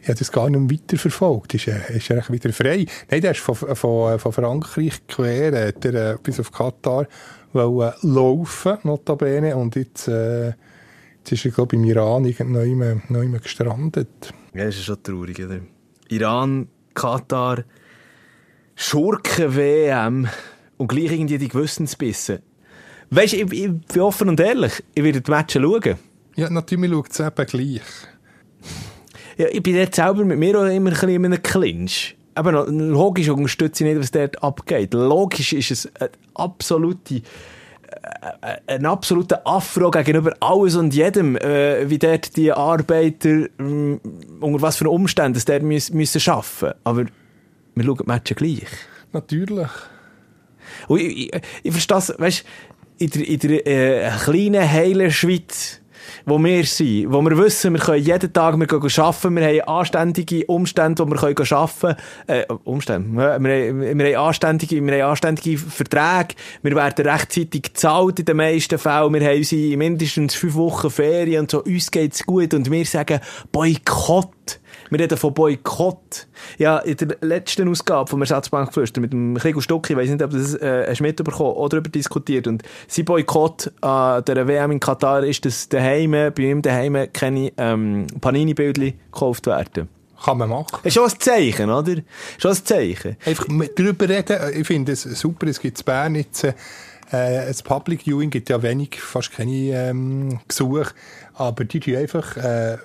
ich 0.00 0.08
habe 0.08 0.18
das 0.18 0.30
gar 0.30 0.48
nicht 0.48 0.60
mehr 0.60 0.78
weiterverfolgt. 0.78 1.54
Ist, 1.54 1.66
äh, 1.66 1.96
ist 1.96 2.10
er 2.10 2.22
wieder 2.28 2.52
frei? 2.52 2.86
Nein, 3.10 3.20
der 3.20 3.32
ist 3.32 3.40
von, 3.40 3.54
von, 3.56 4.18
von 4.18 4.32
Frankreich 4.32 5.06
quer, 5.08 5.68
hat 5.68 5.84
er 5.84 6.12
äh, 6.12 6.16
bis 6.22 6.38
auf 6.38 6.52
Katar 6.52 7.08
wollen 7.52 7.92
laufen, 8.02 8.78
notabene. 8.84 9.56
Und 9.56 9.74
jetzt, 9.74 10.06
äh, 10.06 10.48
jetzt 11.18 11.32
ist 11.32 11.44
er, 11.46 11.50
glaube 11.50 11.74
ich, 11.74 11.82
im 11.82 11.88
Iran 11.88 12.22
noch 12.22 13.22
immer 13.22 13.38
gestrandet. 13.38 14.32
Ja, 14.52 14.66
das 14.66 14.76
ist 14.76 14.84
schon 14.84 15.02
traurig, 15.02 15.44
oder? 15.44 15.60
Iran, 16.14 16.68
Katar, 16.94 17.64
Schurken-WM 18.76 20.28
und 20.76 20.88
gleich 20.88 21.12
irgendwie 21.12 21.38
die 21.38 21.48
Gewissensbisse. 21.48 22.42
Weißt 23.10 23.34
du, 23.34 23.36
ich, 23.36 23.52
ich 23.52 23.70
bin 23.70 24.02
offen 24.02 24.28
und 24.28 24.40
ehrlich, 24.40 24.82
ich 24.94 25.04
werde 25.04 25.20
die 25.20 25.30
Matches 25.30 25.62
schauen. 25.62 25.96
Ja, 26.36 26.50
natürlich 26.50 26.90
schaut 26.90 27.10
es 27.10 27.20
eben 27.20 27.46
gleich. 27.46 27.82
Ja, 29.36 29.46
ich 29.50 29.62
bin 29.62 29.76
dort 29.76 29.94
selber 29.94 30.24
mit 30.24 30.38
mir 30.38 30.58
auch 30.58 30.64
immer 30.64 30.90
ein 30.90 30.94
bisschen 30.94 31.08
in 31.10 31.24
einem 31.24 31.42
Clinch. 31.42 32.16
Aber 32.34 32.66
logisch 32.66 33.28
unterstütze 33.28 33.84
ich 33.84 33.90
nicht, 33.90 34.00
was 34.00 34.10
dort 34.10 34.42
abgeht. 34.42 34.94
Logisch 34.94 35.52
ist 35.52 35.70
es 35.70 35.96
eine 35.96 36.10
absolute, 36.34 37.22
ein 38.66 38.86
absoluter 38.86 39.46
Afro 39.46 39.90
gegenüber 39.90 40.34
alles 40.40 40.76
und 40.76 40.94
jedem, 40.94 41.36
äh, 41.36 41.88
wie 41.88 41.98
dort 41.98 42.36
die 42.36 42.52
Arbeiter, 42.52 43.46
mh, 43.58 43.98
unter 44.40 44.62
was 44.62 44.76
für 44.76 44.88
Umständen 44.88 45.36
es 45.36 45.44
dort 45.44 45.62
müssen, 45.62 45.96
müssen 45.96 46.20
arbeiten. 46.30 46.78
Aber 46.84 47.04
wir 47.74 47.84
schauen 47.84 47.98
die 47.98 48.06
Matches 48.06 48.36
gleich. 48.36 48.68
Natürlich. 49.12 49.68
Und 50.88 51.00
ich, 51.00 51.34
ich, 51.34 51.42
ich 51.62 51.72
verstehe 51.72 51.98
es, 51.98 52.14
weißt 52.18 52.44
in 52.98 53.10
der, 53.10 53.28
in 53.28 53.38
der 53.38 53.66
äh, 53.66 54.10
kleinen, 54.24 54.70
heilen 54.70 55.10
Schweiz, 55.10 55.80
wo 56.26 56.42
wir 56.42 56.64
sind, 56.64 57.12
wo 57.12 57.22
wir 57.22 57.36
wissen, 57.38 57.74
wir 57.74 57.80
können 57.80 58.02
jeden 58.02 58.32
Tag 58.32 58.58
wir 58.58 58.66
gehen 58.66 58.82
arbeiten, 58.82 59.36
wir 59.36 59.46
haben 59.46 59.60
anständige 59.68 60.46
Umstände, 60.46 61.02
wo 61.04 61.10
wir 61.10 61.16
können 61.16 61.52
arbeiten. 61.52 62.00
Äh, 62.26 62.44
Umstände, 62.64 63.16
wir, 63.16 63.34
haben, 63.34 63.44
wir, 63.44 64.18
haben 64.18 64.26
anständige, 64.26 64.84
wir 64.84 65.02
haben 65.02 65.10
anständige 65.10 65.58
Verträge, 65.58 66.34
wir 66.62 66.74
werden 66.74 67.06
rechtzeitig 67.06 67.62
gezahlt 67.62 68.18
in 68.18 68.24
den 68.24 68.36
meisten 68.36 68.78
Fällen, 68.78 69.14
wir 69.14 69.24
haben 69.24 69.38
unsere 69.38 69.76
mindestens 69.76 70.34
fünf 70.34 70.54
Wochen 70.54 70.90
Ferien 70.90 71.40
und 71.42 71.50
so, 71.50 71.62
uns 71.62 71.90
geht's 71.90 72.24
gut. 72.24 72.54
Und 72.54 72.70
wir 72.70 72.84
sagen 72.86 73.20
Boykott. 73.52 74.60
Wir 74.90 75.00
reden 75.00 75.16
von 75.18 75.34
Boykott. 75.34 76.26
Ja, 76.58 76.78
in 76.78 76.96
der 76.96 77.16
letzten 77.20 77.68
Ausgabe 77.68 78.08
vom 78.08 78.20
Ersatzbankflüster 78.20 79.00
mit 79.00 79.12
dem 79.12 79.36
Krigo 79.36 79.60
Stucki, 79.60 79.94
ich 79.94 79.98
weiß 79.98 80.10
nicht, 80.10 80.22
ob 80.22 80.30
du 80.30 80.38
das 80.38 80.54
äh, 80.56 80.86
hast 80.88 81.00
mitbekommen 81.00 81.52
oder 81.52 81.76
darüber 81.76 81.90
diskutiert. 81.90 82.46
Und 82.46 82.62
sein 82.88 83.04
Boykott 83.04 83.72
an 83.80 84.24
der 84.24 84.46
WM 84.46 84.72
in 84.72 84.80
Katar 84.80 85.24
ist, 85.24 85.44
dass 85.44 85.68
daheim, 85.68 86.12
bei 86.12 86.42
ihm 86.42 86.62
daheim 86.62 87.08
keine 87.12 87.52
ähm, 87.56 88.06
Panini-Bildchen 88.20 88.94
gekauft 89.12 89.46
werden. 89.46 89.88
Kann 90.22 90.38
man 90.38 90.48
machen. 90.48 90.78
Ist 90.82 90.94
schon 90.94 91.04
ein 91.04 91.18
Zeichen, 91.18 91.70
oder? 91.70 91.96
Schon 92.38 92.52
ein 92.52 92.64
Zeichen. 92.64 93.16
Einfach 93.24 93.48
mit 93.48 93.78
drüber 93.78 94.08
reden. 94.08 94.38
Ich 94.54 94.66
finde 94.66 94.92
es 94.92 95.02
super, 95.02 95.46
es 95.48 95.60
gibt 95.60 95.78
in 95.78 95.84
Bern 95.84 96.14
jetzt, 96.14 96.44
äh, 96.44 96.52
ein 97.12 97.54
Public 97.64 98.02
Viewing 98.06 98.30
gibt 98.30 98.48
ja 98.48 98.62
wenig, 98.62 99.00
fast 99.00 99.32
keine 99.32 99.52
ähm, 99.52 100.40
Besuche, 100.48 100.92
aber 101.34 101.64
die 101.64 101.80
tun 101.80 101.96
einfach 101.96 102.36
äh, 102.36 102.78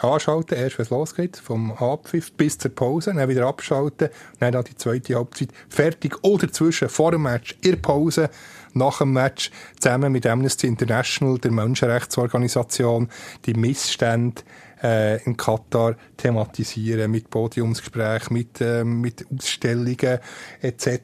anschalten, 0.00 0.56
erst 0.56 0.78
wenn 0.78 0.84
es 0.84 0.90
losgeht, 0.90 1.36
vom 1.36 1.72
Abpfiff 1.72 2.32
bis 2.32 2.58
zur 2.58 2.74
Pause, 2.74 3.12
dann 3.14 3.28
wieder 3.28 3.46
abschalten, 3.46 4.08
dann 4.38 4.52
dann 4.52 4.64
die 4.64 4.76
zweite 4.76 5.14
Halbzeit 5.14 5.50
fertig 5.68 6.16
oder 6.22 6.50
zwischen, 6.50 6.88
vor 6.88 7.12
dem 7.12 7.22
Match, 7.22 7.56
in 7.62 7.72
der 7.72 7.78
Pause, 7.78 8.30
nach 8.74 8.98
dem 8.98 9.12
Match, 9.12 9.50
zusammen 9.80 10.12
mit 10.12 10.26
Amnesty 10.26 10.66
International, 10.66 11.38
der 11.38 11.50
Menschenrechtsorganisation, 11.50 13.08
die 13.46 13.54
Missstände 13.54 14.42
äh, 14.82 15.22
in 15.24 15.36
Katar 15.36 15.96
thematisieren, 16.16 17.10
mit 17.10 17.30
Podiumsgesprächen, 17.30 18.36
mit, 18.36 18.60
ähm, 18.60 19.00
mit 19.00 19.26
Ausstellungen 19.34 20.18
etc. 20.60 21.00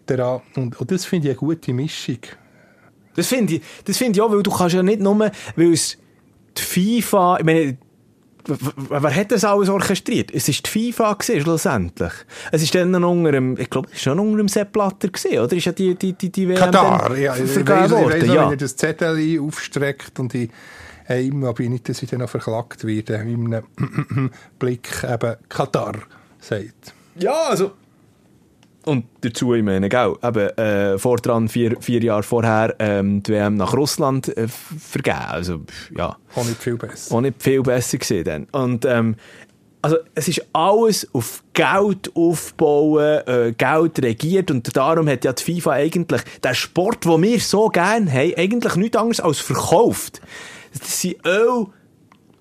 Und, 0.56 0.80
und 0.80 0.90
das 0.90 1.04
finde 1.04 1.28
ich 1.28 1.32
eine 1.32 1.38
gute 1.38 1.72
Mischung. 1.72 2.18
Das 3.16 3.28
finde 3.28 3.54
ich, 3.54 3.62
das 3.84 3.96
finde 3.96 4.18
ich 4.18 4.22
auch, 4.22 4.30
weil 4.30 4.42
du 4.42 4.50
kannst 4.50 4.74
ja 4.74 4.82
nicht 4.82 5.00
nur, 5.00 5.18
weil 5.18 5.72
es 5.72 5.98
die 6.56 6.62
FIFA, 6.62 7.38
ich 7.38 7.44
meine, 7.44 7.76
wer 8.46 9.14
hat 9.14 9.32
das 9.32 9.44
alles 9.44 9.68
orchestriert? 9.68 10.30
Es 10.32 10.48
ist 10.48 10.66
die 10.66 10.92
FIFA 10.92 11.14
gewesen, 11.14 11.40
schlussendlich. 11.42 12.12
Es 12.52 12.62
ist 12.62 12.74
dann 12.74 12.90
noch 12.90 13.10
unter 13.10 13.32
dem, 13.32 13.58
ich 13.58 13.70
glaube, 13.70 13.88
es 13.90 13.96
ist 13.96 14.02
schon 14.02 14.18
unter 14.18 14.38
dem 14.38 14.48
Sepp 14.48 14.72
Blatter 14.72 15.08
gewesen, 15.08 15.38
oder? 15.38 15.56
Ist 15.56 15.64
ja 15.64 15.72
die, 15.72 15.94
die, 15.94 16.12
die, 16.12 16.30
die 16.30 16.48
WM 16.48 16.58
Katar, 16.58 17.16
ja, 17.16 17.34
ich 17.34 17.42
weiss, 17.42 17.56
ich 17.56 17.68
weiss 17.68 17.90
noch, 17.90 18.10
ja. 18.10 18.44
wenn 18.44 18.50
er 18.50 18.56
das 18.56 18.76
Zettel 18.76 19.40
aufstreckt 19.40 20.18
und 20.20 20.34
ich 20.34 20.50
immer 21.08 21.52
bin 21.52 21.66
ich 21.66 21.72
nicht, 21.72 21.88
dass 21.88 22.02
ich 22.02 22.10
dann 22.10 22.20
noch 22.20 22.30
verklagt 22.30 22.84
werde, 22.84 23.14
in 23.16 23.54
einem 23.54 24.30
Blick 24.58 25.04
eben 25.04 25.36
Katar 25.48 25.94
sagt. 26.40 26.94
Ja, 27.16 27.48
also. 27.50 27.72
Und 28.84 29.06
dazu, 29.22 29.54
ich 29.54 29.62
meine, 29.62 29.88
gell, 29.88 30.14
eben, 30.22 30.58
äh, 30.58 30.98
vordran, 30.98 31.48
vier, 31.48 31.76
vier 31.80 32.02
Jahre 32.02 32.22
vorher, 32.22 32.74
ähm, 32.78 33.22
die 33.22 33.32
WM 33.32 33.56
nach 33.56 33.72
Russland 33.74 34.28
äh, 34.36 34.46
vergeben. 34.48 35.16
Also, 35.28 35.60
ja. 35.96 36.16
Auch 36.34 36.44
nicht 36.44 36.62
viel 36.62 36.76
besser. 36.76 37.14
auch 37.14 37.20
nicht 37.22 37.42
viel 37.42 37.62
besser 37.62 37.98
gewesen 37.98 38.24
dann. 38.24 38.44
Und, 38.52 38.84
ähm, 38.84 39.16
also, 39.80 39.96
es 40.14 40.28
ist 40.28 40.46
alles 40.52 41.08
auf 41.12 41.42
Geld 41.52 42.10
aufbauen, 42.14 43.20
äh, 43.26 43.54
Geld 43.56 44.02
regiert 44.02 44.50
und 44.50 44.74
darum 44.76 45.08
hat 45.08 45.24
ja 45.24 45.32
die 45.32 45.42
FIFA 45.42 45.72
eigentlich 45.72 46.22
den 46.42 46.54
Sport, 46.54 47.04
den 47.04 47.22
wir 47.22 47.40
so 47.40 47.68
gerne 47.68 48.10
haben, 48.10 48.34
eigentlich 48.36 48.76
nichts 48.76 48.96
anderes 48.96 49.20
als 49.20 49.40
verkauft. 49.40 50.20
Das 50.78 51.00
sind 51.00 51.16
Öl, 51.26 51.66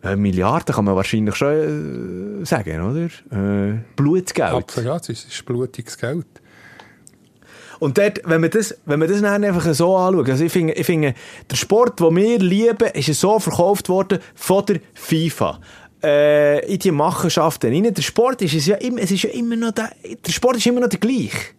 äh, 0.03 0.15
Milliarden 0.15 0.75
kann 0.75 0.85
man 0.85 0.95
wahrscheinlich 0.95 1.35
schon 1.35 2.41
äh, 2.41 2.45
sagen, 2.45 2.81
oder? 2.81 3.05
Äh, 3.31 3.79
Blutgeld. 3.95 4.53
Absolut, 4.53 5.01
es 5.01 5.09
ist, 5.09 5.27
es 5.27 5.33
ist 5.35 5.45
blutiges 5.45 5.97
Geld. 5.97 6.25
Und 7.79 7.97
dort, 7.97 8.21
wenn 8.23 8.41
man 8.41 8.49
das, 8.49 8.77
wenn 8.85 8.99
man 8.99 9.09
das 9.09 9.21
dann 9.21 9.43
einfach 9.43 9.73
so 9.73 9.97
anschaut, 9.97 10.29
also 10.29 10.45
ich 10.45 10.51
finde, 10.51 10.73
ich 10.73 10.85
finde, 10.85 11.13
der 11.49 11.55
Sport, 11.55 11.99
den 11.99 12.15
wir 12.15 12.39
lieben, 12.39 12.89
ist 12.93 13.07
ja 13.07 13.13
so 13.13 13.39
verkauft 13.39 13.89
worden 13.89 14.19
von 14.35 14.65
der 14.65 14.79
FIFA. 14.93 15.59
Äh, 16.01 16.65
in 16.71 16.79
die 16.79 16.91
Machenschaften 16.91 17.71
rein. 17.71 17.93
Der 17.93 18.01
Sport 18.01 18.41
ist 18.41 18.53
es 18.53 18.65
ja 18.65 18.75
immer, 18.75 19.01
es 19.01 19.11
ist 19.11 19.23
ja 19.23 19.29
immer 19.29 19.55
noch 19.55 19.71
der, 19.71 19.91
der 20.25 20.31
Sport 20.31 20.57
ist 20.57 20.65
immer 20.65 20.81
noch 20.81 20.89
der 20.89 20.99
gleiche. 20.99 21.53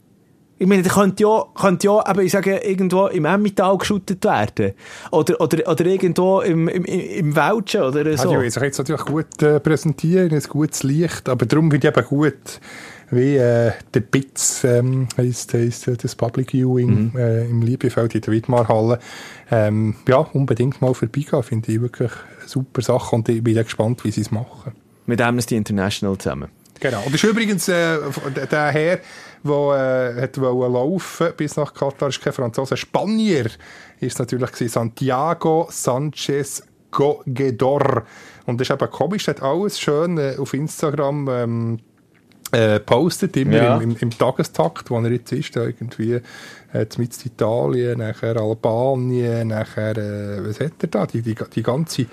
Ich 0.56 0.66
meine, 0.68 0.82
der 0.82 0.92
könnte 0.92 1.24
ja, 1.24 1.44
könnte 1.54 1.86
ja, 1.88 2.08
eben, 2.10 2.20
ich 2.20 2.32
sage, 2.32 2.56
irgendwo 2.58 3.06
im 3.08 3.24
Emmental 3.24 3.76
geschüttet 3.76 4.24
werden. 4.24 4.72
Oder, 5.10 5.40
oder, 5.40 5.68
oder 5.68 5.84
irgendwo 5.86 6.40
im, 6.42 6.68
im, 6.68 6.84
im 6.84 7.34
Wäldchen 7.36 7.82
oder 7.82 8.08
Ja, 8.08 8.16
so. 8.16 8.30
die 8.30 8.36
wollen 8.36 8.50
sich 8.50 8.62
jetzt 8.62 8.78
natürlich 8.78 9.04
gut 9.04 9.42
äh, 9.42 9.58
präsentieren, 9.58 10.30
ein 10.32 10.42
gutes 10.48 10.84
Licht, 10.84 11.28
aber 11.28 11.44
darum 11.46 11.70
finde 11.70 11.88
ich 11.88 11.96
eben 11.96 12.06
gut, 12.06 12.60
wie 13.10 13.36
äh, 13.36 13.72
der 13.92 14.00
BITS 14.00 14.64
ähm, 14.64 15.08
heisst, 15.16 15.54
heisst 15.54 15.88
äh, 15.88 15.96
das 15.96 16.14
Public 16.14 16.52
Viewing 16.52 17.10
Mhm. 17.12 17.18
äh, 17.18 17.44
im 17.46 17.62
Liebefeld 17.62 18.14
in 18.14 18.20
der 18.20 18.32
Widmarhalle. 18.32 18.98
Ähm, 19.50 19.96
ja, 20.08 20.18
unbedingt 20.18 20.80
mal 20.80 20.94
vorbeigehen, 20.94 21.42
finde 21.42 21.72
ich 21.72 21.80
wirklich 21.80 22.12
eine 22.12 22.48
super 22.48 22.80
Sache 22.82 23.14
und 23.16 23.28
ich 23.28 23.42
bin 23.42 23.54
gespannt, 23.56 24.04
wie 24.04 24.10
sie 24.12 24.20
es 24.22 24.30
machen. 24.30 24.72
Mit 25.06 25.20
Amnesty 25.20 25.56
International 25.56 26.16
zusammen. 26.16 26.48
Genau. 26.80 26.98
Und 26.98 27.14
das 27.14 27.22
ist 27.22 27.30
übrigens 27.30 27.68
äh, 27.68 27.98
der 28.50 28.70
Herr, 28.70 29.00
der 29.44 30.14
äh, 30.16 30.22
hat 30.22 30.36
laufen 30.36 31.32
bis 31.36 31.56
nach 31.56 31.72
Katar, 31.72 32.08
ist 32.08 32.20
kein 32.20 32.32
Franzose, 32.32 32.76
Spanier 32.76 33.46
ist 34.00 34.18
natürlich 34.18 34.52
gewesen, 34.52 34.72
Santiago 34.72 35.68
Sanchez 35.70 36.62
Gedor. 37.26 38.04
Und 38.46 38.60
das 38.60 38.68
ist 38.68 38.74
eben 38.74 38.90
komisch, 38.90 39.26
hat 39.28 39.42
alles 39.42 39.80
schön 39.80 40.18
äh, 40.18 40.36
auf 40.38 40.54
Instagram 40.54 41.28
ähm, 41.28 41.78
äh, 42.54 42.80
postet, 42.80 43.36
immer 43.36 43.56
Ja. 43.56 43.76
im, 43.76 43.90
im, 43.90 43.96
im 44.00 44.10
Tagestakt, 44.10 44.90
wo 44.90 44.98
er 45.00 45.10
jetzt 45.10 45.32
ist, 45.32 45.56
irgendwie 45.56 46.20
äh, 46.72 46.86
mit 46.98 47.24
Italien, 47.26 47.98
nachher 47.98 48.36
Albanien, 48.36 49.48
nachher, 49.48 49.96
äh, 49.96 50.46
was 50.46 50.60
hat 50.60 50.72
er 50.82 50.88
da, 50.88 51.06
die, 51.06 51.22
die, 51.22 51.34
die 51.54 51.62
ganze 51.62 52.06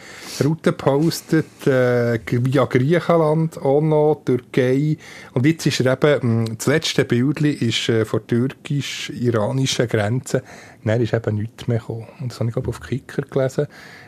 Route 0.43 0.71
postet, 0.71 1.65
äh, 1.67 2.19
via 2.29 2.65
Griechenland 2.65 3.57
auch 3.61 3.81
noch, 3.81 4.21
Türkei, 4.25 4.97
und 5.33 5.45
jetzt 5.45 5.65
ist 5.65 5.81
er 5.81 5.93
eben, 5.93 6.43
mh, 6.43 6.53
das 6.57 6.67
letzte 6.67 7.05
Bild 7.05 7.41
ist 7.41 7.89
äh, 7.89 8.05
vor 8.05 8.25
türkisch-iranischen 8.25 9.87
Grenze, 9.87 10.43
dann 10.83 11.01
ist 11.01 11.13
eben 11.13 11.35
nichts 11.35 11.67
mehr 11.67 11.79
gekommen. 11.79 12.07
Und 12.19 12.31
das 12.31 12.39
habe 12.39 12.49
ich 12.49 12.53
glaube 12.53 12.69
auf 12.69 12.81
Kicker 12.81 13.21
gelesen. 13.23 13.67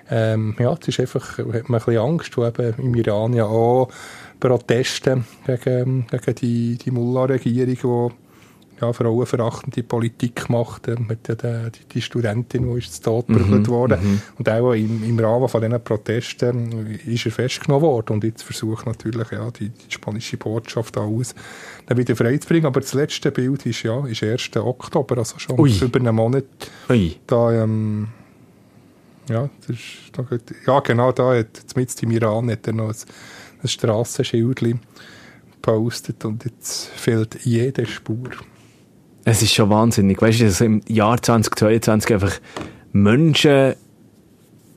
Ähm, 0.10 0.56
ja, 0.60 0.76
es 0.80 0.88
ist 0.88 1.00
einfach, 1.00 1.38
hat 1.38 1.48
man 1.70 1.80
ein 1.80 1.86
bisschen 1.86 1.98
Angst, 1.98 2.36
wo 2.38 2.46
eben 2.46 2.74
im 2.78 2.96
Iran 2.96 3.34
ja 3.34 3.46
auch 3.46 3.90
Protesten 4.44 5.24
gegen, 5.46 6.06
gegen 6.08 6.36
die, 6.36 6.76
die 6.76 6.92
Mullah-Regierung, 6.92 8.12
die 8.12 8.82
ja, 8.82 8.92
frauenverachtende 8.92 9.84
Politik 9.84 10.48
gemacht 10.48 10.90
äh, 10.90 10.98
mit 11.00 11.30
der, 11.30 11.70
die, 11.70 11.86
die 11.86 12.02
Studentin, 12.02 12.70
die 12.70 12.78
ist 12.78 12.94
zu 12.96 13.04
Tod 13.04 13.30
mhm, 13.30 13.66
worden. 13.68 14.00
Mhm. 14.04 14.22
Und 14.38 14.50
auch 14.50 14.74
im, 14.74 15.02
im 15.06 15.18
Rahmen 15.18 15.48
von 15.48 15.62
diesen 15.62 15.82
Protesten 15.82 17.00
ist 17.06 17.26
er 17.26 17.32
festgenommen 17.32 17.84
worden. 17.84 18.16
Und 18.16 18.26
jetzt 18.26 18.44
versucht 18.44 18.86
natürlich 18.86 19.32
ja, 19.32 19.50
die, 19.52 19.70
die 19.70 19.92
spanische 19.92 20.36
Botschaft 20.36 20.98
alles 20.98 21.34
dann 21.86 21.98
wieder 21.98 22.14
freizubringen. 22.14 22.66
Aber 22.66 22.82
das 22.82 22.94
letzte 22.94 23.32
Bild 23.32 23.66
ist 23.66 23.84
ja 23.84 24.06
ist 24.06 24.24
1. 24.24 24.58
Oktober, 24.58 25.20
also 25.20 25.40
schon 25.40 25.58
Ui. 25.58 25.72
über 25.80 26.00
einen 26.02 26.16
Monat. 26.16 26.44
Ui. 26.90 27.16
Da, 27.28 27.64
ähm, 27.64 28.10
ja, 29.30 29.50
das 29.62 29.70
ist, 29.70 30.12
da, 30.12 30.26
ja, 30.68 30.80
genau 30.82 31.14
da 31.14 31.34
hat 31.34 31.56
zumindest 31.68 32.04
im 32.04 32.12
Iran 32.12 32.52
hat 32.52 32.68
er 32.68 32.74
noch 32.74 32.90
ein, 32.90 32.96
ein 33.64 33.68
Strassenschild 33.68 34.62
gepostet 35.64 36.26
und 36.26 36.44
jetzt 36.46 36.88
fehlt 36.90 37.40
jede 37.44 37.86
Spur. 37.86 38.30
Es 39.26 39.42
ist 39.42 39.54
schon 39.54 39.70
wahnsinnig. 39.70 40.22
Weißt 40.22 40.42
du, 40.42 40.46
dass 40.46 40.62
im 40.62 40.82
Jahr 40.88 41.22
2022 41.22 42.14
einfach 42.14 42.34
Menschen, 42.92 43.74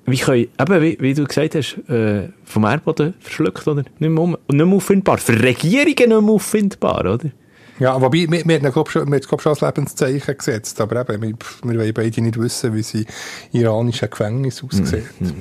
wie 0.06 0.18
können, 0.18 0.46
eben, 0.58 0.82
wie, 0.82 0.96
wie 1.00 1.14
du 1.14 1.24
gesagt 1.24 1.56
hast, 1.56 1.78
äh, 1.88 2.28
vom 2.44 2.64
Erdboden 2.64 3.14
verschluckt, 3.18 3.66
oder? 3.66 3.82
Nicht 3.98 4.10
mehr, 4.10 4.22
um, 4.22 4.36
nicht 4.48 4.66
mehr 4.66 4.76
auffindbar. 4.76 5.18
Für 5.18 5.42
Regierungen 5.42 5.86
nicht 5.86 6.08
mehr 6.08 6.30
auffindbar, 6.30 7.00
oder? 7.00 7.30
Ja, 7.78 8.00
wobei, 8.00 8.26
wir, 8.30 8.44
wir, 8.46 8.62
haben 8.62 8.86
schon, 8.88 9.10
wir 9.10 9.20
haben 9.20 9.40
schon 9.40 9.50
als 9.52 9.60
Lebenszeichen 9.60 10.38
gesetzt, 10.38 10.80
aber 10.80 11.00
eben, 11.00 11.22
wir, 11.22 11.34
wir 11.64 11.78
wollen 11.78 11.94
beide 11.94 12.22
nicht 12.22 12.40
wissen, 12.40 12.74
wie 12.74 12.82
sie 12.82 13.04
iranische 13.52 14.08
Gefängnis 14.08 14.62
aussehen. 14.64 15.04
Mm, 15.18 15.24
mm. 15.26 15.34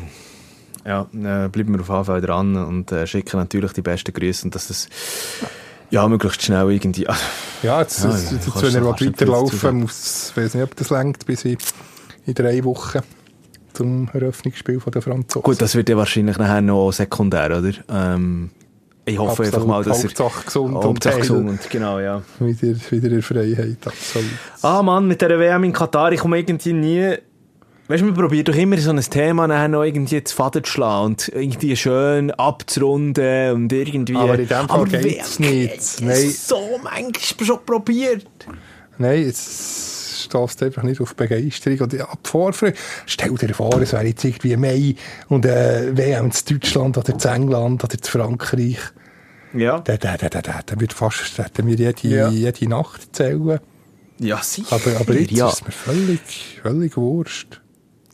Ja, 0.85 1.01
äh, 1.13 1.49
bleiben 1.49 1.73
wir 1.73 1.81
auf 1.81 1.89
jeden 1.89 2.05
Fall 2.05 2.21
dran 2.21 2.55
und 2.55 2.91
äh, 2.91 3.07
schicken 3.07 3.37
natürlich 3.37 3.73
die 3.73 3.81
besten 3.81 4.13
Grüße 4.13 4.45
und 4.45 4.53
dass 4.53 4.67
das 4.67 4.87
ja, 5.89 6.07
möglichst 6.07 6.43
schnell 6.43 6.71
irgendwie. 6.71 7.07
Ja, 7.63 7.81
jetzt, 7.81 8.03
ja, 8.03 8.11
jetzt, 8.11 8.31
jetzt, 8.31 8.61
wenn 8.61 8.75
er 8.75 8.85
weiterlaufen 8.85 9.79
muss, 9.79 10.29
ich 10.29 10.37
weiß 10.37 10.53
nicht, 10.53 10.63
ob 10.63 10.75
das 10.75 10.91
längt 10.91 11.25
bis 11.25 11.45
in, 11.45 11.57
in 12.27 12.33
drei 12.35 12.63
Wochen 12.63 12.99
zum 13.73 14.07
Eröffnungsspiel 14.13 14.79
von 14.79 14.91
der 14.91 15.01
Franzosen. 15.01 15.41
Gut, 15.41 15.59
das 15.61 15.73
wird 15.73 15.89
ja 15.89 15.97
wahrscheinlich 15.97 16.37
nachher 16.37 16.61
noch 16.61 16.91
sekundär, 16.91 17.57
oder? 17.57 17.71
Ähm, 17.89 18.51
ich 19.05 19.17
hoffe 19.17 19.43
absolut, 19.43 19.53
einfach 19.53 19.67
mal, 19.67 19.83
dass 19.83 20.03
Hauptsache 20.03 20.39
er... 20.41 20.45
gesund 20.45 20.75
Hauptsache 20.75 21.19
gesund, 21.19 21.69
genau, 21.71 21.99
ja. 21.99 22.21
Wieder, 22.39 22.75
wieder 22.91 23.09
in 23.09 23.21
Freiheit, 23.23 23.77
absolut. 23.85 24.29
Ah 24.61 24.83
Mann, 24.83 25.07
mit 25.07 25.21
der 25.21 25.39
WM 25.39 25.63
in 25.63 25.73
Katar, 25.73 26.11
ich 26.11 26.19
komme 26.19 26.37
irgendwie 26.37 26.73
nie 26.73 27.15
Weißt 27.87 28.01
du, 28.01 28.07
man 28.07 28.15
probiert 28.15 28.47
doch 28.47 28.55
immer 28.55 28.77
so 28.79 28.89
ein 28.89 28.99
Thema 28.99 29.47
nachher 29.47 29.67
noch 29.67 29.83
irgendwie 29.83 30.23
zu 30.23 30.35
Faden 30.35 30.63
zu 30.63 30.71
schlagen 30.71 31.05
und 31.05 31.29
irgendwie 31.29 31.75
schön 31.75 32.31
abzurunden 32.31 33.51
und 33.53 33.71
irgendwie... 33.71 34.15
Aber 34.15 34.39
in 34.39 34.47
dem 34.47 34.67
Fall 34.67 34.85
geht 34.85 35.21
es 35.21 35.39
nicht. 35.39 36.01
Nein. 36.01 36.29
So 36.31 36.79
manchmal 36.83 37.45
schon 37.45 37.59
probiert. 37.63 38.25
Nein, 38.97 39.21
es 39.23 40.23
stößt 40.25 40.63
einfach 40.63 40.81
nicht 40.81 40.99
auf 40.99 41.15
Begeisterung 41.15 41.81
oder 41.81 42.09
ab 42.09 42.19
Vorfreude. 42.23 42.75
Stell 43.05 43.35
dir 43.35 43.53
vor, 43.53 43.79
es 43.79 43.93
wäre 43.93 44.05
jetzt 44.05 44.23
irgendwie 44.23 44.57
Mai 44.57 44.95
und 45.27 45.45
äh, 45.45 45.95
WM 45.95 46.31
in 46.31 46.59
Deutschland 46.59 46.97
oder 46.97 47.13
in 47.13 47.19
England 47.19 47.83
oder 47.83 47.93
in 47.93 48.03
Frankreich. 48.03 48.79
Ja. 49.53 49.79
Dann, 49.81 49.99
dann, 49.99 50.17
dann, 50.17 50.29
dann, 50.31 50.61
dann 50.65 50.81
wird 50.81 50.93
fast 50.93 51.37
dann 51.37 51.67
wir 51.67 51.75
jede, 51.75 52.07
ja. 52.07 52.29
jede 52.29 52.67
Nacht 52.67 53.15
zählen. 53.15 53.59
Ja, 54.17 54.41
sicher. 54.41 54.75
Aber, 54.75 54.99
aber 54.99 55.13
jetzt 55.13 55.31
ja. 55.31 55.49
ist 55.49 55.65
mir 55.65 55.71
völlig, 55.71 56.59
völlig 56.63 56.97
wurscht. 56.97 57.61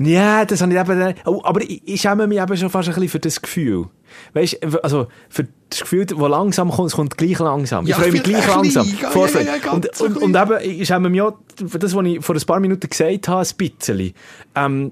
Ja, 0.06 0.46
das 0.46 0.62
habe 0.62 0.74
ich 0.74 0.80
eben, 0.80 1.14
oh, 1.26 1.42
aber 1.44 1.62
ich, 1.62 1.82
ich 1.86 2.02
schäme 2.02 2.28
mich 2.28 2.40
eben 2.40 2.58
schon 2.58 2.70
fast 2.70 2.90
ein 2.90 2.96
bisschen 2.96 3.10
für 3.10 3.20
das 3.20 3.42
Gefühl. 3.42 3.86
Weißt 4.34 4.60
du, 4.62 4.84
also, 4.84 5.08
für 5.30 5.48
das 5.70 5.82
Gefühl, 5.82 6.06
das 6.06 6.18
langsam 6.18 6.70
kommt, 6.70 6.88
es 6.88 6.96
kommt 6.96 7.18
gleich 7.18 7.40
langsam. 7.40 7.86
Ja, 7.86 7.96
ich 7.96 8.02
freue 8.02 8.12
mich 8.12 8.24
gleich 8.24 8.48
langsam. 8.48 8.88
Ja, 8.88 9.10
ja, 9.12 9.42
ja, 9.42 9.72
und, 9.72 10.02
und, 10.02 10.18
und, 10.18 10.36
eben, 10.36 10.80
ich 10.80 10.88
schäme 10.88 11.10
mich 11.10 11.22
auch 11.22 11.38
für 11.68 11.80
das, 11.80 11.96
was 11.96 12.06
ich 12.06 12.24
vor 12.24 12.36
ein 12.36 12.42
paar 12.42 12.60
Minuten 12.60 12.90
gesagt 12.90 13.28
habe, 13.28 13.46
ein 13.48 13.56
bisschen. 13.58 14.14
Ähm, 14.56 14.92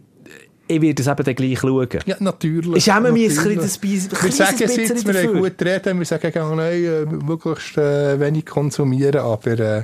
ich 0.67 0.81
werde 0.81 1.01
es 1.01 1.07
eben 1.07 1.23
dann 1.23 1.35
gleich 1.35 1.59
schauen. 1.59 1.87
Ja, 2.05 2.15
natürlich. 2.19 2.75
Ich 2.75 2.83
schäme 2.83 3.11
mich 3.11 3.29
ein 3.29 3.35
bisschen, 3.35 3.55
das 3.55 3.81
Wir 3.81 4.31
sagen 4.31 4.57
es 4.59 4.75
jetzt, 4.75 5.07
wir 5.07 5.23
haben 5.23 5.39
gut 5.39 5.61
reden, 5.61 5.97
wir 5.97 6.05
sagen, 6.05 6.59
äh, 6.59 7.05
möglichst 7.05 7.77
äh, 7.77 8.19
wenig 8.19 8.45
konsumieren, 8.45 9.21
aber... 9.21 9.59
Äh, 9.59 9.83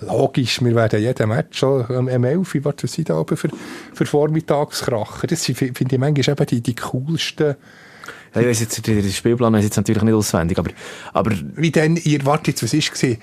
logisch, 0.00 0.62
wir 0.62 0.74
werden 0.74 1.00
jeden 1.00 1.28
Match 1.28 1.58
schon 1.58 1.84
am 1.86 2.08
um 2.08 2.24
11 2.24 2.54
Uhr, 2.54 2.64
was 2.64 2.92
sind 2.92 3.10
da 3.10 3.24
für, 3.24 3.48
für 3.94 4.06
Vormittagskracher. 4.06 5.26
Das 5.26 5.44
finde 5.44 5.94
ich 5.94 5.98
manchmal 5.98 6.28
eben 6.28 6.46
die, 6.46 6.60
die 6.60 6.74
coolsten 6.74 7.56
ja, 8.34 8.42
ich 8.42 8.48
weiss 8.48 8.60
jetzt, 8.60 8.86
den 8.86 9.10
Spielplan 9.10 9.54
ist 9.54 9.64
jetzt 9.64 9.76
natürlich 9.76 10.02
nicht 10.02 10.12
auswendig, 10.12 10.58
aber, 10.58 10.70
aber... 11.14 11.32
Wie 11.54 11.70
denn, 11.70 11.96
ihr 11.96 12.26
wartet, 12.26 12.62
was 12.62 12.74
ist 12.74 13.02
war? 13.02 13.16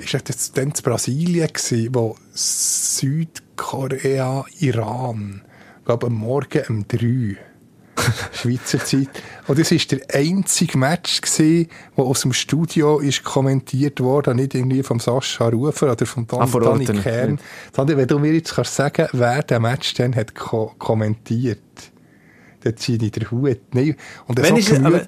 Ist 0.00 0.28
das 0.28 0.52
dann 0.52 0.68
in 0.68 0.72
Brasilien 0.82 1.48
gewesen, 1.48 1.88
wo 1.92 2.16
Südkorea, 2.32 4.44
Iran, 4.60 5.42
ich 5.80 5.86
glaube, 5.86 6.06
am 6.06 6.14
Morgen 6.14 6.62
um 6.68 6.86
3 6.86 7.36
Schweizer 8.32 8.84
Zeit. 8.84 9.08
Und 9.46 9.58
das 9.58 9.70
war 9.70 9.78
der 9.90 10.00
einzige 10.14 10.78
Match, 10.78 11.20
gewesen, 11.20 11.68
der 11.96 12.04
aus 12.04 12.20
dem 12.22 12.32
Studio 12.32 12.98
ist 12.98 13.24
kommentiert 13.24 14.00
wurde, 14.00 14.34
nicht 14.34 14.54
irgendwie 14.54 14.82
vom 14.82 15.00
Sascha 15.00 15.48
Rufer 15.48 15.92
oder 15.92 16.06
vom 16.06 16.26
Dan 16.26 16.40
ah, 16.42 16.46
Danny 16.46 16.84
Kern. 16.86 17.38
Sondern 17.74 17.96
wenn 17.96 18.08
du 18.08 18.18
mir 18.18 18.32
jetzt 18.32 18.54
kannst 18.54 18.76
sagen, 18.76 19.08
wer 19.12 19.42
den 19.42 19.62
Match 19.62 19.94
dann 19.94 20.14
hat 20.14 20.34
ko 20.34 20.74
kommentiert 20.78 21.60
dann 22.62 22.76
ziehe 22.76 22.98
ich 23.02 23.12
den 23.12 23.30
Hut. 23.30 23.60
Nein. 23.72 23.96
Und, 24.26 24.38
Wenn 24.38 24.60
so 24.60 24.74
ist, 24.74 24.84
aber, 24.84 25.02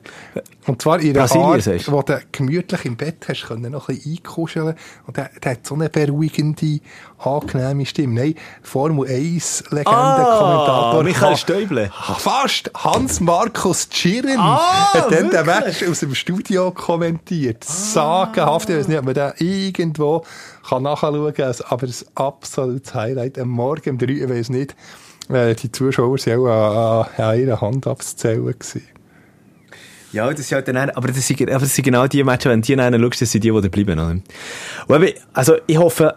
und 0.67 0.81
zwar 0.81 1.01
in 1.01 1.17
einer 1.17 1.31
Art, 1.31 1.91
wo 1.91 2.03
du 2.03 2.21
gemütlich 2.31 2.85
im 2.85 2.97
Bett 2.97 3.27
hast 3.29 3.47
können, 3.47 3.73
noch 3.73 3.89
ein 3.89 3.97
bisschen 3.97 4.13
einkuscheln 4.13 4.75
und 5.07 5.17
der, 5.17 5.31
der 5.43 5.53
hat 5.53 5.67
so 5.67 5.75
eine 5.75 5.89
beruhigende, 5.89 6.81
angenehme 7.19 7.85
Stimme. 7.85 8.21
Nein, 8.21 8.35
Formel 8.63 9.09
1 9.09 9.65
Legende-Kommentator. 9.71 11.01
Ah, 11.01 11.03
Michael 11.03 11.37
Stäuble. 11.37 11.91
Fast 12.19 12.71
Hans-Markus 12.75 13.89
Tschirren 13.89 14.39
ah, 14.39 14.95
hat 14.95 15.13
dann 15.13 15.31
den 15.31 15.47
Match 15.47 15.83
aus 15.83 16.01
dem 16.01 16.15
Studio 16.15 16.71
kommentiert. 16.71 17.65
Ah. 17.69 17.73
Sagenhaft, 17.73 18.71
ich 18.71 18.77
weiß 18.77 18.89
nicht, 18.89 18.99
ob 18.99 19.05
man 19.05 19.15
den 19.15 19.33
irgendwo 19.39 20.25
kann 20.69 20.85
nachschauen 20.85 21.35
kann, 21.35 21.55
aber 21.69 21.87
das 21.87 22.07
absolutes 22.15 22.95
Highlight. 22.95 23.39
Am 23.39 23.49
Morgen 23.49 23.91
um 23.91 23.99
3 23.99 24.13
ich 24.13 24.29
weiß 24.29 24.49
nicht, 24.51 24.77
äh, 25.31 25.55
die 25.55 25.71
Zuschauer 25.71 26.19
waren 26.19 26.39
auch 26.39 27.19
an, 27.19 27.25
an 27.25 27.41
ihrer 27.41 27.61
Hand 27.61 27.87
abzuzählen. 27.87 28.45
Gewesen. 28.45 28.83
Ja, 30.13 30.31
das 30.31 30.41
ist 30.41 30.53
halt 30.53 30.69
dann, 30.69 30.91
aber 30.91 31.09
das 31.09 31.27
sind, 31.27 31.41
aber 31.43 31.61
das 31.61 31.75
sind 31.75 31.85
genau 31.85 32.07
die 32.07 32.23
Matches, 32.23 32.51
wenn 32.51 32.61
die 32.61 32.79
einen 32.79 33.01
schaust, 33.03 33.23
das 33.23 33.33
sind 33.33 33.45
die, 33.45 33.51
die 33.51 33.69
bleiben. 33.69 33.99
Oder? 33.99 34.19
Und 34.89 35.15
also, 35.33 35.57
ich 35.67 35.79
hoffe, 35.79 36.17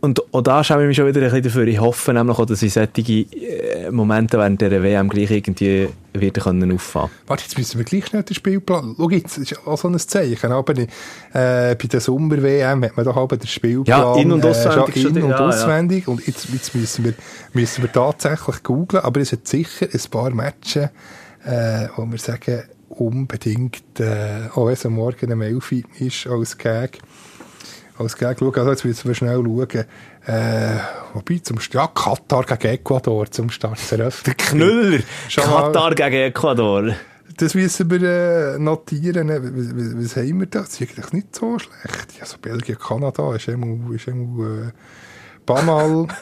und 0.00 0.32
auch 0.32 0.42
da 0.42 0.62
schaue 0.62 0.82
ich 0.82 0.88
mich 0.88 0.96
schon 0.96 1.06
wieder 1.06 1.20
ein 1.20 1.24
bisschen 1.24 1.42
dafür. 1.42 1.66
Ich 1.66 1.80
hoffe 1.80 2.12
nämlich 2.12 2.38
auch, 2.38 2.46
dass 2.46 2.62
ich 2.62 2.72
solche 2.72 3.12
äh, 3.12 3.90
Momente 3.90 4.38
während 4.38 4.60
der 4.60 4.82
WM 4.82 5.08
gleich 5.08 5.30
irgendwie 5.30 5.88
wieder 6.12 6.40
können 6.40 6.72
auffahren 6.72 7.10
Warte, 7.26 7.42
jetzt 7.42 7.58
müssen 7.58 7.78
wir 7.78 7.84
gleich 7.84 8.06
schnell 8.06 8.22
den 8.22 8.34
Spielplan... 8.34 8.94
Schau 8.96 9.10
jetzt, 9.10 9.38
das 9.38 9.50
ist 9.50 9.66
auch 9.66 9.76
so 9.76 9.88
ein 9.88 9.98
Zeichen. 9.98 10.52
Aber 10.52 10.72
äh, 10.78 10.86
bei 11.32 11.74
der 11.74 12.00
Sommer-WM 12.00 12.84
hat 12.84 12.96
man 12.96 13.06
doch 13.06 13.16
aber 13.16 13.36
den 13.36 13.48
Spielplan... 13.48 13.86
Ja, 13.86 14.16
in- 14.16 14.30
und 14.30 14.44
äh, 14.44 14.48
auswendig. 14.48 15.04
Äh, 15.04 15.08
in- 15.08 15.22
und 15.22 15.30
ja, 15.30 15.38
auswendig. 15.38 16.06
Ja. 16.06 16.12
Und 16.12 16.26
jetzt, 16.26 16.48
jetzt 16.52 16.74
müssen, 16.76 17.04
wir, 17.04 17.14
müssen 17.52 17.82
wir 17.82 17.92
tatsächlich 17.92 18.62
googlen. 18.62 19.02
Aber 19.02 19.20
es 19.20 19.32
hat 19.32 19.48
sicher 19.48 19.88
ein 19.92 20.10
paar 20.10 20.30
Matches, 20.30 20.90
äh, 21.44 21.88
wo 21.96 22.06
wir 22.06 22.18
sagen, 22.18 22.62
unbedingt, 22.88 23.98
äh, 23.98 24.48
auch 24.54 24.66
wenn 24.66 24.74
es 24.74 24.84
Morgen 24.84 25.32
um 25.32 25.42
11 25.42 25.72
ist, 25.98 26.26
als 26.28 26.56
Gag 26.56 27.00
als 27.98 28.16
Gag 28.16 28.38
schauen. 28.38 28.54
Also 28.54 28.70
jetzt 28.70 28.84
müssen 28.84 29.08
wir 29.08 29.14
schnell 29.14 29.42
schauen. 29.42 29.84
Äh, 30.26 30.78
wobei, 31.14 31.38
zum 31.38 31.60
Start, 31.60 31.92
ja, 31.96 32.02
Katar 32.02 32.44
gegen 32.44 32.74
Ecuador 32.74 33.30
zum 33.30 33.50
Start 33.50 33.78
zu 33.78 33.96
eröffnen. 33.96 34.34
Der 34.38 34.46
Knüller! 34.46 35.02
Katar 35.34 35.94
gegen 35.94 36.16
Ecuador. 36.16 36.94
Das 37.36 37.54
müssen 37.54 37.90
wir 37.90 38.02
äh, 38.02 38.58
notieren. 38.58 39.28
Was, 39.28 40.16
was, 40.16 40.16
haben 40.16 40.40
wir 40.40 40.46
da? 40.46 40.60
Das 40.60 40.80
ist 40.80 40.82
eigentlich 40.82 41.12
nicht 41.12 41.36
so 41.36 41.58
schlecht. 41.58 42.20
Also 42.20 42.38
Belgien, 42.38 42.78
Kanada 42.78 43.34
ist 43.34 43.48
immer, 43.48 43.94
ist 43.94 44.08
immer 44.08 44.44
äh, 44.44 44.72
Bamal. 45.46 46.08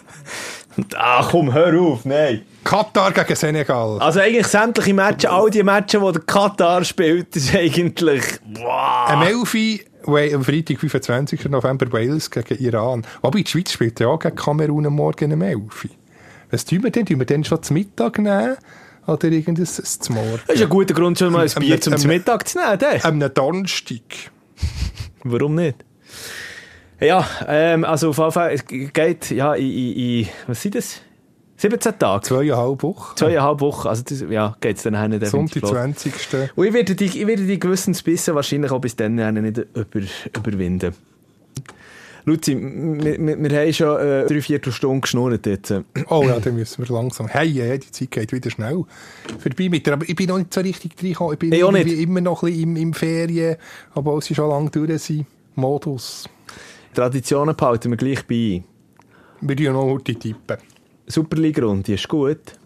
Ach 0.96 1.30
komm, 1.30 1.52
hör 1.52 1.80
auf, 1.80 2.04
nein. 2.04 2.42
Katar 2.64 3.12
gegen 3.12 3.34
Senegal. 3.34 3.98
Also 4.00 4.20
eigentlich 4.20 4.46
sämtliche 4.46 4.94
Matches, 4.94 5.30
all 5.30 5.50
die 5.50 5.62
Matches, 5.62 6.00
die 6.00 6.12
der 6.12 6.22
Katar 6.22 6.84
spielt, 6.84 7.34
ist 7.36 7.54
eigentlich... 7.54 8.22
Wow. 8.54 9.08
Am 9.08 9.22
11 9.22 9.54
am 10.06 10.44
Freitag, 10.44 10.78
25. 10.78 11.48
November, 11.48 11.92
Wales 11.92 12.30
gegen 12.30 12.58
Iran. 12.62 13.06
Aber 13.22 13.38
die 13.38 13.48
Schweiz 13.48 13.72
spielt 13.72 13.98
ja 14.00 14.08
auch 14.08 14.18
gegen 14.18 14.36
Kamerun 14.36 14.86
am 14.86 14.94
Morgen 14.94 15.32
um 15.32 15.42
11 15.42 15.88
Was 16.50 16.64
tun 16.64 16.82
wir 16.82 16.90
denn? 16.90 17.06
Tun 17.06 17.18
wir 17.18 17.26
denn 17.26 17.44
schon 17.44 17.62
zum 17.62 17.74
Mittag 17.74 18.18
nehmen? 18.18 18.56
Oder 19.06 19.28
irgendwas 19.28 19.98
zum 20.00 20.16
Morgen? 20.16 20.40
Das 20.46 20.56
ist 20.56 20.62
ein 20.62 20.68
guter 20.68 20.94
Grund, 20.94 21.18
schon 21.18 21.32
mal 21.32 21.46
ein 21.46 21.60
Bier 21.60 21.80
zum 21.80 21.94
Mittag 22.06 22.48
zu 22.48 22.58
nehmen. 22.58 23.00
Am 23.02 23.34
Donnerstag. 23.34 24.02
Warum 25.24 25.54
nicht? 25.54 25.84
Ja, 27.00 27.26
ähm, 27.46 27.84
also 27.84 28.10
auf 28.10 28.18
jeden 28.18 28.32
Fall, 28.32 28.52
es 28.52 28.64
geht, 28.66 29.30
ja, 29.30 29.54
in, 29.54 29.70
in, 29.70 29.92
in 29.96 30.28
was 30.46 30.62
sind 30.62 30.74
das? 30.74 31.02
17 31.58 31.98
Tage. 31.98 32.22
Zweieinhalb 32.22 32.82
Wochen. 32.82 33.16
Zweieinhalb 33.16 33.60
Wochen. 33.60 33.88
Also, 33.88 34.02
das, 34.06 34.24
ja, 34.28 34.56
geht's 34.60 34.82
dann 34.82 35.00
hin. 35.00 35.12
Sonntag, 35.12 35.20
definitiv 35.20 35.62
los. 35.62 35.70
20. 35.70 36.50
Und 36.54 36.66
ich 36.66 36.72
werde 36.72 36.94
die, 36.94 37.04
ich 37.06 37.26
werde 37.26 37.44
die 37.44 37.58
Gewissensbisse 37.58 38.34
wahrscheinlich 38.34 38.70
auch 38.70 38.80
bis 38.80 38.94
dann 38.96 39.14
nicht 39.14 39.58
über, 39.58 40.00
überwinden. 40.34 40.94
Luzi, 42.26 42.56
wir, 42.56 43.18
wir, 43.24 43.38
wir 43.38 43.60
haben 43.60 43.72
schon 43.72 44.00
äh, 44.00 44.26
drei 44.26 44.40
Viertelstunde 44.40 45.00
geschnurrt 45.00 45.46
jetzt. 45.46 45.72
Oh 46.08 46.24
ja, 46.26 46.40
dann 46.40 46.56
müssen 46.56 46.86
wir 46.86 46.92
langsam. 46.92 47.28
Hey, 47.28 47.46
ja, 47.46 47.76
die 47.76 47.90
Zeit 47.90 48.10
geht 48.10 48.32
wieder 48.32 48.50
schnell 48.50 48.84
vorbei 49.38 49.68
mit 49.68 49.86
dir. 49.86 49.92
Aber 49.92 50.08
ich 50.08 50.16
bin 50.16 50.26
noch 50.26 50.38
nicht 50.38 50.52
so 50.52 50.60
richtig 50.60 50.92
reingekommen. 51.00 51.34
Ich 51.34 51.38
bin 51.38 51.52
Ich 51.52 52.00
immer 52.00 52.20
noch 52.20 52.42
ein 52.42 52.52
bisschen 52.52 52.76
im, 52.76 52.82
im 52.82 52.94
Ferien, 52.94 53.56
obwohl 53.94 54.20
sie 54.22 54.34
schon 54.34 54.50
lange 54.50 54.70
durch 54.70 55.02
sind. 55.02 55.26
Modus. 55.54 56.28
Traditionen 56.96 57.54
behalten 57.54 57.90
wir 57.90 57.98
gleich 57.98 58.26
bei. 58.26 58.64
Wir 59.42 59.54
tun 59.54 59.74
noch 59.74 59.84
heute 59.84 60.14
tippen. 60.14 60.56
Superliga-Runde 61.06 61.92
ist 61.92 62.08
gut. 62.08 62.58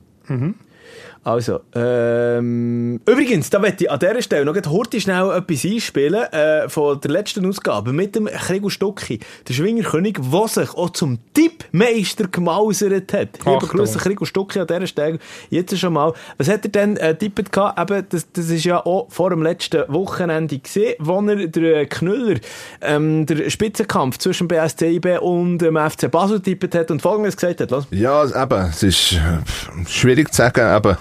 Also, 1.23 1.61
ähm, 1.75 2.99
übrigens, 3.07 3.51
da 3.51 3.59
möchte 3.59 3.85
ich 3.85 3.91
an 3.91 3.99
dieser 3.99 4.23
Stelle 4.23 4.47
noch 4.47 4.57
heute 4.71 5.01
schnell 5.03 5.31
etwas 5.33 5.67
einspielen 5.67 6.23
äh, 6.33 6.67
von 6.71 6.99
der 6.99 7.11
letzten 7.11 7.45
Ausgabe 7.45 7.93
mit 7.93 8.17
dem 8.17 8.25
Gregor 8.25 8.71
Stucki, 8.71 9.21
der 9.47 9.53
Schwingerkönig, 9.53 10.17
der 10.19 10.49
sich 10.49 10.71
auch 10.71 10.89
zum 10.91 11.19
Tippmeister 11.35 12.27
gemausert 12.29 13.13
hat. 13.13 13.39
Liebe. 13.45 13.67
Grüße, 13.67 13.99
Gregor 13.99 14.27
Stucki 14.27 14.61
an 14.61 14.67
dieser 14.67 14.87
Stelle. 14.87 15.19
Jetzt 15.51 15.79
schon 15.79 15.93
mal. 15.93 16.15
Was 16.39 16.49
hat 16.49 16.65
er 16.65 16.71
denn 16.71 16.97
äh, 16.97 17.15
tippt 17.15 17.53
gehabt? 17.53 17.79
Eben, 17.79 18.07
das, 18.09 18.27
das 18.33 18.49
ist 18.49 18.65
ja 18.65 18.85
auch 18.87 19.07
vor 19.11 19.29
dem 19.29 19.43
letzten 19.43 19.85
Wochenende 19.89 20.59
gesehen, 20.59 20.95
wo 21.01 21.21
er 21.21 21.49
der 21.49 21.85
Knüller, 21.85 22.41
ähm, 22.81 23.27
der 23.27 23.51
Spitzenkampf 23.51 24.17
zwischen 24.17 24.49
BSC 24.49 24.97
IB 24.97 25.19
und 25.19 25.59
dem 25.59 25.77
FC 25.77 26.11
Basel 26.11 26.41
tippt 26.41 26.75
hat 26.75 26.91
und 26.91 27.03
folgendes 27.03 27.37
gesagt 27.37 27.61
hat. 27.61 27.71
Los. 27.71 27.87
Ja, 27.91 28.25
eben, 28.25 28.71
es 28.71 28.83
ist 28.83 29.13
äh, 29.13 29.87
schwierig 29.87 30.33
zu 30.33 30.39
sagen, 30.39 30.77
eben, 30.77 30.97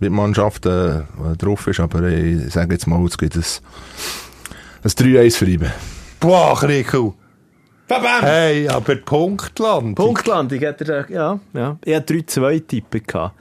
wie 0.00 0.06
die 0.06 0.10
Mannschaft 0.10 0.66
äh, 0.66 1.02
drauf 1.38 1.66
ist, 1.66 1.80
aber 1.80 2.02
ich 2.08 2.52
sage 2.52 2.74
jetzt 2.74 2.86
mal, 2.86 3.04
es 3.04 3.16
gibt 3.18 3.36
ein, 3.36 3.42
ein 4.82 4.90
3-1 4.90 5.36
für 5.36 5.46
IBE. 5.46 5.72
Boah, 6.20 6.62
Rico. 6.62 7.14
Hey, 8.22 8.66
aber 8.68 8.96
Punktland. 8.96 9.94
Punktlandung 9.94 10.58
hat 10.60 10.80
er, 10.80 11.04
da- 11.04 11.06
ja, 11.12 11.38
ja. 11.52 11.76
Ich 11.84 11.94
hatte 11.94 12.14
3-2 12.14 12.66
Tippen 12.66 13.02
gehabt. 13.06 13.34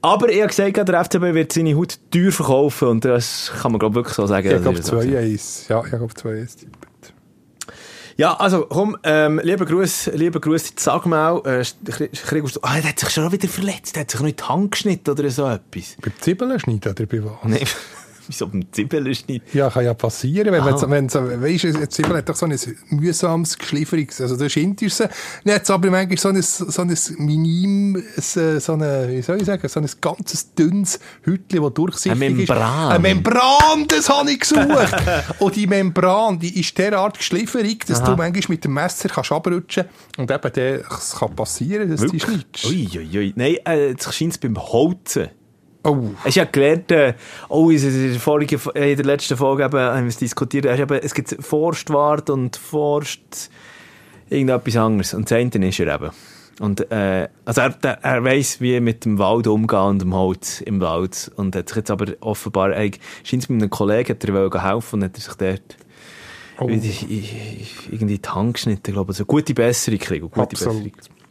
Aber 0.00 0.28
ich 0.30 0.38
habe 0.40 0.48
gesagt, 0.48 0.88
der 0.88 1.04
FCB 1.04 1.22
wird 1.34 1.52
seine 1.52 1.76
Haut 1.76 1.98
teuer 2.10 2.32
verkaufen 2.32 2.88
und 2.88 3.04
das 3.04 3.52
kann 3.60 3.70
man 3.72 3.78
glaube 3.78 3.96
wirklich 3.96 4.14
so 4.14 4.26
sagen. 4.26 4.48
Ich 4.50 4.60
glaube 4.62 4.78
ist 4.78 4.86
so. 4.86 4.96
2-1. 4.98 5.68
Ja, 5.70 5.80
ich 5.84 5.90
glaube 5.90 6.12
2-1 6.12 6.58
tippt. 6.60 6.81
Ja, 8.16 8.34
also 8.34 8.66
komm, 8.68 8.96
ähm, 9.04 9.40
lieber 9.42 9.64
Gruß, 9.64 10.10
lieber 10.14 10.40
Gruß, 10.40 10.74
sag 10.76 11.06
mal, 11.06 11.40
äh, 11.44 11.64
Gregor, 12.26 12.50
ah, 12.62 12.74
der 12.74 12.90
hat 12.90 12.98
sich 12.98 13.10
schon 13.10 13.30
wieder 13.32 13.48
verletzt, 13.48 13.96
der 13.96 14.02
hat 14.02 14.10
sich 14.10 14.20
noch 14.20 14.28
in 14.28 14.36
die 14.36 14.42
Hand 14.42 14.72
geschnitten 14.72 15.10
oder 15.10 15.30
so 15.30 15.46
etwas. 15.46 15.96
Beim 16.00 16.12
Zwiebeln 16.20 16.60
schneiden 16.60 16.92
oder 16.92 17.06
bei 17.06 17.24
was? 17.24 17.32
Nein, 17.44 17.66
wieso 18.26 18.46
beim 18.48 18.70
Zwiebeln 18.72 19.04
nicht? 19.04 19.54
Ja, 19.54 19.70
kann 19.70 19.84
ja 19.84 19.94
passieren. 19.94 20.52
Wenn, 20.52 20.60
Aha. 20.62 20.90
wenn, 20.90 21.12
weisst 21.12 21.64
du, 21.64 21.68
eine 21.68 21.88
Zwiebel 21.88 22.16
hat 22.16 22.28
doch 22.28 22.36
so 22.36 22.46
ein 22.46 22.56
mühsames 22.90 23.58
Geschlieferungs... 23.58 24.20
Also, 24.20 24.36
das 24.36 24.52
schinnt 24.52 24.82
es. 24.82 24.98
Dann 24.98 25.54
hat 25.54 25.62
es 25.62 25.70
aber 25.70 25.90
manchmal 25.90 26.18
so 26.18 26.28
ein, 26.28 26.42
so 26.42 26.82
ein 26.82 26.96
minim, 27.18 27.96
ein, 27.96 28.60
so 28.60 28.72
eine, 28.72 29.08
wie 29.08 29.22
soll 29.22 29.38
ich 29.38 29.46
sagen, 29.46 29.68
so 29.68 29.80
ein 29.80 29.88
ganzes 30.00 30.54
dünnes 30.54 31.00
Hütchen, 31.22 31.62
das 31.62 31.74
durchsichtig 31.74 32.22
Eine 32.22 32.26
ist. 32.26 32.48
Membran. 32.48 32.90
Eine 32.90 32.98
Membran, 32.98 33.86
das 33.88 34.08
habe 34.08 34.30
ich 34.30 34.40
gesucht. 34.40 34.94
Und 35.38 35.56
die 35.56 35.66
Membran, 35.66 36.38
die 36.38 36.60
ist 36.60 36.76
derart 36.78 37.18
geschlieferig, 37.18 37.80
dass 37.86 38.02
du 38.02 38.16
manchmal 38.16 38.42
mit 38.48 38.64
dem 38.64 38.74
Messer 38.74 39.08
kannst 39.08 39.32
abrutschen 39.32 39.84
und 40.18 40.30
eben, 40.30 40.82
es 40.90 41.16
kann 41.18 41.34
passieren, 41.34 41.90
dass 41.90 42.00
du 42.00 42.08
die 42.08 42.20
schneidest. 42.20 42.64
Uiuiui. 42.64 43.18
Ui. 43.18 43.32
Nein, 43.36 43.56
äh, 43.66 43.90
jetzt 43.90 44.12
scheint 44.12 44.32
es 44.32 44.38
beim 44.38 44.56
Holzen. 44.56 45.30
Oh. 45.84 46.10
Hast 46.24 46.36
ja 46.36 46.44
gelernt, 46.44 46.90
äh, 46.92 47.14
oh, 47.48 47.70
in 47.70 47.80
der, 47.80 48.20
vorigen, 48.20 48.60
äh, 48.74 48.92
in 48.92 48.96
der 48.96 49.04
letzten 49.06 49.36
Folge 49.36 49.64
eben, 49.64 49.78
haben 49.78 50.04
wir 50.04 50.08
es 50.08 50.16
diskutiert, 50.16 50.66
hast 50.66 50.78
eben, 50.78 51.00
es 51.02 51.12
gibt 51.12 51.36
Forstwart 51.40 52.30
und 52.30 52.56
Forst, 52.56 53.50
irgendetwas 54.30 54.76
anderes. 54.76 55.14
Und 55.14 55.30
das 55.30 55.38
eine 55.38 55.68
ist 55.68 55.80
er 55.80 55.94
eben. 55.94 56.10
Und, 56.60 56.90
äh, 56.92 57.28
also 57.44 57.62
er, 57.62 57.70
der, 57.70 58.04
er 58.04 58.22
weiss, 58.22 58.60
wie 58.60 58.78
mit 58.78 59.04
dem 59.04 59.18
Wald 59.18 59.46
umgehen 59.48 59.80
und 59.80 60.02
dem 60.02 60.14
Holz 60.14 60.60
im 60.60 60.80
Wald. 60.80 61.32
Und 61.36 61.56
hat 61.56 61.68
sich 61.68 61.78
jetzt 61.78 61.90
aber 61.90 62.12
offenbar, 62.20 62.76
äh, 62.76 62.92
scheint 63.24 63.42
es 63.42 63.48
mit 63.48 63.60
einem 63.60 63.70
Kollegen, 63.70 64.10
hat 64.10 64.24
er 64.24 64.34
wollte 64.34 64.62
helfen 64.62 65.00
und 65.00 65.04
hat 65.04 65.16
er 65.16 65.20
sich 65.20 65.34
dort 65.34 65.76
Oh. 66.58 66.68
irgendwie 66.68 67.28
in 67.90 68.06
die 68.06 68.20
Hand 68.24 68.54
geschnitten, 68.54 68.92
glaube 68.92 69.12
ich. 69.12 69.16
Also 69.16 69.24
gute 69.24 69.54
Besserung 69.54 69.98
kriegen, 69.98 70.30
gute 70.30 70.40
Absolut. 70.40 70.94
Besserung. 70.94 71.21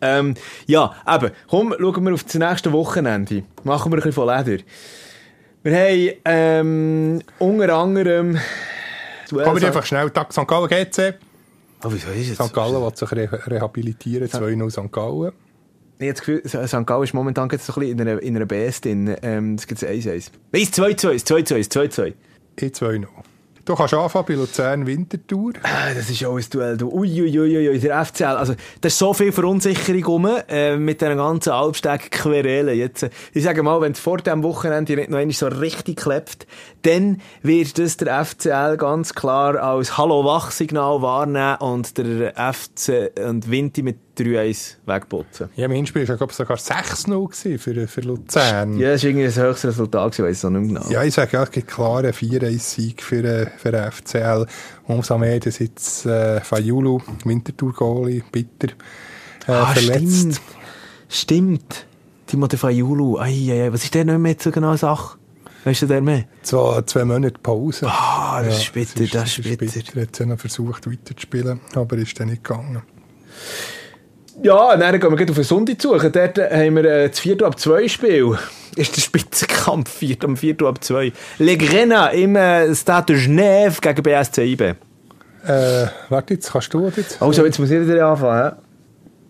Ähm, 0.00 0.34
ja, 0.66 0.94
eben, 1.08 1.30
komm, 1.48 1.74
schauen 1.78 2.04
wir 2.04 2.14
auf 2.14 2.24
das 2.24 2.34
nächste 2.34 2.72
Wochenende. 2.72 3.42
Machen 3.64 3.92
wir 3.92 3.96
ein 3.96 4.02
bisschen 4.02 4.12
von 4.12 4.28
Leder. 4.28 4.62
Wir 5.62 5.76
haben 5.76 6.12
ähm, 6.24 7.22
unter 7.38 7.74
anderem... 7.74 8.38
Kommen 9.28 9.60
wir 9.60 9.66
einfach 9.66 9.84
schnell. 9.84 10.10
Tag 10.10 10.32
St. 10.32 10.46
Gallen 10.46 10.68
GC. 10.68 11.14
Oh, 11.82 11.88
wieso 11.90 12.10
ist 12.10 12.38
es? 12.38 12.46
St. 12.46 12.54
Gallen 12.54 12.80
will 12.80 12.94
sich 12.94 13.10
re 13.10 13.28
rehabilitieren. 13.46 14.28
2-0 14.28 14.70
St. 14.70 14.92
Gallen. 14.92 15.32
Ich 15.98 16.06
habe 16.06 16.12
das 16.12 16.20
Gefühl, 16.20 16.42
St. 16.68 16.86
Gallen 16.86 17.02
ist 17.02 17.14
momentan 17.14 17.48
jetzt 17.50 17.66
so 17.66 17.72
ein 17.74 17.80
bisschen 17.80 17.98
in 17.98 18.08
einer, 18.08 18.22
in 18.22 18.36
einer 18.36 18.46
BS 18.46 18.82
drin. 18.82 19.16
Ähm, 19.22 19.56
das 19.56 19.66
gibt 19.66 19.82
es 19.82 19.88
1-1. 19.88 20.30
Nein, 20.52 20.62
es 20.62 20.62
ist 20.62 20.78
2-2, 20.78 21.08
es 21.08 21.14
ist 21.16 21.30
2-2, 21.32 21.40
es 21.40 21.66
ist 21.66 21.76
2-2. 21.76 22.14
Ich 22.56 22.72
2-0. 22.72 23.06
Du 23.66 23.74
kannst 23.74 23.94
anfangen 23.94 24.26
bei 24.28 24.34
Luzern 24.34 24.86
Winterthur. 24.86 25.54
Ah, 25.64 25.92
Das 25.92 26.08
ist 26.08 26.24
auch 26.24 26.36
ein 26.36 26.44
Duell. 26.48 26.76
Du. 26.76 26.88
Ui, 26.88 27.20
ui, 27.20 27.36
ui, 27.36 27.78
der 27.80 28.04
FCL. 28.04 28.24
Also, 28.36 28.54
da 28.80 28.86
ist 28.86 28.96
so 28.96 29.12
viel 29.12 29.32
Verunsicherung 29.32 30.04
rum, 30.04 30.28
äh, 30.48 30.76
mit 30.76 31.00
diesen 31.00 31.16
ganzen 31.16 31.50
Albsteg-Querelen. 31.50 32.78
Äh, 32.78 32.90
ich 33.32 33.42
sage 33.42 33.64
mal, 33.64 33.80
wenn 33.80 33.90
es 33.90 33.98
vor 33.98 34.18
diesem 34.18 34.44
Wochenende 34.44 34.94
nicht 34.94 35.10
noch 35.10 35.18
einmal 35.18 35.34
so 35.34 35.48
richtig 35.48 35.96
klebt, 35.96 36.46
dann 36.82 37.20
wird 37.42 37.76
das 37.76 37.96
der 37.96 38.24
FCL 38.24 38.76
ganz 38.76 39.14
klar 39.14 39.56
als 39.60 39.98
Hallo-Wach-Signal 39.98 41.02
wahrnehmen 41.02 41.56
und 41.56 41.98
der 41.98 42.34
FC 42.36 43.10
und 43.26 43.50
Vinti 43.50 43.82
mit 43.82 44.05
3-1 44.16 44.74
wegputzen. 44.86 45.48
Ja, 45.56 45.66
im 45.66 45.72
Hinspiel 45.72 46.08
war 46.08 46.20
ich, 46.20 46.32
sogar 46.32 46.56
6-0 46.56 47.06
gewesen 47.30 47.58
für, 47.58 47.88
für 47.88 48.00
Luzern. 48.00 48.78
Ja, 48.78 48.92
das 48.92 49.02
war 49.02 49.10
irgendwie 49.10 49.26
ein 49.26 49.34
höchstes 49.34 49.70
Resultat, 49.70 50.12
gewesen, 50.16 50.28
weiss 50.28 50.38
ich 50.38 50.44
noch 50.44 50.50
nicht 50.60 50.68
genau. 50.74 50.90
Ja, 50.90 51.04
ich 51.04 51.14
sage, 51.14 51.30
ja, 51.32 51.42
es 51.42 51.50
gibt 51.50 51.68
klar 51.68 51.98
einen 51.98 52.12
4-1-Sieg 52.12 53.02
für, 53.02 53.24
äh, 53.24 53.46
für 53.58 53.72
den 53.72 53.90
FCL. 53.92 54.46
Umso 54.86 55.18
mehr, 55.18 55.38
dass 55.40 55.58
jetzt 55.58 56.06
äh, 56.06 56.40
Fayulu, 56.40 57.00
Winterthur-Goalie, 57.24 58.22
bitter 58.32 58.68
äh, 59.48 59.52
Ah, 59.52 59.66
verletzt. 59.66 60.00
stimmt. 60.18 60.40
Stimmt. 61.08 61.86
Timothée 62.28 62.56
Fayulu. 62.56 63.18
Ei, 63.18 63.30
ei, 63.52 63.62
ei. 63.66 63.72
Was 63.72 63.84
ist 63.84 63.94
der 63.94 64.04
nicht 64.04 64.18
mehr 64.18 64.34
so 64.38 64.50
genau 64.50 64.74
Sache? 64.76 65.16
Weißt 65.64 65.82
du 65.82 65.86
der 65.86 66.00
mehr? 66.00 66.24
Zwei, 66.42 66.82
zwei 66.82 67.04
Monate 67.04 67.38
Pause. 67.40 67.86
Ah, 67.88 68.42
das 68.42 68.58
ist 68.58 68.72
bitter, 68.72 69.02
es 69.04 69.10
das 69.10 69.38
ist 69.38 69.46
es 69.46 69.56
bitter. 69.56 69.96
Er 69.96 70.02
hat 70.02 70.18
ja 70.18 70.26
noch 70.26 70.38
versucht 70.38 70.88
weiterzuspielen, 70.90 71.60
aber 71.74 71.96
ist 71.96 72.18
dann 72.18 72.28
nicht 72.28 72.42
gegangen. 72.44 72.82
Ja, 74.42 74.76
dann 74.76 75.00
gehen 75.00 75.18
wir 75.18 75.28
auf 75.28 75.34
den 75.34 75.44
Sonntag 75.44 75.80
zu. 75.80 75.96
Dort 75.96 76.38
haben 76.38 76.76
wir 76.76 76.84
äh, 76.84 77.08
das 77.08 77.20
4 77.20 77.42
ab 77.42 77.58
2 77.58 77.88
Spiel. 77.88 78.36
Ist 78.76 78.94
der 78.96 79.00
Spitzenkampf 79.00 79.90
4 79.90 80.16
am 80.24 80.36
4 80.36 80.56
ab 80.62 80.84
2. 80.84 81.12
Le 81.38 81.56
Grena 81.56 82.08
im 82.08 82.36
äh, 82.36 82.74
Stade 82.74 83.14
de 83.14 83.24
Genève 83.24 83.80
gegen 83.80 84.02
BSC 84.02 84.44
IB. 84.44 84.60
Äh, 84.62 84.74
warte, 86.10 86.34
jetzt 86.34 86.52
kannst 86.52 86.74
du 86.74 86.86
jetzt. 86.94 87.20
Also, 87.22 87.44
jetzt 87.44 87.58
muss 87.58 87.70
ich 87.70 87.80
wieder 87.88 88.06
anfangen. 88.06 88.52
hä? 88.52 88.56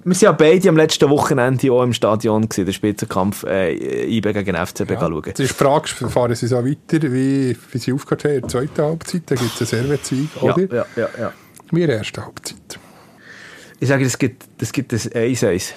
Wir 0.04 0.14
waren 0.14 0.20
ja 0.22 0.32
beide 0.32 0.68
am 0.68 0.76
letzten 0.76 1.10
Wochenende 1.10 1.72
auch 1.72 1.82
im 1.82 1.92
Stadion, 1.92 2.48
gewesen, 2.48 2.64
der 2.64 2.72
Spitzenkampf 2.72 3.44
äh, 3.44 4.06
IB 4.06 4.32
gegen 4.32 4.54
FCB 4.56 4.92
ja. 4.92 5.00
schauen. 5.00 5.22
Jetzt 5.26 5.40
ist 5.40 5.50
die 5.50 5.54
Frage, 5.64 5.88
fahren 5.88 6.34
sie 6.34 6.46
so 6.46 6.56
weiter, 6.64 7.02
wie, 7.12 7.56
wie 7.72 7.78
sie 7.78 7.92
aufgehört 7.92 8.24
haben 8.24 8.34
in 8.34 8.40
der 8.42 8.48
zweiten 8.48 8.82
Halbzeit? 8.82 9.22
Da 9.26 9.34
gibt 9.34 9.60
es 9.60 9.74
einen 9.74 9.82
Servetsieg, 9.82 10.28
Ja, 10.40 10.54
oder? 10.54 10.74
ja, 10.76 10.86
ja, 10.96 11.08
ja. 11.18 11.32
Wie 11.72 11.82
in 11.82 11.88
der 11.88 11.98
ersten 11.98 12.24
Halbzeit. 12.24 12.78
Ich 13.78 13.88
sage, 13.88 14.04
es 14.04 14.18
gibt, 14.18 14.44
es 14.60 14.72
gibt 14.72 14.92
ein 14.92 14.98
1-1. 14.98 15.54
Ich 15.54 15.74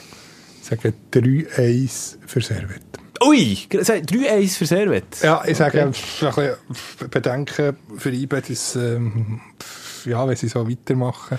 sage 0.62 0.94
3-1 1.14 2.18
für 2.26 2.42
Servet. 2.42 2.82
Ui, 3.22 3.58
sag 3.82 4.04
3-1 4.04 4.58
für 4.58 4.66
Servet. 4.66 5.22
Ja, 5.22 5.44
ich 5.46 5.58
sage, 5.58 5.84
ein 5.84 5.92
bisschen 5.92 7.10
Bedenken 7.10 7.76
für 7.98 8.12
IBE, 8.12 8.42
dass, 8.42 8.76
ähm, 8.78 9.42
ja, 10.06 10.26
wenn 10.26 10.36
sie 10.38 10.48
so 10.48 10.70
weitermachen, 10.70 11.38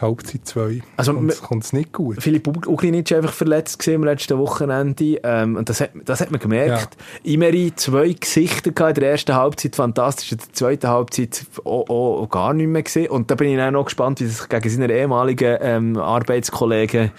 Halbzeit 0.00 0.46
2, 0.46 0.82
Also, 0.96 1.14
kommt 1.42 1.64
es 1.64 1.72
nicht 1.72 1.92
gut. 1.92 2.22
Philipp 2.22 2.46
Uglinic 2.66 3.10
war 3.10 3.18
einfach 3.18 3.32
verletzt 3.32 3.78
gewesen 3.78 3.96
am 3.96 4.04
letzten 4.04 4.38
Wochenende. 4.38 5.20
Ähm, 5.22 5.56
und 5.56 5.68
das 5.68 5.80
hat, 5.80 5.90
das 6.04 6.20
hat 6.20 6.30
man 6.30 6.40
gemerkt. 6.40 6.96
Imeri 7.22 7.72
zwei 7.76 8.12
Gesichter 8.12 8.70
in 8.88 8.94
der 8.94 9.10
ersten 9.10 9.34
Halbzeit, 9.34 9.76
fantastisch. 9.76 10.32
In 10.32 10.38
der 10.38 10.52
zweiten 10.52 10.88
Halbzeit 10.88 11.44
auch, 11.64 11.88
auch 11.88 12.26
gar 12.30 12.54
nicht 12.54 12.68
mehr 12.68 12.82
gesehen. 12.82 13.10
Und 13.10 13.30
da 13.30 13.34
bin 13.34 13.48
ich 13.52 13.60
auch 13.60 13.70
noch 13.70 13.84
gespannt, 13.84 14.20
wie 14.20 14.26
sich 14.26 14.48
gegen 14.48 14.68
seine 14.68 14.92
ehemaligen 14.92 15.58
ähm, 15.60 15.96
Arbeitskollegen 15.98 17.10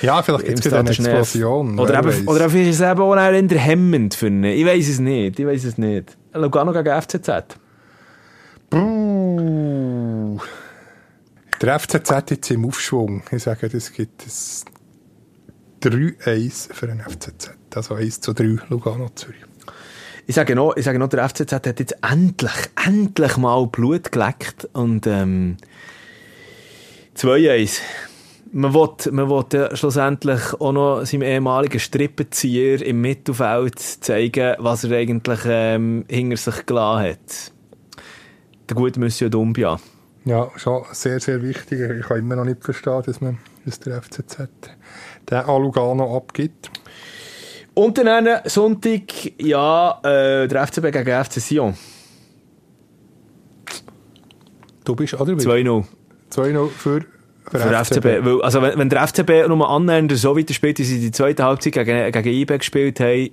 Ja, 0.00 0.22
vielleicht 0.22 0.46
gibt 0.46 0.66
es 0.66 0.72
eine 0.72 0.88
Explosion. 0.88 1.78
Oder, 1.78 1.98
eben, 1.98 2.28
oder 2.28 2.48
vielleicht 2.48 2.70
ist 2.70 2.80
es 2.80 2.90
eben 2.90 3.00
auch 3.00 3.16
eher 3.16 3.58
hemmend 3.58 4.14
für 4.14 4.28
ihn. 4.28 4.44
Ich 4.44 4.64
weiß 4.64 4.88
es 4.88 4.98
nicht. 4.98 5.38
Ich 5.38 5.46
weiß 5.46 5.64
es 5.64 5.78
nicht. 5.78 6.16
Lugano 6.32 6.72
gegen 6.72 7.00
FCZ. 7.00 7.58
Puh. 8.70 10.40
Der 11.62 11.78
FCZ 11.78 12.30
jetzt 12.30 12.50
im 12.50 12.66
Aufschwung. 12.66 13.22
Ich 13.30 13.44
sage, 13.44 13.68
das 13.68 13.92
gibt 13.92 14.26
es 14.26 14.64
3-1 15.82 16.74
für 16.74 16.88
den 16.88 16.98
FCZ. 16.98 17.52
Also 17.76 17.94
1 17.94 18.20
zu 18.20 18.32
3 18.32 18.58
Lugano 18.68 19.10
Zürich. 19.14 19.44
Ich 20.26 20.34
sage 20.34 20.56
noch, 20.56 20.76
ich 20.76 20.84
sage 20.84 20.98
noch, 20.98 21.06
der 21.06 21.28
FCZ 21.28 21.52
hat 21.52 21.78
jetzt 21.78 21.96
endlich, 22.02 22.50
endlich 22.84 23.36
mal 23.36 23.64
Blut 23.68 24.10
geleckt 24.10 24.68
und 24.72 25.06
ähm, 25.06 25.56
2-1. 27.16 27.78
Man 28.50 28.74
will, 28.74 29.12
man 29.12 29.30
will 29.30 29.44
ja 29.52 29.76
schlussendlich 29.76 30.54
auch 30.54 30.72
noch 30.72 31.04
seinem 31.04 31.22
ehemaligen 31.22 31.78
Strippenzieher 31.78 32.84
im 32.84 33.00
Mittelfeld 33.00 33.78
zeigen, 33.78 34.56
was 34.58 34.82
er 34.82 34.96
eigentlich 34.96 35.40
ähm, 35.46 36.06
hinter 36.08 36.36
sich 36.38 36.66
gelassen 36.66 37.10
hat. 37.10 37.52
Der 38.68 38.74
gute 38.74 38.98
Monsieur 38.98 39.30
Dumbia. 39.30 39.78
Ja, 40.24 40.50
schon 40.56 40.84
sehr, 40.92 41.18
sehr 41.20 41.42
wichtig. 41.42 41.80
Ich 41.80 42.06
kann 42.06 42.18
immer 42.18 42.36
noch 42.36 42.44
nicht 42.44 42.62
verstehen, 42.62 43.02
dass, 43.04 43.20
man, 43.20 43.38
dass 43.64 43.80
der 43.80 44.00
FCZ 44.00 44.48
den 45.28 45.38
an 45.38 45.62
Lugano 45.62 46.16
abgibt. 46.16 46.70
Und 47.74 47.98
dann 47.98 48.28
Sonntag, 48.44 49.02
ja, 49.40 49.98
äh, 50.02 50.46
der 50.46 50.66
FCB 50.66 50.92
gegen 50.92 51.24
FC 51.24 51.40
Sion. 51.40 51.74
Du 54.84 54.94
bist, 54.94 55.14
oder? 55.14 55.32
2-0. 55.32 55.84
2-0 56.30 56.68
für, 56.68 57.00
für, 57.50 57.58
Für 57.58 57.84
FCB. 57.84 58.04
Weil, 58.04 58.42
also 58.42 58.62
wenn, 58.62 58.78
wenn 58.78 58.88
der 58.90 59.06
FCB 59.06 59.48
nur 59.48 59.68
annähernd 59.68 60.12
so 60.16 60.36
weiterspielt, 60.36 60.78
wie 60.78 60.84
sie 60.84 61.00
die 61.00 61.10
zweite 61.10 61.44
Halbzeit 61.44 61.72
gegen, 61.72 62.12
gegen 62.12 62.28
IB 62.28 62.58
gespielt 62.58 63.00
haben, 63.00 63.30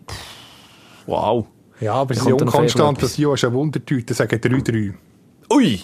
wow. 1.05 1.45
Ja, 1.81 1.93
aber 1.93 2.13
sie 2.13 2.21
sind 2.21 2.39
vielleicht 2.39 3.01
Das 3.01 3.13
Sion 3.13 3.33
ist 3.35 3.43
eine 3.43 3.53
Wundertüte. 3.53 4.13
sagen 4.13 4.35
3-3. 4.35 4.93
Ui! 5.51 5.79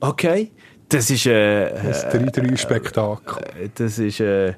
Okay. 0.00 0.50
Das 0.88 1.10
ist, 1.10 1.26
äh, 1.26 1.70
Das 1.82 2.06
3-3-Spektakel. 2.06 3.44
äh, 3.64 3.68
das 3.74 3.98
ist, 3.98 4.20
äh, 4.20 4.54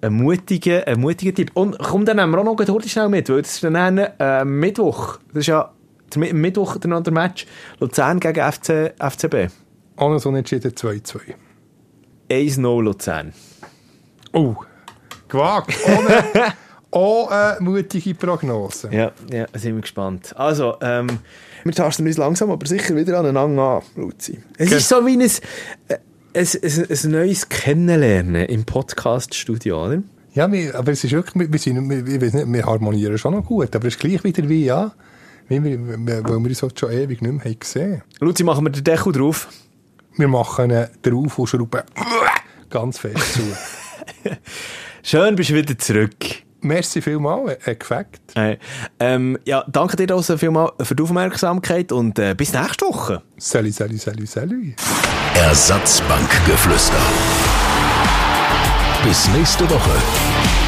ein 0.00 0.12
mutiger, 0.14 0.86
ein 0.86 0.98
mutiger 1.00 1.34
Tipp. 1.34 1.50
Und 1.54 1.78
komm, 1.78 2.04
dann 2.04 2.16
nehmen 2.16 2.32
wir 2.32 2.38
auch 2.38 2.44
noch 2.44 2.58
heute 2.58 2.88
schnell 2.88 3.08
mit, 3.08 3.28
weil 3.28 3.42
das 3.42 3.52
ist 3.52 3.64
dann 3.64 3.98
äh, 3.98 4.44
Mittwoch. 4.44 5.18
Das 5.28 5.40
ist 5.42 5.46
ja 5.48 5.70
der 6.14 6.22
Mi- 6.22 6.32
Mittwoch 6.32 6.76
der 6.78 6.90
andere 6.92 7.14
Match. 7.14 7.46
Luzern 7.80 8.18
gegen 8.18 8.40
FC, 8.52 8.94
FCB. 8.98 9.50
Ohne 9.98 10.18
so 10.18 10.34
entschieden 10.34 10.72
2-2. 10.72 11.20
1-0 12.30 12.82
Luzern. 12.82 13.32
Oh, 14.32 14.56
gewagt. 15.28 15.72
Ohne, 15.86 16.24
ohne 16.90 17.56
mutige 17.60 18.14
Prognose. 18.14 18.88
Ja, 18.90 19.12
ja, 19.30 19.46
sind 19.54 19.74
wir 19.74 19.82
gespannt. 19.82 20.34
Also, 20.36 20.76
ähm, 20.80 21.18
wir 21.64 21.72
tasten 21.72 22.06
uns 22.06 22.16
langsam 22.16 22.50
aber 22.50 22.66
sicher 22.66 22.94
wieder 22.96 23.18
aneinander 23.18 23.62
an, 23.62 23.82
Luzi. 23.96 24.38
Es 24.58 24.68
Ge- 24.68 24.78
ist 24.78 24.88
so 24.88 25.04
wie 25.06 25.12
ein, 25.14 25.20
äh, 25.20 25.98
ein, 26.34 26.46
ein, 26.62 26.86
ein 27.04 27.10
neues 27.10 27.48
Kennenlernen 27.48 28.46
im 28.46 28.64
Podcast-Studio, 28.64 29.86
oder? 29.86 30.02
Ja, 30.34 30.50
wir, 30.50 30.74
aber 30.74 30.92
es 30.92 31.04
ist 31.04 31.12
wirklich, 31.12 31.34
wir, 31.34 31.52
wir, 31.52 31.58
sind, 31.58 31.88
wir, 31.90 32.20
weiss 32.22 32.32
nicht, 32.32 32.50
wir 32.52 32.64
harmonieren 32.64 33.18
schon 33.18 33.34
noch 33.34 33.44
gut, 33.44 33.74
aber 33.76 33.86
es 33.88 33.94
ist 33.94 34.00
gleich 34.00 34.24
wieder 34.24 34.48
wie, 34.48 34.64
ja, 34.64 34.92
wie 35.48 35.62
wir, 35.62 35.78
wir- 35.78 36.24
weil 36.24 36.38
wir 36.40 36.48
uns 36.48 36.62
halt 36.62 36.78
schon 36.78 36.90
ewig 36.92 37.20
nicht 37.20 37.32
mehr 37.32 37.44
haben 37.44 37.58
gesehen 37.58 38.02
Luzi, 38.20 38.42
machen 38.44 38.64
wir 38.64 38.70
den 38.70 38.84
Deckel 38.84 39.12
drauf. 39.12 39.48
Wir 40.16 40.28
machen 40.28 40.70
ihn 40.70 40.86
drauf 41.02 41.38
und 41.38 41.46
schrauben 41.48 41.82
ganz 42.70 42.98
fest 42.98 43.34
zu. 43.34 43.40
Schön, 45.02 45.36
bist 45.36 45.50
du 45.50 45.54
wieder 45.54 45.76
zurück. 45.78 46.14
Merci 46.62 47.02
vielmals, 47.02 47.58
ein 47.66 47.78
Gefakt. 47.78 48.20
Äh, 48.36 48.56
ähm, 49.00 49.36
ja, 49.44 49.64
danke 49.68 49.96
dir 49.96 50.14
also 50.14 50.38
vielmals 50.38 50.72
für 50.80 50.94
die 50.94 51.02
Aufmerksamkeit 51.02 51.90
und 51.92 52.18
äh, 52.18 52.34
bis 52.36 52.52
nächste 52.52 52.86
Woche. 52.86 53.22
Salut, 53.36 53.74
salut, 53.74 54.00
salut, 54.00 54.28
salut. 54.28 54.74
Ersatzbankgeflüster. 55.34 57.00
Bis 59.04 59.28
nächste 59.28 59.68
Woche. 59.68 60.61